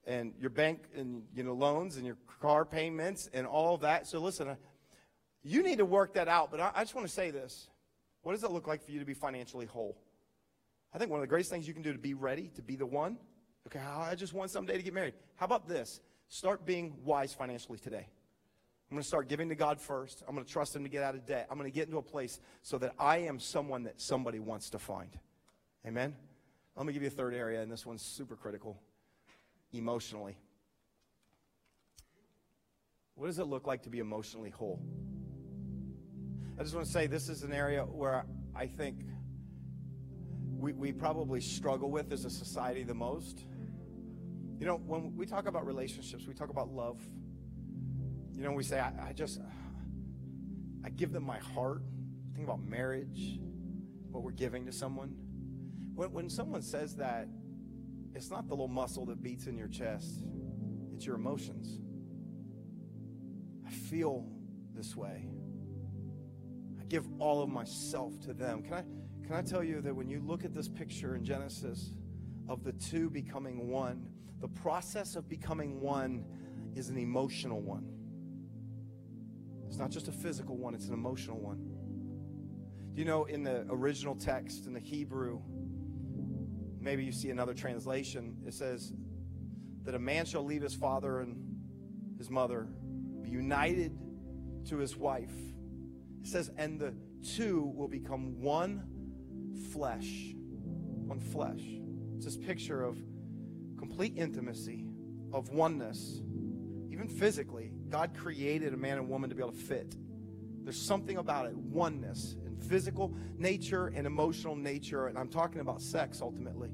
and 0.06 0.34
your 0.40 0.50
bank 0.50 0.84
and 0.96 1.24
you 1.36 1.44
know 1.44 1.54
loans 1.54 1.98
and 1.98 2.06
your 2.06 2.18
car 2.42 2.66
payments 2.66 3.30
and 3.34 3.46
all 3.46 3.78
that. 3.78 4.08
So 4.08 4.20
listen, 4.20 4.48
uh, 4.48 4.56
you 5.44 5.64
need 5.64 5.78
to 5.78 5.86
work 5.86 6.14
that 6.14 6.28
out. 6.28 6.52
But 6.52 6.60
I, 6.60 6.72
I 6.76 6.82
just 6.82 6.96
want 6.96 7.08
to 7.08 7.14
say 7.14 7.32
this: 7.32 7.70
What 8.24 8.34
does 8.34 8.44
it 8.44 8.52
look 8.52 8.68
like 8.68 8.84
for 8.84 8.92
you 8.92 9.00
to 9.00 9.06
be 9.06 9.14
financially 9.14 9.66
whole? 9.66 9.98
I 10.94 10.98
think 10.98 11.10
one 11.10 11.20
of 11.20 11.22
the 11.22 11.28
greatest 11.28 11.50
things 11.50 11.68
you 11.68 11.74
can 11.74 11.84
do 11.84 11.94
to 11.94 12.00
be 12.00 12.14
ready 12.14 12.52
to 12.56 12.62
be 12.62 12.76
the 12.76 12.86
one. 12.86 13.18
Okay, 13.68 13.80
ah, 13.84 14.10
I 14.10 14.16
just 14.16 14.34
want 14.34 14.50
someday 14.50 14.76
to 14.76 14.84
get 14.84 14.94
married. 14.94 15.14
How 15.36 15.46
about 15.46 15.68
this? 15.68 16.02
Start 16.28 16.66
being 16.66 16.96
wise 17.04 17.34
financially 17.34 17.78
today. 17.78 18.08
I'm 18.90 18.96
going 18.96 19.04
to 19.04 19.08
start 19.08 19.30
giving 19.30 19.48
to 19.50 19.56
God 19.56 19.80
first. 19.80 20.22
I'm 20.28 20.34
going 20.36 20.46
to 20.46 20.52
trust 20.52 20.76
Him 20.76 20.84
to 20.84 20.90
get 20.90 21.04
out 21.04 21.16
of 21.16 21.26
debt. 21.26 21.48
I'm 21.50 21.58
going 21.58 21.70
to 21.70 21.74
get 21.74 21.88
into 21.88 21.98
a 21.98 22.04
place 22.04 22.42
so 22.62 22.78
that 22.80 22.94
I 23.00 23.20
am 23.20 23.40
someone 23.40 23.84
that 23.84 24.02
somebody 24.02 24.40
wants 24.40 24.70
to 24.72 24.80
find. 24.80 25.18
Amen? 25.86 26.14
Let 26.76 26.86
me 26.86 26.92
give 26.92 27.02
you 27.02 27.08
a 27.08 27.12
third 27.12 27.34
area, 27.34 27.62
and 27.62 27.72
this 27.72 27.86
one's 27.86 28.02
super 28.02 28.36
critical 28.36 28.78
emotionally. 29.74 30.38
What 33.16 33.28
does 33.28 33.40
it 33.40 33.46
look 33.46 33.68
like 33.68 33.84
to 33.84 33.90
be 33.90 34.00
emotionally 34.00 34.50
whole? 34.50 34.82
I 36.58 36.64
just 36.64 36.76
want 36.76 36.86
to 36.86 36.92
say 36.92 37.08
this 37.08 37.30
is 37.30 37.44
an 37.44 37.54
area 37.54 37.84
where 37.84 38.26
I 38.56 38.68
think 38.68 39.04
we, 40.58 40.74
we 40.74 40.92
probably 40.92 41.42
struggle 41.42 41.90
with 41.90 42.12
as 42.12 42.26
a 42.26 42.30
society 42.30 42.84
the 42.84 42.94
most. 42.94 43.46
You 44.60 44.68
know, 44.68 44.78
when 44.86 45.16
we 45.16 45.26
talk 45.26 45.48
about 45.48 45.66
relationships, 45.66 46.28
we 46.28 46.34
talk 46.34 46.50
about 46.50 46.70
love. 46.70 47.02
You 48.34 48.44
know, 48.44 48.52
we 48.52 48.64
say, 48.64 48.80
I, 48.80 49.10
I 49.10 49.14
just, 49.14 49.42
I 50.84 50.90
give 50.90 51.12
them 51.12 51.24
my 51.24 51.40
heart. 51.40 51.82
Think 52.34 52.46
about 52.46 52.64
marriage, 52.64 53.40
what 54.12 54.24
we're 54.24 54.32
giving 54.32 54.66
to 54.68 54.72
someone. 54.72 55.16
When, 55.96 56.12
when 56.12 56.30
someone 56.30 56.62
says 56.62 56.96
that, 56.98 57.28
it's 58.16 58.30
not 58.30 58.48
the 58.48 58.54
little 58.54 58.68
muscle 58.68 59.06
that 59.08 59.22
beats 59.22 59.48
in 59.48 59.58
your 59.58 59.68
chest, 59.68 60.24
it's 60.94 61.06
your 61.06 61.16
emotions. 61.16 61.80
I 63.66 63.70
feel 63.72 64.26
this 64.76 64.96
way. 64.96 65.28
I 66.80 66.84
give 66.86 67.08
all 67.20 67.42
of 67.42 67.50
myself 67.50 68.20
to 68.22 68.34
them. 68.34 68.64
Can 68.64 68.74
I, 68.74 68.84
can 69.26 69.36
I 69.36 69.42
tell 69.42 69.64
you 69.64 69.82
that 69.82 69.96
when 69.96 70.10
you 70.10 70.20
look 70.20 70.44
at 70.44 70.54
this 70.54 70.68
picture 70.68 71.16
in 71.16 71.24
Genesis 71.24 71.94
of 72.50 72.64
the 72.64 72.74
two 72.74 73.10
becoming 73.10 73.70
one, 73.70 74.10
the 74.42 74.48
process 74.48 75.16
of 75.16 75.30
becoming 75.30 75.80
one 75.80 76.26
is 76.76 76.90
an 76.90 76.98
emotional 76.98 77.62
one. 77.62 77.88
It's 79.68 79.78
not 79.78 79.90
just 79.90 80.08
a 80.10 80.12
physical 80.12 80.58
one, 80.58 80.74
it's 80.76 80.88
an 80.88 80.94
emotional 80.94 81.40
one. 81.40 81.60
Do 82.94 83.00
you 83.00 83.06
know 83.06 83.24
in 83.26 83.44
the 83.44 83.66
original 83.70 84.16
text, 84.16 84.66
in 84.66 84.74
the 84.74 84.80
Hebrew, 84.80 85.40
maybe 86.82 87.04
you 87.04 87.12
see 87.12 87.30
another 87.30 87.54
translation, 87.54 88.38
it 88.46 88.54
says 88.54 88.94
that 89.84 89.96
a 89.96 90.00
man 90.00 90.26
shall 90.26 90.44
leave 90.44 90.62
his 90.62 90.74
father 90.74 91.20
and 91.20 91.36
his 92.18 92.30
mother, 92.30 92.68
be 93.22 93.30
united 93.30 93.98
to 94.66 94.78
his 94.78 94.96
wife. 94.96 95.34
It 96.22 96.28
says, 96.28 96.52
and 96.58 96.80
the 96.80 96.94
two 97.36 97.72
will 97.76 97.88
become 97.88 98.42
one 98.42 98.84
flesh. 99.72 100.34
One 100.36 101.20
flesh. 101.20 101.62
It's 102.16 102.26
this 102.26 102.38
picture 102.38 102.84
of 102.84 102.98
complete 103.78 104.14
intimacy, 104.16 104.86
of 105.34 105.50
oneness, 105.50 106.22
even 106.92 107.08
physically. 107.08 107.72
God 107.90 108.16
created 108.16 108.74
a 108.74 108.78
man 108.78 108.98
and 108.98 109.10
woman 109.10 109.30
to 109.30 109.36
be 109.36 109.42
able 109.42 109.54
to 109.54 109.58
fit. 109.58 109.96
There's 110.64 110.80
something 110.80 111.18
about 111.18 111.48
it, 111.48 111.56
oneness 111.56 112.36
physical 112.62 113.14
nature 113.38 113.88
and 113.88 114.06
emotional 114.08 114.56
nature, 114.56 115.08
and 115.08 115.18
I'm 115.18 115.30
talking 115.30 115.62
about 115.62 115.82
sex 115.82 116.22
ultimately. 116.22 116.70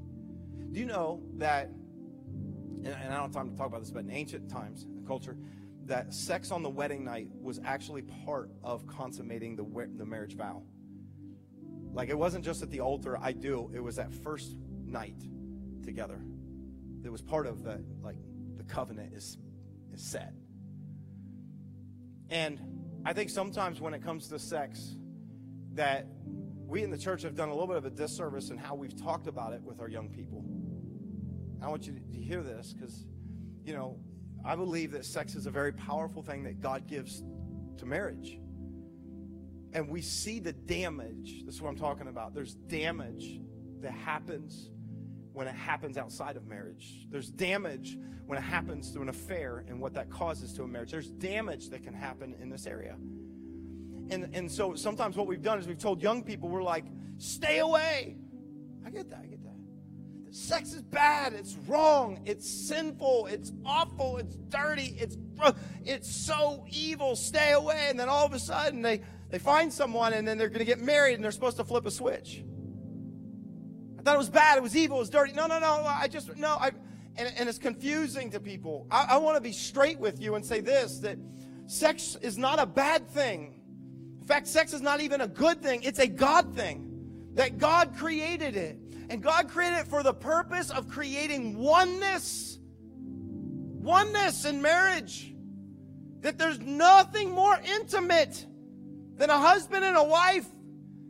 Do 0.72 0.78
you 0.78 0.86
know 0.86 1.22
that, 1.36 1.70
and, 2.84 2.88
I 2.88 3.02
don't 3.02 3.12
have 3.12 3.32
time 3.32 3.50
to 3.50 3.56
talk 3.56 3.68
about 3.68 3.80
this, 3.80 3.90
but 3.90 4.04
in 4.04 4.10
ancient 4.10 4.50
times 4.50 4.84
and 4.84 5.06
culture, 5.06 5.36
that 5.86 6.12
sex 6.12 6.50
on 6.50 6.62
the 6.62 6.68
wedding 6.70 7.04
night 7.04 7.28
was 7.40 7.60
actually 7.64 8.02
part 8.02 8.50
of 8.62 8.86
consummating 8.86 9.56
the, 9.56 9.64
the 9.96 10.04
marriage 10.04 10.36
vow. 10.36 10.62
Like 11.92 12.10
it 12.10 12.18
wasn't 12.18 12.44
just 12.44 12.62
at 12.62 12.70
the 12.70 12.80
altar, 12.80 13.18
I 13.20 13.32
do, 13.32 13.70
it 13.74 13.80
was 13.80 13.96
that 13.96 14.12
first 14.12 14.58
night 14.84 15.20
together. 15.82 16.20
It 17.04 17.10
was 17.10 17.22
part 17.22 17.46
of 17.46 17.62
the, 17.62 17.82
like, 18.02 18.16
the 18.56 18.64
covenant 18.64 19.14
is, 19.14 19.38
is 19.94 20.02
set. 20.02 20.34
And 22.28 22.60
I 23.06 23.14
think 23.14 23.30
sometimes 23.30 23.80
when 23.80 23.94
it 23.94 24.02
comes 24.02 24.28
to 24.28 24.38
sex, 24.38 24.96
that 25.74 26.06
we 26.66 26.82
in 26.82 26.90
the 26.90 26.98
church 26.98 27.22
have 27.22 27.34
done 27.34 27.48
a 27.48 27.52
little 27.52 27.66
bit 27.66 27.76
of 27.76 27.84
a 27.86 27.90
disservice 27.90 28.50
in 28.50 28.58
how 28.58 28.74
we've 28.74 28.96
talked 28.96 29.26
about 29.26 29.52
it 29.52 29.62
with 29.62 29.80
our 29.80 29.88
young 29.88 30.08
people. 30.08 30.44
I 31.62 31.68
want 31.68 31.86
you 31.86 31.94
to 31.94 32.18
hear 32.18 32.42
this 32.42 32.72
because, 32.72 33.06
you 33.64 33.72
know, 33.72 33.98
I 34.44 34.54
believe 34.54 34.92
that 34.92 35.04
sex 35.04 35.34
is 35.34 35.46
a 35.46 35.50
very 35.50 35.72
powerful 35.72 36.22
thing 36.22 36.44
that 36.44 36.60
God 36.60 36.86
gives 36.86 37.22
to 37.78 37.86
marriage. 37.86 38.38
And 39.72 39.88
we 39.88 40.00
see 40.00 40.40
the 40.40 40.52
damage. 40.52 41.44
This 41.44 41.54
is 41.54 41.62
what 41.62 41.70
I'm 41.70 41.78
talking 41.78 42.08
about. 42.08 42.34
There's 42.34 42.54
damage 42.54 43.40
that 43.80 43.92
happens 43.92 44.70
when 45.32 45.46
it 45.46 45.54
happens 45.54 45.96
outside 45.96 46.36
of 46.36 46.46
marriage. 46.46 47.06
There's 47.10 47.30
damage 47.30 47.98
when 48.26 48.38
it 48.38 48.42
happens 48.42 48.90
through 48.90 49.02
an 49.02 49.08
affair 49.08 49.64
and 49.68 49.80
what 49.80 49.94
that 49.94 50.10
causes 50.10 50.52
to 50.54 50.62
a 50.62 50.68
marriage. 50.68 50.90
There's 50.90 51.10
damage 51.10 51.70
that 51.70 51.82
can 51.82 51.94
happen 51.94 52.34
in 52.40 52.50
this 52.50 52.66
area. 52.66 52.96
And, 54.10 54.34
and 54.34 54.50
so 54.50 54.74
sometimes 54.74 55.16
what 55.16 55.26
we've 55.26 55.42
done 55.42 55.58
is 55.58 55.66
we've 55.66 55.78
told 55.78 56.02
young 56.02 56.22
people, 56.22 56.48
we're 56.48 56.62
like, 56.62 56.84
stay 57.18 57.58
away. 57.58 58.16
I 58.84 58.90
get 58.90 59.10
that, 59.10 59.20
I 59.22 59.26
get 59.26 59.42
that. 59.42 59.54
Sex 60.30 60.72
is 60.74 60.82
bad, 60.82 61.32
it's 61.32 61.56
wrong, 61.66 62.20
it's 62.26 62.48
sinful, 62.48 63.26
it's 63.26 63.52
awful, 63.64 64.18
it's 64.18 64.36
dirty, 64.48 64.96
it's 64.98 65.16
it's 65.84 66.14
so 66.14 66.66
evil, 66.70 67.16
stay 67.16 67.52
away. 67.52 67.86
And 67.88 67.98
then 67.98 68.08
all 68.08 68.26
of 68.26 68.32
a 68.32 68.38
sudden 68.38 68.82
they, 68.82 69.00
they 69.30 69.38
find 69.38 69.72
someone 69.72 70.12
and 70.12 70.28
then 70.28 70.36
they're 70.38 70.48
gonna 70.48 70.64
get 70.64 70.80
married 70.80 71.14
and 71.14 71.24
they're 71.24 71.32
supposed 71.32 71.56
to 71.56 71.64
flip 71.64 71.86
a 71.86 71.90
switch. 71.90 72.44
I 73.98 74.02
thought 74.02 74.14
it 74.14 74.18
was 74.18 74.30
bad, 74.30 74.58
it 74.58 74.62
was 74.62 74.76
evil, 74.76 74.98
it 74.98 75.00
was 75.00 75.10
dirty. 75.10 75.32
No, 75.32 75.46
no, 75.46 75.58
no, 75.58 75.84
I 75.86 76.08
just, 76.08 76.36
no, 76.36 76.56
I, 76.60 76.72
and, 77.16 77.32
and 77.36 77.48
it's 77.48 77.58
confusing 77.58 78.30
to 78.30 78.40
people. 78.40 78.86
I, 78.90 79.06
I 79.10 79.16
want 79.16 79.36
to 79.36 79.40
be 79.40 79.52
straight 79.52 79.98
with 79.98 80.20
you 80.20 80.34
and 80.36 80.44
say 80.44 80.60
this 80.60 80.98
that 81.00 81.18
sex 81.66 82.16
is 82.22 82.38
not 82.38 82.58
a 82.58 82.66
bad 82.66 83.08
thing. 83.08 83.57
In 84.28 84.34
fact, 84.34 84.46
sex 84.46 84.74
is 84.74 84.82
not 84.82 85.00
even 85.00 85.22
a 85.22 85.26
good 85.26 85.62
thing, 85.62 85.82
it's 85.84 85.98
a 85.98 86.06
God 86.06 86.54
thing. 86.54 86.84
That 87.32 87.56
God 87.56 87.96
created 87.96 88.56
it. 88.56 88.78
And 89.08 89.22
God 89.22 89.48
created 89.48 89.78
it 89.78 89.88
for 89.88 90.02
the 90.02 90.12
purpose 90.12 90.68
of 90.68 90.86
creating 90.86 91.56
oneness. 91.56 92.58
Oneness 93.00 94.44
in 94.44 94.60
marriage. 94.60 95.34
That 96.20 96.36
there's 96.36 96.60
nothing 96.60 97.30
more 97.30 97.58
intimate 97.78 98.44
than 99.16 99.30
a 99.30 99.38
husband 99.38 99.82
and 99.82 99.96
a 99.96 100.04
wife 100.04 100.46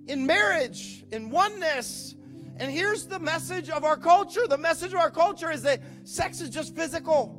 in 0.06 0.24
marriage, 0.24 1.04
in 1.10 1.28
oneness. 1.28 2.14
And 2.58 2.70
here's 2.70 3.06
the 3.06 3.18
message 3.18 3.68
of 3.68 3.82
our 3.82 3.96
culture 3.96 4.46
the 4.46 4.58
message 4.58 4.92
of 4.92 5.00
our 5.00 5.10
culture 5.10 5.50
is 5.50 5.64
that 5.64 5.80
sex 6.04 6.40
is 6.40 6.50
just 6.50 6.76
physical. 6.76 7.36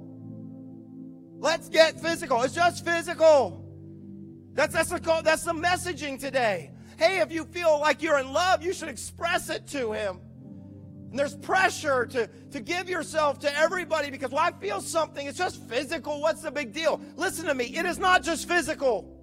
Let's 1.38 1.70
get 1.70 2.02
physical. 2.02 2.42
It's 2.42 2.54
just 2.54 2.84
physical. 2.84 3.69
That's, 4.60 4.74
that's, 4.74 4.90
the, 4.90 5.22
that's 5.24 5.46
the 5.46 5.54
messaging 5.54 6.20
today. 6.20 6.72
Hey, 6.98 7.20
if 7.22 7.32
you 7.32 7.46
feel 7.46 7.80
like 7.80 8.04
you're 8.04 8.20
in 8.20 8.34
love, 8.34 8.62
you 8.62 8.74
should 8.74 8.90
express 8.90 9.50
it 9.50 9.66
to 9.68 9.94
him. 9.94 10.20
And 11.10 11.18
there's 11.18 11.34
pressure 11.34 12.06
to, 12.08 12.28
to 12.28 12.60
give 12.60 12.90
yourself 12.90 13.40
to 13.40 13.58
everybody 13.58 14.12
because, 14.12 14.32
well, 14.32 14.44
I 14.44 14.52
feel 14.52 14.82
something. 14.82 15.26
It's 15.26 15.38
just 15.38 15.66
physical. 15.70 16.20
What's 16.20 16.42
the 16.42 16.52
big 16.52 16.74
deal? 16.74 17.00
Listen 17.16 17.46
to 17.46 17.54
me. 17.54 17.68
It 17.68 17.86
is 17.86 18.00
not 18.00 18.22
just 18.22 18.50
physical. 18.50 19.18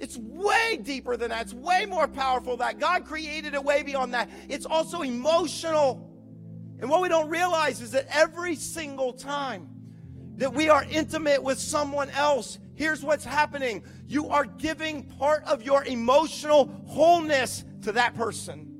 It's 0.00 0.16
way 0.16 0.80
deeper 0.82 1.16
than 1.16 1.30
that. 1.30 1.42
It's 1.42 1.54
way 1.54 1.86
more 1.86 2.08
powerful 2.08 2.56
that 2.56 2.80
God 2.80 3.04
created 3.04 3.54
a 3.54 3.60
way 3.60 3.84
beyond 3.84 4.14
that. 4.14 4.28
It's 4.48 4.66
also 4.66 5.02
emotional. 5.02 6.10
And 6.80 6.90
what 6.90 7.00
we 7.02 7.08
don't 7.08 7.30
realize 7.30 7.80
is 7.80 7.92
that 7.92 8.08
every 8.10 8.56
single 8.56 9.12
time 9.12 9.68
that 10.38 10.52
we 10.52 10.70
are 10.70 10.84
intimate 10.90 11.40
with 11.40 11.60
someone 11.60 12.10
else, 12.10 12.58
here's 12.74 13.02
what's 13.02 13.24
happening. 13.24 13.82
You 14.06 14.28
are 14.28 14.44
giving 14.44 15.04
part 15.04 15.44
of 15.44 15.62
your 15.62 15.84
emotional 15.84 16.66
wholeness 16.86 17.64
to 17.82 17.92
that 17.92 18.14
person. 18.14 18.70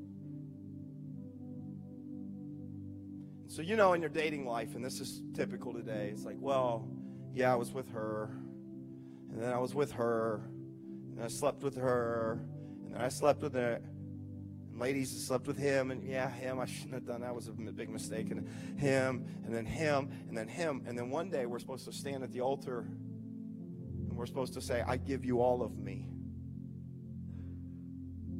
So, 3.47 3.61
you 3.61 3.77
know, 3.77 3.93
in 3.93 4.01
your 4.01 4.09
dating 4.09 4.45
life, 4.45 4.75
and 4.75 4.83
this 4.83 4.99
is 4.99 5.21
typical 5.33 5.73
today, 5.73 6.09
it's 6.11 6.25
like, 6.25 6.35
well, 6.39 6.89
yeah, 7.33 7.53
I 7.53 7.55
was 7.55 7.71
with 7.71 7.89
her, 7.91 8.29
and 9.31 9.41
then 9.41 9.53
I 9.53 9.57
was 9.59 9.73
with 9.73 9.93
her, 9.93 10.41
and 11.15 11.23
I 11.23 11.29
slept 11.29 11.63
with 11.63 11.77
her, 11.77 12.41
and 12.83 12.93
then 12.93 13.01
I 13.01 13.07
slept 13.07 13.41
with 13.41 13.53
her. 13.53 13.79
And 14.71 14.79
ladies, 14.79 15.15
I 15.15 15.19
slept 15.25 15.47
with 15.47 15.57
him, 15.57 15.91
and 15.91 16.03
yeah, 16.03 16.29
him, 16.29 16.59
I 16.59 16.65
shouldn't 16.65 16.95
have 16.95 17.05
done 17.05 17.21
that. 17.21 17.33
was 17.33 17.47
a 17.47 17.53
big 17.53 17.89
mistake. 17.89 18.29
And 18.29 18.45
him, 18.77 19.25
and 19.45 19.55
then 19.55 19.65
him, 19.65 20.09
and 20.27 20.37
then 20.37 20.49
him. 20.49 20.83
And 20.85 20.97
then 20.97 21.09
one 21.09 21.29
day 21.29 21.45
we're 21.45 21.59
supposed 21.59 21.85
to 21.85 21.93
stand 21.93 22.23
at 22.23 22.33
the 22.33 22.41
altar, 22.41 22.85
and 24.15 24.19
we're 24.21 24.27
supposed 24.27 24.53
to 24.53 24.61
say, 24.61 24.81
I 24.87 24.95
give 24.95 25.25
you 25.25 25.41
all 25.41 25.61
of 25.61 25.77
me. 25.77 26.07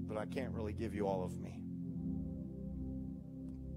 But 0.08 0.18
I 0.18 0.26
can't 0.26 0.54
really 0.54 0.72
give 0.72 0.96
you 0.96 1.06
all 1.06 1.22
of 1.22 1.38
me. 1.38 1.60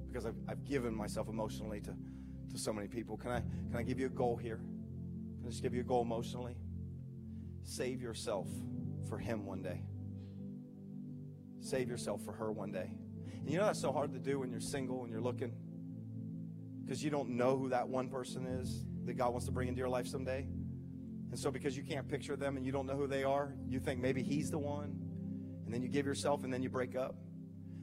Because 0.07 0.25
I've, 0.25 0.37
I've 0.49 0.65
given 0.65 0.95
myself 0.95 1.29
emotionally 1.29 1.81
to, 1.81 1.97
to 2.53 2.57
so 2.57 2.73
many 2.73 2.87
people. 2.87 3.17
Can 3.17 3.33
I, 3.33 3.41
can 3.41 3.79
I 3.79 3.83
give 3.83 3.99
you 3.99 4.07
a 4.07 4.11
goal 4.11 4.37
here? 4.37 4.59
Can 4.59 5.47
I 5.47 5.49
just 5.49 5.61
give 5.61 5.75
you 5.75 5.81
a 5.81 5.85
goal 5.85 6.03
emotionally? 6.03 6.57
Save 7.65 8.01
yourself 8.01 8.47
for 9.09 9.19
him 9.19 9.45
one 9.45 9.61
day. 9.61 9.83
Save 11.59 11.89
yourself 11.89 12.25
for 12.25 12.31
her 12.31 12.53
one 12.53 12.71
day. 12.71 12.93
And 13.41 13.51
you 13.51 13.59
know 13.59 13.67
that's 13.67 13.81
so 13.81 13.91
hard 13.91 14.13
to 14.13 14.21
do 14.21 14.39
when 14.39 14.53
you're 14.53 14.61
single 14.61 15.03
and 15.03 15.11
you're 15.11 15.21
looking? 15.21 15.51
Because 16.85 17.03
you 17.03 17.11
don't 17.11 17.31
know 17.31 17.57
who 17.59 17.71
that 17.71 17.89
one 17.89 18.09
person 18.09 18.47
is 18.47 18.85
that 19.05 19.15
God 19.15 19.31
wants 19.31 19.47
to 19.47 19.53
bring 19.53 19.67
into 19.67 19.81
your 19.81 19.89
life 19.89 20.07
someday. 20.07 20.47
And 21.31 21.39
so 21.39 21.51
because 21.51 21.77
you 21.77 21.83
can't 21.83 22.09
picture 22.09 22.37
them 22.37 22.57
and 22.57 22.65
you 22.65 22.73
don't 22.73 22.87
know 22.87 22.97
who 22.97 23.07
they 23.07 23.25
are, 23.25 23.55
you 23.67 23.81
think 23.81 24.01
maybe 24.01 24.23
he's 24.23 24.51
the 24.51 24.59
one. 24.59 24.99
And 25.65 25.75
then 25.75 25.83
you 25.83 25.89
give 25.89 26.07
yourself 26.07 26.45
and 26.45 26.53
then 26.53 26.63
you 26.63 26.71
break 26.71 26.97
up. 26.97 27.15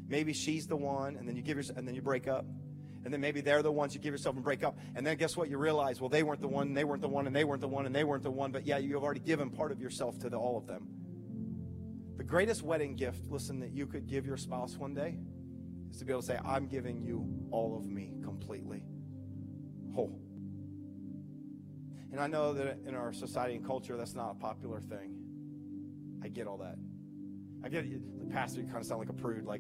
Maybe 0.08 0.34
she's 0.34 0.68
the 0.68 0.76
one 0.76 1.16
and 1.16 1.28
then 1.28 1.36
you 1.36 1.42
give 1.42 1.58
yourself 1.58 1.78
and 1.78 1.88
then 1.88 1.96
you 1.96 2.02
break 2.02 2.28
up 2.28 2.46
and 3.06 3.14
then 3.14 3.22
maybe 3.22 3.40
they're 3.40 3.62
the 3.62 3.72
ones 3.72 3.94
you 3.94 4.02
give 4.02 4.14
yourself 4.14 4.36
and 4.36 4.44
break 4.44 4.64
up. 4.64 4.78
And 4.96 5.06
then 5.06 5.16
guess 5.18 5.38
what? 5.38 5.48
You 5.48 5.60
realize, 5.60 6.02
well, 6.02 6.10
they 6.10 6.24
weren't 6.24 6.42
the 6.42 6.48
one, 6.48 6.68
and 6.68 6.76
they 6.76 6.84
weren't 6.84 7.04
the 7.04 7.08
one, 7.08 7.28
and 7.28 7.36
they 7.36 7.44
weren't 7.44 7.62
the 7.62 7.68
one, 7.68 7.86
and 7.86 7.94
they 7.94 8.04
weren't 8.04 8.24
the 8.24 8.32
one. 8.32 8.52
But 8.52 8.66
yeah, 8.66 8.80
you've 8.80 9.04
already 9.04 9.20
given 9.20 9.52
part 9.52 9.72
of 9.72 9.80
yourself 9.80 10.18
to 10.20 10.30
the, 10.30 10.38
all 10.38 10.58
of 10.58 10.66
them. 10.66 10.88
The 12.18 12.24
greatest 12.24 12.64
wedding 12.64 12.96
gift, 12.96 13.28
listen, 13.30 13.60
that 13.60 13.72
you 13.72 13.86
could 13.86 14.08
give 14.08 14.26
your 14.26 14.38
spouse 14.38 14.76
one 14.78 14.96
day 14.96 15.20
is 15.92 15.98
to 15.98 16.06
be 16.06 16.14
able 16.14 16.22
to 16.22 16.28
say, 16.28 16.40
I'm 16.44 16.66
giving 16.66 17.04
you 17.04 17.28
all 17.52 17.78
of 17.78 17.86
me 17.86 18.16
completely, 18.24 18.84
whole. 19.94 20.20
And 22.16 22.24
I 22.24 22.28
know 22.28 22.54
that 22.54 22.78
in 22.88 22.96
our 22.96 23.12
society 23.12 23.56
and 23.56 23.66
culture, 23.66 23.98
that's 23.98 24.16
not 24.16 24.32
a 24.32 24.36
popular 24.36 24.80
thing. 24.80 25.18
I 26.24 26.30
get 26.30 26.48
all 26.48 26.56
that. 26.60 26.78
I 27.62 27.68
get 27.68 27.84
it. 27.84 28.20
the 28.20 28.34
pastor, 28.34 28.62
you 28.62 28.68
kind 28.68 28.78
of 28.78 28.86
sound 28.86 29.02
like 29.02 29.10
a 29.10 29.14
prude. 29.14 29.44
Like, 29.44 29.60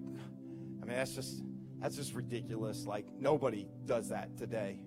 I 0.81 0.85
mean, 0.85 0.95
that's 0.95 1.13
just 1.13 1.43
that's 1.81 1.97
just 1.97 2.13
ridiculous. 2.13 2.85
Like, 2.85 3.07
nobody 3.19 3.67
does 3.85 4.07
that 4.07 4.37
today. 4.37 4.79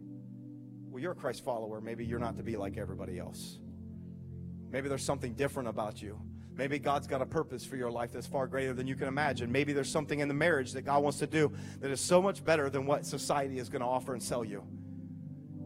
Well, 0.88 1.02
you're 1.02 1.12
a 1.12 1.14
Christ 1.14 1.44
follower. 1.44 1.82
Maybe 1.82 2.06
you're 2.06 2.18
not 2.18 2.38
to 2.38 2.42
be 2.42 2.56
like 2.56 2.78
everybody 2.78 3.18
else. 3.18 3.58
Maybe 4.70 4.88
there's 4.88 5.04
something 5.04 5.34
different 5.34 5.68
about 5.68 6.00
you. 6.00 6.18
Maybe 6.54 6.78
God's 6.78 7.06
got 7.06 7.20
a 7.20 7.26
purpose 7.26 7.66
for 7.66 7.76
your 7.76 7.90
life 7.90 8.12
that's 8.12 8.26
far 8.26 8.46
greater 8.46 8.72
than 8.72 8.86
you 8.86 8.94
can 8.94 9.08
imagine. 9.08 9.52
Maybe 9.52 9.74
there's 9.74 9.92
something 9.92 10.20
in 10.20 10.28
the 10.28 10.32
marriage 10.32 10.72
that 10.72 10.86
God 10.86 11.02
wants 11.02 11.18
to 11.18 11.26
do 11.26 11.52
that 11.80 11.90
is 11.90 12.00
so 12.00 12.22
much 12.22 12.42
better 12.42 12.70
than 12.70 12.86
what 12.86 13.04
society 13.04 13.58
is 13.58 13.68
going 13.68 13.82
to 13.82 13.86
offer 13.86 14.14
and 14.14 14.22
sell 14.22 14.42
you. 14.42 14.64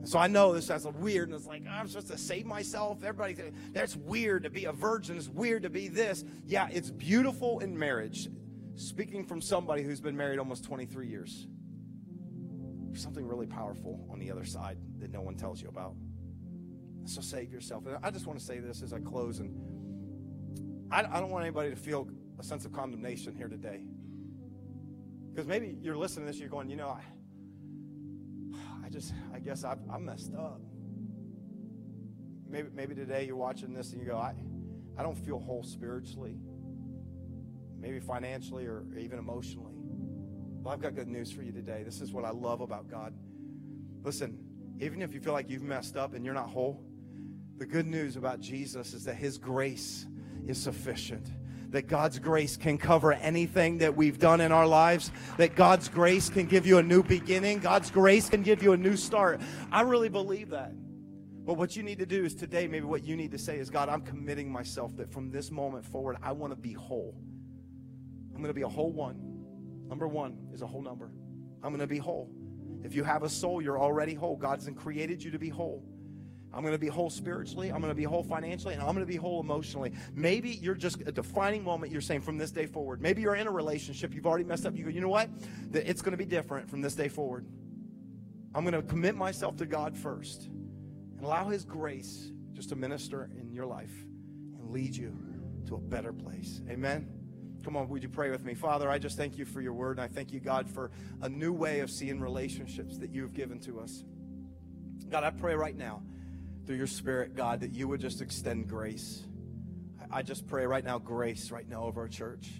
So 0.04 0.18
I 0.18 0.26
know 0.26 0.52
this 0.52 0.66
sounds 0.66 0.84
weird, 0.84 1.28
and 1.28 1.36
it's 1.36 1.46
like 1.46 1.64
I'm 1.68 1.86
supposed 1.86 2.08
to 2.08 2.18
save 2.18 2.44
myself. 2.44 3.04
Everybody, 3.04 3.52
that's 3.72 3.96
weird 3.96 4.42
to 4.42 4.50
be 4.50 4.64
a 4.64 4.72
virgin. 4.72 5.16
It's 5.16 5.28
weird 5.28 5.62
to 5.62 5.70
be 5.70 5.88
this. 5.88 6.24
Yeah, 6.44 6.68
it's 6.72 6.90
beautiful 6.90 7.60
in 7.60 7.78
marriage 7.78 8.28
speaking 8.74 9.24
from 9.24 9.40
somebody 9.40 9.82
who's 9.82 10.00
been 10.00 10.16
married 10.16 10.38
almost 10.38 10.64
23 10.64 11.06
years. 11.06 11.46
There's 12.88 13.02
something 13.02 13.26
really 13.26 13.46
powerful 13.46 14.06
on 14.10 14.18
the 14.18 14.30
other 14.30 14.44
side 14.44 14.76
that 14.98 15.12
no 15.12 15.20
one 15.20 15.36
tells 15.36 15.62
you 15.62 15.68
about. 15.68 15.94
So 17.04 17.20
save 17.20 17.52
yourself. 17.52 17.86
And 17.86 17.96
I 18.02 18.10
just 18.10 18.26
want 18.26 18.38
to 18.38 18.44
say 18.44 18.58
this 18.58 18.82
as 18.82 18.92
I 18.92 19.00
close, 19.00 19.38
and 19.38 19.54
I, 20.90 21.00
I 21.00 21.20
don't 21.20 21.30
want 21.30 21.44
anybody 21.44 21.70
to 21.70 21.76
feel 21.76 22.08
a 22.38 22.42
sense 22.42 22.64
of 22.64 22.72
condemnation 22.72 23.34
here 23.34 23.48
today. 23.48 23.82
Because 25.32 25.46
maybe 25.46 25.78
you're 25.80 25.96
listening 25.96 26.26
to 26.26 26.32
this, 26.32 26.40
you're 26.40 26.50
going, 26.50 26.68
you 26.68 26.76
know, 26.76 26.88
I, 26.88 27.00
I 27.00 27.04
just, 28.92 29.12
I 29.34 29.38
guess 29.38 29.64
I, 29.64 29.76
I 29.92 29.98
messed 29.98 30.34
up. 30.34 30.60
Maybe, 32.48 32.68
maybe 32.74 32.94
today 32.94 33.24
you're 33.26 33.36
watching 33.36 33.72
this 33.72 33.92
and 33.92 34.00
you 34.00 34.06
go, 34.06 34.16
I, 34.16 34.34
I 34.98 35.02
don't 35.02 35.16
feel 35.16 35.38
whole 35.38 35.62
spiritually 35.62 36.36
maybe 37.82 37.98
financially 37.98 38.64
or 38.64 38.84
even 38.96 39.18
emotionally. 39.18 39.74
Well, 40.62 40.72
I've 40.72 40.80
got 40.80 40.94
good 40.94 41.08
news 41.08 41.32
for 41.32 41.42
you 41.42 41.50
today. 41.50 41.82
This 41.82 42.00
is 42.00 42.12
what 42.12 42.24
I 42.24 42.30
love 42.30 42.60
about 42.60 42.88
God. 42.88 43.12
Listen, 44.04 44.38
even 44.80 45.02
if 45.02 45.12
you 45.12 45.20
feel 45.20 45.32
like 45.32 45.50
you've 45.50 45.64
messed 45.64 45.96
up 45.96 46.14
and 46.14 46.24
you're 46.24 46.32
not 46.32 46.48
whole, 46.48 46.80
the 47.58 47.66
good 47.66 47.86
news 47.86 48.16
about 48.16 48.40
Jesus 48.40 48.94
is 48.94 49.04
that 49.04 49.16
His 49.16 49.36
grace 49.36 50.06
is 50.46 50.62
sufficient. 50.62 51.28
That 51.72 51.88
God's 51.88 52.18
grace 52.18 52.56
can 52.56 52.78
cover 52.78 53.12
anything 53.12 53.78
that 53.78 53.96
we've 53.96 54.18
done 54.18 54.40
in 54.40 54.52
our 54.52 54.66
lives. 54.66 55.10
That 55.38 55.56
God's 55.56 55.88
grace 55.88 56.30
can 56.30 56.46
give 56.46 56.66
you 56.66 56.78
a 56.78 56.82
new 56.82 57.02
beginning. 57.02 57.58
God's 57.58 57.90
grace 57.90 58.28
can 58.28 58.42
give 58.42 58.62
you 58.62 58.72
a 58.72 58.76
new 58.76 58.96
start. 58.96 59.40
I 59.70 59.82
really 59.82 60.08
believe 60.08 60.50
that. 60.50 60.72
But 61.44 61.54
what 61.54 61.74
you 61.74 61.82
need 61.82 61.98
to 61.98 62.06
do 62.06 62.24
is 62.24 62.34
today, 62.34 62.68
maybe 62.68 62.86
what 62.86 63.02
you 63.02 63.16
need 63.16 63.32
to 63.32 63.38
say 63.38 63.58
is, 63.58 63.68
God, 63.68 63.88
I'm 63.88 64.02
committing 64.02 64.50
myself 64.52 64.96
that 64.96 65.12
from 65.12 65.30
this 65.30 65.50
moment 65.50 65.84
forward, 65.84 66.16
I 66.22 66.30
want 66.30 66.52
to 66.52 66.56
be 66.56 66.72
whole. 66.72 67.16
I'm 68.32 68.40
going 68.40 68.48
to 68.48 68.54
be 68.54 68.62
a 68.62 68.68
whole 68.68 68.92
one. 68.92 69.16
Number 69.88 70.06
one 70.06 70.38
is 70.54 70.62
a 70.62 70.66
whole 70.66 70.82
number. 70.82 71.10
I'm 71.62 71.70
going 71.70 71.80
to 71.80 71.86
be 71.86 71.98
whole. 71.98 72.30
If 72.84 72.94
you 72.94 73.02
have 73.04 73.22
a 73.22 73.28
soul, 73.28 73.60
you're 73.60 73.78
already 73.78 74.14
whole. 74.14 74.36
God's 74.36 74.68
created 74.76 75.22
you 75.22 75.30
to 75.30 75.38
be 75.38 75.48
whole. 75.48 75.84
I'm 76.54 76.62
going 76.62 76.74
to 76.74 76.78
be 76.78 76.88
whole 76.88 77.08
spiritually. 77.08 77.70
I'm 77.70 77.80
going 77.80 77.90
to 77.90 77.96
be 77.96 78.04
whole 78.04 78.22
financially, 78.22 78.74
and 78.74 78.82
I'm 78.82 78.94
going 78.94 79.06
to 79.06 79.10
be 79.10 79.16
whole 79.16 79.40
emotionally. 79.40 79.92
Maybe 80.14 80.50
you're 80.50 80.74
just 80.74 81.00
a 81.06 81.12
defining 81.12 81.64
moment. 81.64 81.90
You're 81.92 82.02
saying 82.02 82.20
from 82.20 82.36
this 82.36 82.50
day 82.50 82.66
forward. 82.66 83.00
Maybe 83.00 83.22
you're 83.22 83.36
in 83.36 83.46
a 83.46 83.50
relationship. 83.50 84.14
You've 84.14 84.26
already 84.26 84.44
messed 84.44 84.66
up. 84.66 84.76
You 84.76 84.84
go, 84.84 84.90
you 84.90 85.00
know 85.00 85.08
what? 85.08 85.30
It's 85.72 86.02
going 86.02 86.12
to 86.12 86.18
be 86.18 86.26
different 86.26 86.68
from 86.68 86.82
this 86.82 86.94
day 86.94 87.08
forward. 87.08 87.46
I'm 88.54 88.64
going 88.64 88.74
to 88.74 88.82
commit 88.82 89.16
myself 89.16 89.56
to 89.56 89.66
God 89.66 89.96
first 89.96 90.44
and 90.44 91.24
allow 91.24 91.48
His 91.48 91.64
grace 91.64 92.30
just 92.52 92.68
to 92.68 92.76
minister 92.76 93.30
in 93.40 93.50
your 93.50 93.64
life 93.64 93.94
and 94.58 94.70
lead 94.70 94.94
you 94.94 95.16
to 95.68 95.76
a 95.76 95.80
better 95.80 96.12
place. 96.12 96.60
Amen. 96.68 97.08
Come 97.64 97.76
on, 97.76 97.88
would 97.88 98.02
you 98.02 98.08
pray 98.08 98.30
with 98.30 98.44
me? 98.44 98.54
Father, 98.54 98.90
I 98.90 98.98
just 98.98 99.16
thank 99.16 99.38
you 99.38 99.44
for 99.44 99.60
your 99.62 99.72
word, 99.72 99.98
and 99.98 100.00
I 100.00 100.08
thank 100.08 100.32
you, 100.32 100.40
God, 100.40 100.68
for 100.68 100.90
a 101.22 101.28
new 101.28 101.52
way 101.52 101.80
of 101.80 101.90
seeing 101.90 102.20
relationships 102.20 102.98
that 102.98 103.10
you 103.10 103.22
have 103.22 103.32
given 103.32 103.60
to 103.60 103.80
us. 103.80 104.04
God, 105.08 105.24
I 105.24 105.30
pray 105.30 105.54
right 105.54 105.76
now 105.76 106.02
through 106.66 106.76
your 106.76 106.86
spirit, 106.86 107.34
God, 107.34 107.60
that 107.60 107.72
you 107.72 107.88
would 107.88 108.00
just 108.00 108.20
extend 108.20 108.68
grace. 108.68 109.24
I 110.10 110.22
just 110.22 110.46
pray 110.46 110.66
right 110.66 110.84
now, 110.84 110.98
grace 110.98 111.50
right 111.50 111.68
now 111.68 111.84
over 111.84 112.02
our 112.02 112.08
church. 112.08 112.50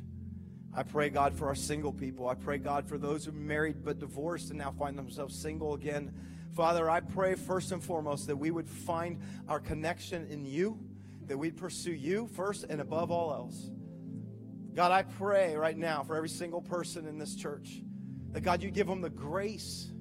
I 0.75 0.83
pray, 0.83 1.11
God, 1.11 1.35
for 1.35 1.49
our 1.49 1.55
single 1.55 1.93
people. 1.93 2.29
I 2.29 2.35
pray, 2.35 2.57
God, 2.57 2.89
for 2.89 2.97
those 2.97 3.27
who 3.27 3.33
married 3.33 3.85
but 3.85 3.99
divorced 3.99 4.49
and 4.49 4.59
now 4.59 4.73
find 4.73 4.97
themselves 4.97 5.35
single 5.35 5.75
again. 5.75 6.15
Father, 6.55 6.89
I 6.89 7.01
pray 7.01 7.35
first 7.35 7.73
and 7.73 7.85
foremost 7.85 8.27
that 8.27 8.37
we 8.37 8.51
would 8.51 8.69
find 8.69 9.21
our 9.49 9.61
connection 9.61 10.27
in 10.29 10.47
you, 10.47 10.79
that 11.27 11.37
we'd 11.37 11.57
pursue 11.57 11.93
you 11.93 12.27
first 12.27 12.65
and 12.65 12.81
above 12.81 13.11
all 13.11 13.33
else. 13.33 13.71
God, 14.75 14.93
I 14.93 15.03
pray 15.03 15.55
right 15.55 15.77
now 15.77 16.03
for 16.03 16.17
every 16.17 16.31
single 16.31 16.63
person 16.63 17.07
in 17.07 17.19
this 17.19 17.35
church 17.35 17.83
that, 18.31 18.41
God, 18.41 18.63
you 18.63 18.71
give 18.71 18.87
them 18.87 19.03
the 19.03 19.11
grace 19.11 19.93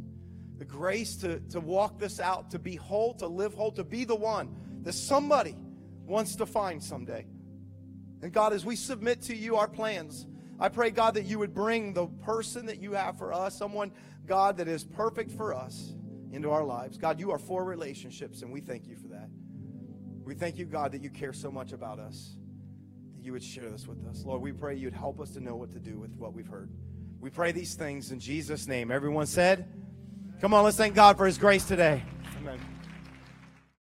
the 0.61 0.65
grace 0.65 1.15
to, 1.15 1.39
to 1.39 1.59
walk 1.59 1.97
this 1.97 2.19
out, 2.19 2.51
to 2.51 2.59
be 2.59 2.75
whole, 2.75 3.15
to 3.15 3.25
live 3.25 3.51
whole, 3.51 3.71
to 3.71 3.83
be 3.83 4.03
the 4.03 4.15
one 4.15 4.55
that 4.83 4.93
somebody 4.93 5.55
wants 6.05 6.35
to 6.35 6.45
find 6.45 6.83
someday. 6.83 7.25
And 8.21 8.31
God, 8.31 8.53
as 8.53 8.63
we 8.63 8.75
submit 8.75 9.23
to 9.23 9.35
you 9.35 9.55
our 9.55 9.67
plans, 9.67 10.27
I 10.59 10.69
pray, 10.69 10.91
God, 10.91 11.15
that 11.15 11.25
you 11.25 11.39
would 11.39 11.55
bring 11.55 11.93
the 11.93 12.05
person 12.05 12.67
that 12.67 12.79
you 12.79 12.91
have 12.91 13.17
for 13.17 13.33
us, 13.33 13.57
someone, 13.57 13.91
God, 14.27 14.57
that 14.57 14.67
is 14.67 14.83
perfect 14.83 15.31
for 15.31 15.51
us 15.51 15.95
into 16.31 16.51
our 16.51 16.63
lives. 16.63 16.95
God, 16.95 17.19
you 17.19 17.31
are 17.31 17.39
for 17.39 17.65
relationships, 17.65 18.43
and 18.43 18.51
we 18.51 18.61
thank 18.61 18.87
you 18.87 18.95
for 18.95 19.07
that. 19.07 19.31
We 20.23 20.35
thank 20.35 20.59
you, 20.59 20.65
God, 20.65 20.91
that 20.91 21.01
you 21.01 21.09
care 21.09 21.33
so 21.33 21.49
much 21.49 21.71
about 21.71 21.97
us, 21.97 22.35
that 23.15 23.25
you 23.25 23.31
would 23.31 23.43
share 23.43 23.71
this 23.71 23.87
with 23.87 24.05
us. 24.05 24.23
Lord, 24.25 24.43
we 24.43 24.51
pray 24.51 24.75
you'd 24.75 24.93
help 24.93 25.19
us 25.19 25.31
to 25.31 25.39
know 25.39 25.55
what 25.55 25.71
to 25.71 25.79
do 25.79 25.97
with 25.97 26.15
what 26.17 26.33
we've 26.33 26.45
heard. 26.45 26.69
We 27.19 27.31
pray 27.31 27.51
these 27.51 27.73
things 27.73 28.11
in 28.11 28.19
Jesus' 28.19 28.67
name. 28.67 28.91
Everyone 28.91 29.25
said, 29.25 29.67
Come 30.41 30.55
on, 30.55 30.63
let's 30.63 30.75
thank 30.75 30.95
God 30.95 31.17
for 31.17 31.27
his 31.27 31.37
grace 31.37 31.65
today. 31.65 32.01
Amen. 32.39 32.59